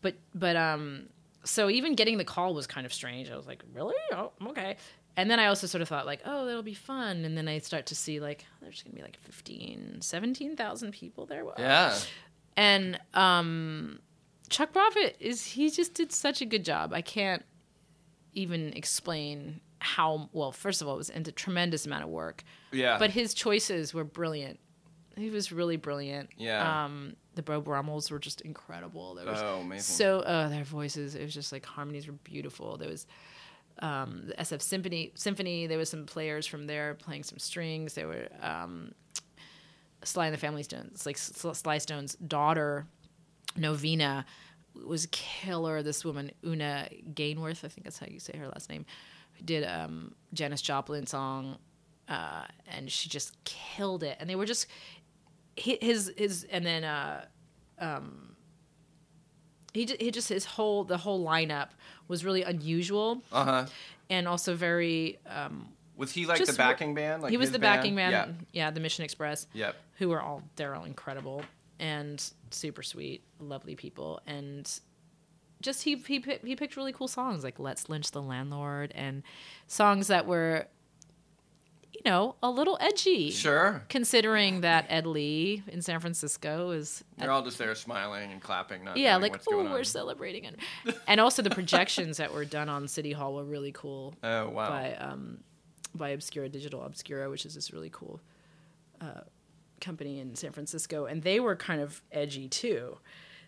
[0.00, 1.08] But but um
[1.44, 3.30] so even getting the call was kind of strange.
[3.30, 3.94] I was like, really?
[4.12, 4.76] Oh, okay.
[5.16, 7.24] And then I also sort of thought like, oh, that'll be fun.
[7.24, 11.26] And then I start to see like there's going to be like 15, 17,000 people
[11.26, 11.44] there.
[11.44, 11.54] Wow.
[11.58, 11.96] Yeah.
[12.56, 13.98] And um
[14.54, 16.92] Chuck Prophet is he just did such a good job.
[16.92, 17.44] I can't
[18.34, 22.96] even explain how well first of all it was into tremendous amount of work Yeah.
[22.98, 24.60] but his choices were brilliant.
[25.16, 26.30] He was really brilliant.
[26.36, 26.84] Yeah.
[26.84, 29.16] Um, the Beau Brummels were just incredible.
[29.16, 29.82] There was Oh, amazing.
[29.82, 32.76] So uh, their voices, it was just like harmonies were beautiful.
[32.76, 33.06] There was
[33.80, 35.10] um, the SF Symphony.
[35.16, 35.66] Symphony.
[35.66, 37.94] There was some players from there playing some strings.
[37.94, 38.92] There were um,
[40.04, 42.86] Sly and the Family Stones, like Sly Stone's daughter,
[43.56, 44.24] Novena,
[44.86, 45.82] was killer.
[45.82, 48.84] This woman, Una Gainworth, I think that's how you say her last name,
[49.44, 51.56] did um, Janis Joplin song,
[52.08, 54.16] uh, and she just killed it.
[54.20, 54.66] And they were just
[55.56, 57.24] his his, and then uh,
[57.78, 58.34] um,
[59.72, 61.68] he he just his whole the whole lineup
[62.08, 63.66] was really unusual Uh huh.
[64.10, 65.18] and also very.
[65.26, 67.22] Um, Was he like the backing band?
[67.22, 67.78] Like he was the band?
[67.78, 68.10] backing man.
[68.10, 68.26] Yeah.
[68.52, 68.70] Yeah.
[68.72, 69.76] the Mission Express Yep.
[69.98, 71.42] who were all they're all incredible
[71.78, 74.80] and super sweet, lovely people, and
[75.60, 79.22] just he he he picked really cool songs like "Let's Lynch the Landlord" and
[79.66, 80.66] songs that were,
[81.92, 83.30] you know, a little edgy.
[83.30, 83.82] Sure.
[83.88, 88.84] Considering that Ed Lee in San Francisco is, They're all just there smiling and clapping,
[88.84, 89.84] not yeah, like oh, we're on.
[89.84, 90.58] celebrating it,
[91.08, 94.68] and also the projections that were done on City Hall were really cool Oh wow.
[94.68, 95.38] by um,
[95.94, 98.20] by Obscura Digital Obscura, which is this really cool
[99.00, 99.20] uh,
[99.84, 102.98] company in San Francisco, and they were kind of edgy too.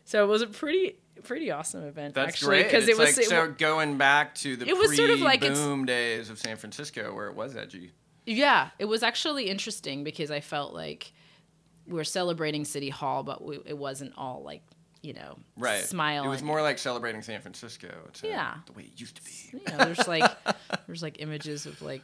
[0.04, 2.64] So it was a pretty pretty awesome event That's actually great.
[2.64, 5.40] because it was like it so going back to the It was sort of like
[5.40, 7.92] boom days of San Francisco where it was edgy.
[8.26, 11.12] yeah, it was actually interesting because I felt like
[11.88, 14.62] we are celebrating City Hall, but we, it wasn't all like
[15.02, 15.82] you know Right.
[15.84, 16.24] smile.
[16.24, 17.88] It was more like celebrating San Francisco.
[18.08, 18.54] It's, Yeah.
[18.66, 19.30] The way it used to be.
[19.52, 20.30] you know, there's like
[20.86, 22.02] there's like images of like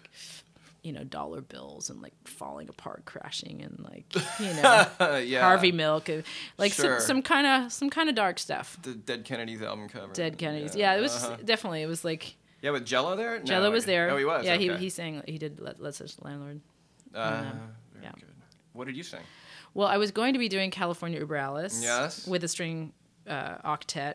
[0.83, 4.05] you know dollar bills and like falling apart, crashing, and like
[4.41, 5.41] you know yeah.
[5.41, 6.25] Harvey Milk, and
[6.59, 6.99] like Sure.
[6.99, 8.79] some some kind of some kind of dark stuff.
[8.83, 10.13] The Dead Kennedys album cover.
[10.13, 11.37] Dead Kennedys, yeah, it was uh-huh.
[11.45, 13.39] definitely it was like Yeah, with Jello there.
[13.39, 14.11] No, Jello was there.
[14.11, 14.45] Oh, he was.
[14.45, 14.69] Yeah, okay.
[14.69, 16.61] he he sang he did Let, Let's Us Landlord.
[17.15, 17.61] Uh, um,
[18.03, 18.11] yeah.
[18.15, 18.25] good.
[18.73, 19.21] What did you sing?
[19.75, 21.83] Well, I was going to be doing California Uber Alles.
[21.83, 22.27] Yes.
[22.27, 22.93] With a string
[23.27, 24.15] uh, octet.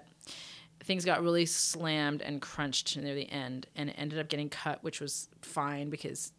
[0.84, 4.84] Things got really slammed and crunched near the end, and it ended up getting cut,
[4.84, 6.32] which was fine because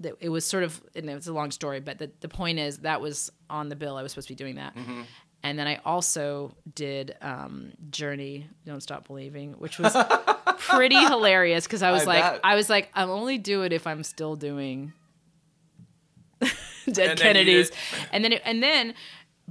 [0.00, 2.78] the, it was sort of, and it's a long story, but the, the point is
[2.78, 3.96] that was on the bill.
[3.96, 4.74] I was supposed to be doing that.
[4.76, 5.02] Mm-hmm.
[5.42, 9.96] And then I also did um, Journey, Don't Stop Believing, which was
[10.58, 12.40] pretty hilarious because I was I like, bet.
[12.42, 14.92] I was like, I'll only do it if I'm still doing
[16.90, 17.78] Dead And Kennedys, did-
[18.12, 18.94] and then it, and then,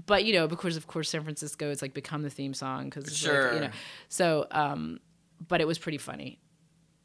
[0.05, 3.15] but you know, because of course San Francisco, it's like become the theme song because
[3.15, 3.45] Sure.
[3.45, 3.73] like, you know,
[4.09, 4.99] so um,
[5.47, 6.39] but it was pretty funny.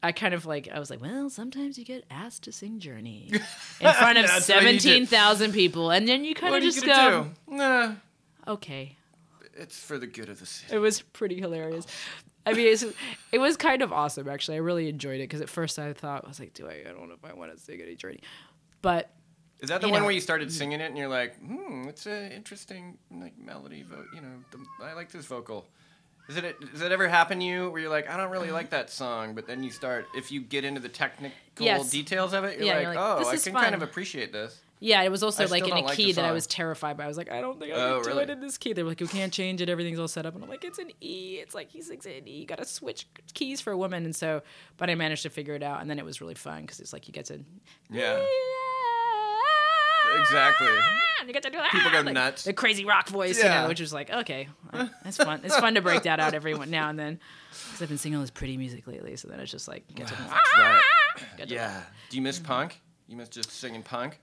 [0.03, 3.31] I kind of like I was like, well, sometimes you get asked to sing Journey
[3.79, 7.55] in front of seventeen thousand people, and then you kind of just go, do?
[7.55, 7.93] Nah,
[8.47, 8.97] okay.
[9.55, 10.75] it's for the good of the city.
[10.75, 11.87] It was pretty hilarious.
[12.45, 12.83] I mean, it's,
[13.31, 14.57] it was kind of awesome actually.
[14.57, 16.81] I really enjoyed it because at first I thought I was like, do I?
[16.87, 18.19] I don't know if I want to sing any Journey,
[18.81, 19.09] but
[19.61, 20.07] Is that the you one know.
[20.07, 23.83] where you started singing it and you're like, hmm, it's an interesting like melody.
[23.83, 25.65] Vo- you know, the, I like this vocal.
[26.29, 26.55] Is it?
[26.71, 29.35] Does it ever happen to you where you're like, I don't really like that song,
[29.35, 31.89] but then you start if you get into the technical Yes.
[31.89, 34.59] details of it, you're Yeah, like, you're like, oh, I can kind of appreciate this.
[34.79, 37.05] Yeah, it was also I like in a like key that I was terrified by.
[37.05, 38.23] I was like, I don't think I Oh, can do really?
[38.23, 38.73] it in this key.
[38.73, 39.69] They were like, you can't change it.
[39.69, 40.35] Everything's all set up.
[40.35, 41.37] And I'm like, it's an E.
[41.41, 42.39] It's like he sings it in E.
[42.39, 44.03] You got to switch keys for a woman.
[44.03, 44.41] And so,
[44.75, 45.79] but I managed to figure it out.
[45.79, 47.39] And then it was really fun because it's like you get to.
[47.89, 48.25] Yeah.
[50.19, 50.67] Exactly.
[51.19, 51.71] And you get to do that.
[51.71, 52.43] People go like, nuts.
[52.43, 54.49] The crazy rock voice, you know, which was like, okay,
[55.05, 55.41] it's fun.
[55.43, 57.19] It's fun to break that out every now and then.
[57.51, 60.07] Because I've been singing all this pretty music lately, so then it's just like get
[60.07, 60.15] to.
[60.57, 60.81] Right.
[61.37, 61.81] Get to- Yeah.
[62.09, 62.81] Do you miss punk?
[63.07, 64.19] You miss just singing punk?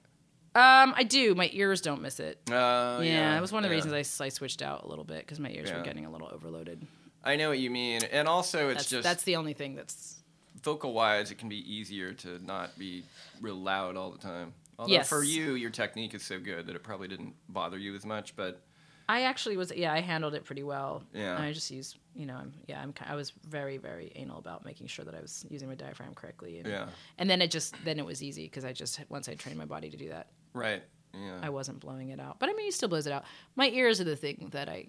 [0.54, 1.34] Um, I do.
[1.36, 2.40] My ears don't miss it.
[2.50, 3.84] Uh, yeah, it was one of the yeah.
[3.84, 5.78] reasons I switched out a little bit because my ears Yeah.
[5.78, 6.84] were getting a little overloaded.
[7.22, 10.16] I know what you mean, and also it's That's just that's the only thing that's
[10.62, 13.04] vocal wise, it can be easier to not be
[13.40, 14.52] real loud all the time.
[14.80, 15.08] Although Yes.
[15.08, 18.34] for you, your technique is so good that it probably didn't bother you as much.
[18.34, 18.62] But
[19.08, 21.04] I actually was yeah I handled it pretty well.
[21.12, 21.36] Yeah.
[21.36, 24.64] And I just use, you know I'm yeah I'm I was very very anal about
[24.64, 26.58] making sure that I was using my diaphragm correctly.
[26.60, 26.88] And, Yeah.
[27.18, 29.66] And then it just then it was easy because I just once I trained my
[29.66, 30.82] body to do that right,
[31.12, 32.38] yeah, I wasn't blowing it out.
[32.40, 33.24] But I mean he still blows it out.
[33.56, 34.86] My ears are the thing that I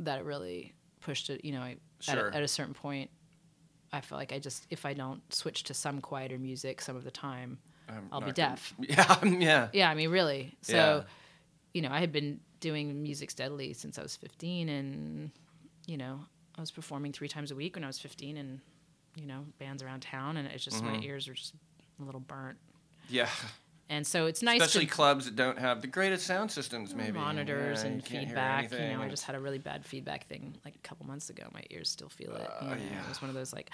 [0.00, 1.44] that it really pushed it.
[1.44, 2.28] You know I Sure.
[2.28, 3.10] at, a, at a certain point.
[3.92, 7.04] I feel like I just if I don't switch to some quieter music some of
[7.04, 7.58] the time,
[7.88, 8.74] I'm I'll be not gonna- deaf.
[8.78, 10.54] Yeah, yeah, Yeah, I mean, really.
[10.62, 11.02] So, Yeah.
[11.74, 15.30] you know, I had been doing music steadily since I was 15, and,
[15.86, 16.20] you know,
[16.56, 18.60] I was performing three times a week when I was 15, and,
[19.16, 21.02] you know, bands around town, and it's just my Mm-hmm.
[21.02, 21.54] ears are just
[22.00, 22.58] a little burnt.
[23.08, 23.28] yeah.
[23.90, 27.12] And so it's nice Especially to clubs that don't have the greatest sound systems, maybe
[27.12, 28.72] monitors Yeah, and feedback.
[28.72, 31.44] You know, I just had a really bad feedback thing like a couple months ago.
[31.52, 32.48] My ears still feel it.
[32.60, 33.02] Uh, you know, yeah.
[33.04, 33.68] It was one of those like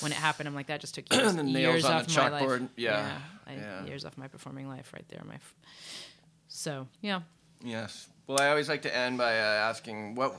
[0.00, 0.48] when it happened.
[0.48, 2.42] I'm like that just took years, years on off the my life.
[2.42, 2.68] chalkboard.
[2.76, 3.16] Yeah.
[3.46, 3.84] I, Yeah.
[3.86, 5.22] years off my performing life right there.
[5.24, 5.54] My, f-
[6.48, 7.20] so yeah.
[7.64, 8.08] Yes.
[8.26, 10.34] Well, I always like to end by uh, asking what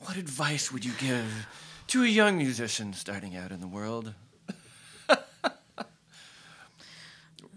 [0.00, 1.46] what advice would you give
[1.88, 4.12] to a young musician starting out in the world?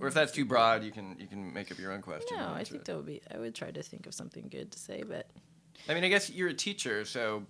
[0.01, 2.37] Or if that's too broad, you can you can make up your own question.
[2.37, 2.85] No, I think it.
[2.85, 3.21] that would be.
[3.33, 5.29] I would try to think of something good to say, but
[5.87, 7.43] I mean, I guess you're a teacher, so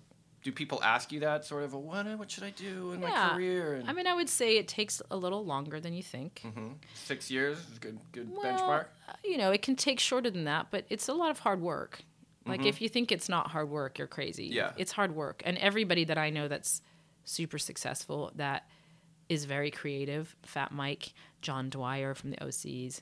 [0.44, 1.74] do people ask you that sort of?
[1.74, 3.76] What what should I do in my career?
[3.76, 6.42] And, I mean, I would say it takes a little longer than you think.
[6.44, 6.76] Mhm.
[6.96, 8.86] six years is a good good Well, benchmark.
[9.08, 11.62] uh, You know, it can take shorter than that, but it's a lot of hard
[11.62, 12.04] work.
[12.48, 14.46] Like if you think it's not hard work, you're crazy.
[14.48, 14.56] Mm-hmm.
[14.58, 14.72] Yeah.
[14.76, 15.44] It's hard work.
[15.46, 16.82] And everybody that I know that's
[17.24, 18.68] super successful that
[19.30, 23.02] is very creative, Fat Mike, John Dwyer from the OCs,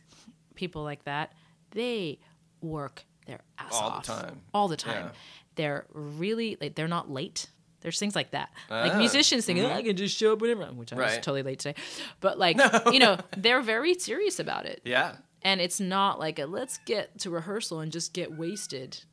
[0.55, 1.33] people like that,
[1.71, 2.19] they
[2.61, 3.81] work their ass off.
[3.83, 4.41] All the time.
[4.53, 5.05] All the time.
[5.05, 5.11] Yeah.
[5.55, 7.47] They're really like they're not late.
[7.81, 8.49] There's things like that.
[8.69, 11.43] like Ah, musicians think, oh, I can just show up whenever, which I was totally
[11.43, 11.81] late today.
[12.19, 12.57] But like,
[12.91, 15.15] you know, they're very serious about it Yeah.
[15.43, 19.03] and it's not like a let's get to rehearsal and just get wasted.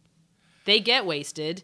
[0.65, 1.63] They get wasted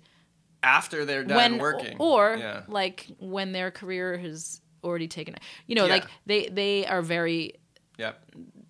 [0.62, 2.62] After they're done when working, or yeah.
[2.68, 5.35] like when their career has already taken.
[5.67, 5.93] You know, Yeah.
[5.93, 7.55] like they they are very
[7.99, 8.25] Yep.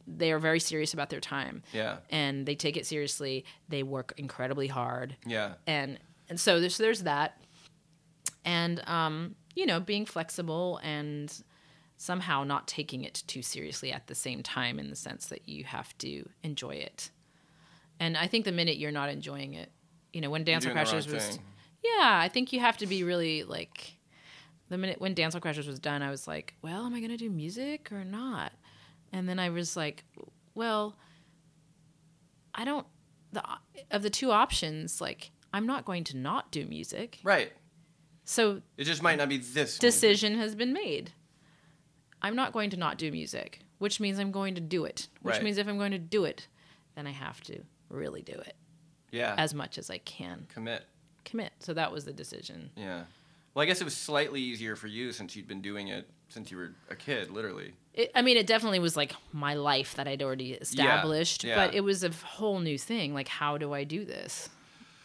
[0.06, 1.98] they are very serious about their time Yeah.
[2.10, 3.44] and they take it seriously.
[3.68, 5.54] They work incredibly hard Yeah.
[5.66, 5.98] and
[6.28, 7.40] and so there's there's that
[8.44, 11.42] and um you know being flexible and
[11.96, 15.64] somehow not taking it too seriously at the same time in the sense that you
[15.64, 17.10] have to enjoy it
[18.00, 19.70] and i think the minute you're not enjoying it
[20.12, 21.44] you know when dancer You're Hall doing the crashers wrong was thing.
[21.84, 23.94] yeah i think you have to be really like
[24.72, 27.10] the minute when dance Hall crashers was done i was like well am i going
[27.10, 28.52] to do music or not
[29.12, 30.04] and then i was like
[30.54, 30.96] well
[32.54, 32.86] i don't
[33.32, 33.42] the
[33.90, 37.52] of the two options like i'm not going to not do music Right.
[38.24, 39.80] so It just might not be this music.
[39.80, 41.12] decision has been made
[42.22, 45.34] i'm not going to not do music which means i'm going to do it which
[45.36, 45.42] Right.
[45.44, 46.48] means if i'm going to do it
[46.94, 48.54] then i have to really do it
[49.10, 49.34] Yeah.
[49.38, 50.84] as much as i can commit.
[51.24, 53.04] commit so that was the decision Yeah.
[53.54, 56.50] Well, I guess it was slightly easier for you since you'd been doing it since
[56.50, 57.74] you were a kid, literally.
[57.92, 61.54] it, i mean it definitely was like my life that i'd already established yeah.
[61.56, 64.48] but it was a whole new thing like how do i do this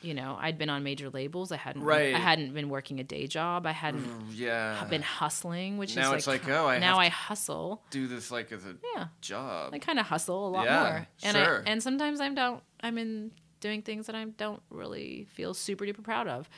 [0.01, 2.15] you know i'd been on major labels i hadn't Right.
[2.15, 4.85] i hadn't been working a day job i hadn't mm, Yeah.
[4.85, 8.31] been hustling which Now is it's like, like, oh, I now i hustle do this
[8.31, 9.73] like as a yeah job.
[9.73, 11.63] I kind of hustle a lot Yeah, more, and sure.
[11.65, 12.63] I and sometimes I don't.
[12.79, 16.49] I'm in doing things that I don't really feel super duper proud of,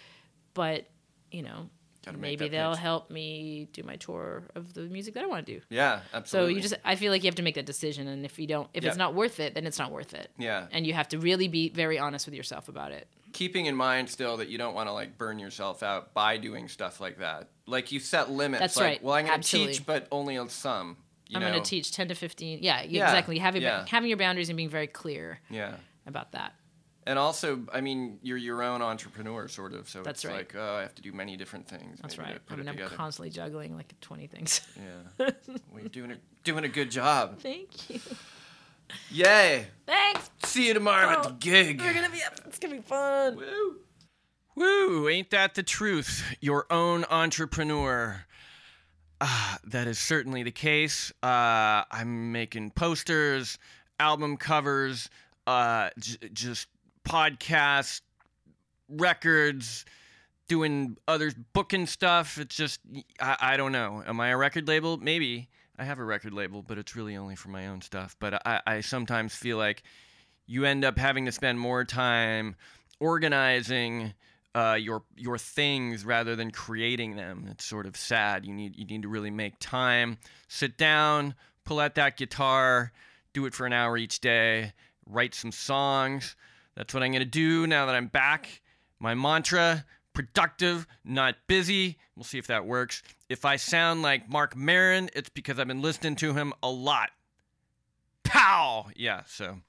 [0.54, 0.86] but
[1.32, 1.70] you know,
[2.18, 2.80] maybe they'll pitch.
[2.80, 5.62] help me do my tour of the music that I want to do.
[5.70, 6.54] yeah, absolutely.
[6.54, 8.48] So you just, I feel like you have to make that decision, and if you
[8.48, 8.90] don't, if Yeah.
[8.90, 10.30] it's not worth it, then it's not worth it.
[10.38, 10.68] yeah.
[10.72, 13.08] And you have to really be very honest with yourself about it.
[13.34, 16.68] Keeping in mind still that you don't want to like burn yourself out by doing
[16.68, 17.50] stuff like that.
[17.68, 18.60] Like you set limits.
[18.60, 19.04] That's like, right.
[19.04, 20.98] Well, I'm going to teach, but only on some.
[21.28, 22.60] You I'm going to teach ten to fifteen.
[22.64, 23.38] Yeah, Yeah, exactly.
[23.38, 23.86] Having yeah.
[23.88, 25.76] having your boundaries and being very clear Yeah.
[26.08, 26.54] about that.
[27.08, 29.90] And also, I mean, you're your own entrepreneur, sort of.
[29.90, 30.38] So That's it's right.
[30.40, 32.00] like, oh, I have to do many different things.
[32.02, 32.38] That's right.
[32.50, 32.96] I mean, I'm together.
[32.96, 34.62] constantly juggling like twenty things.
[34.76, 35.30] yeah.
[35.48, 37.40] well, you're doing a doing a good job.
[37.40, 38.00] Thank you.
[39.12, 39.68] Yay!
[39.86, 40.30] Thanks.
[40.44, 41.80] See you tomorrow at the Oh, gig.
[41.80, 42.22] We're gonna be.
[42.46, 43.36] It's gonna be fun.
[43.38, 43.76] Woo!
[44.56, 45.08] Woo!
[45.10, 46.24] Ain't that the truth?
[46.42, 48.26] Your own entrepreneur.
[49.22, 51.12] Ah, that is certainly the case.
[51.22, 53.58] Uh, I'm making posters,
[54.00, 55.10] album covers,
[55.46, 56.68] uh, j- just
[57.10, 58.02] podcasts,
[58.88, 59.86] records,
[60.48, 62.38] doing other booking stuff.
[62.38, 62.80] It's just
[63.20, 64.04] I, I don't know.
[64.06, 64.98] Am I a record label?
[64.98, 68.16] Maybe I have a record label, but it's really only for my own stuff.
[68.20, 69.84] But I, I sometimes feel like
[70.46, 72.56] you end up having to spend more time
[73.00, 74.14] organizing
[74.56, 77.48] uh, your your things rather than creating them.
[77.50, 78.46] It's sort of sad.
[78.46, 80.18] You need you need to really make time,
[80.48, 82.92] sit down, pull out that guitar,
[83.34, 84.74] do it for an hour each day,
[85.06, 86.36] write some songs.
[86.80, 88.62] That's what I'm gonna do now that I'm back.
[89.02, 89.84] My mantra:
[90.14, 91.98] productive, not busy.
[92.16, 93.04] We'll see if that works.
[93.28, 97.10] If I sound like Marc Maron, it's because I've been listening to him a lot.
[98.24, 98.88] Pow!
[98.96, 99.24] Yeah.
[99.28, 99.60] So.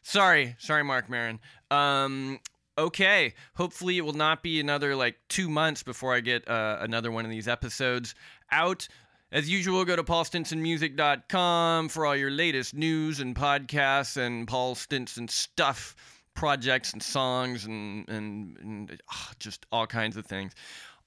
[0.00, 1.38] Sorry, sorry, Marc Maron.
[1.70, 2.40] Um,
[2.78, 3.34] okay.
[3.56, 7.26] Hopefully, it will not be another like two months before I get uh, another one
[7.26, 8.14] of these episodes
[8.50, 8.88] out.
[9.30, 15.28] As usual, go to paulstinsonmusic.com for all your latest news and podcasts and Paul Stinson
[15.28, 15.94] stuff,
[16.34, 20.52] projects and songs and, and, and ah, just all kinds of things.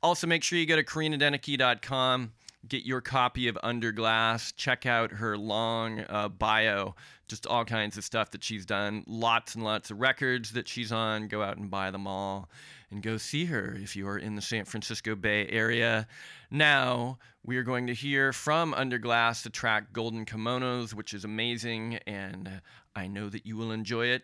[0.03, 2.31] Also, make sure you go to karinadenike.com
[2.67, 4.51] get your copy of Under Glass.
[4.51, 6.95] Check out her long uh, bio,
[7.27, 9.03] just all kinds of stuff that she's done.
[9.07, 11.27] Lots and lots of records that she's on.
[11.27, 12.49] Go out and buy them all
[12.89, 16.07] and go see her if you are in the San Francisco Bay Area.
[16.49, 21.25] Now, we are going to hear from Under Glass the track Golden Kimonos, which is
[21.25, 22.61] amazing, and
[22.95, 24.23] I know that you will enjoy it.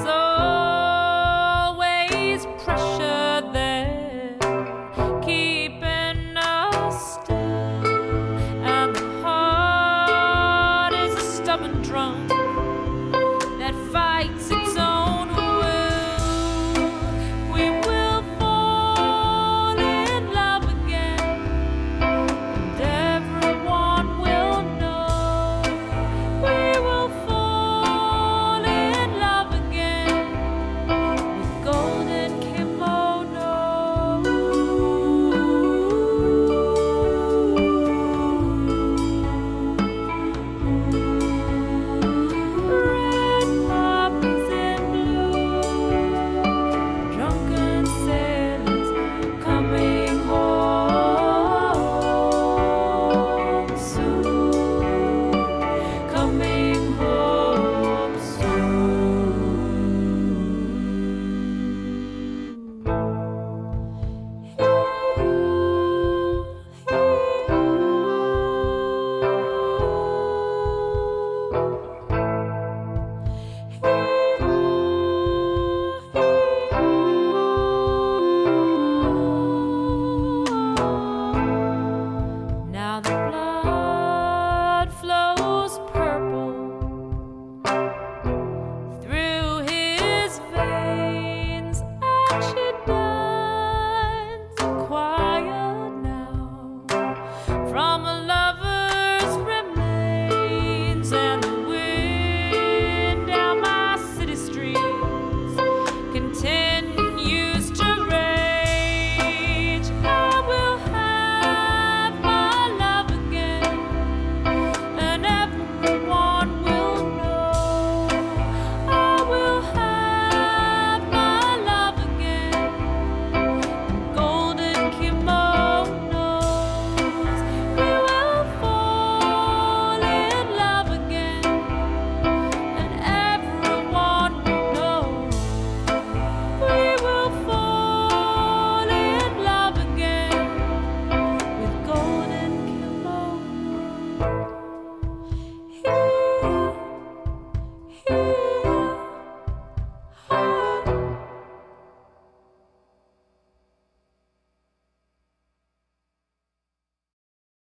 [0.00, 0.81] So.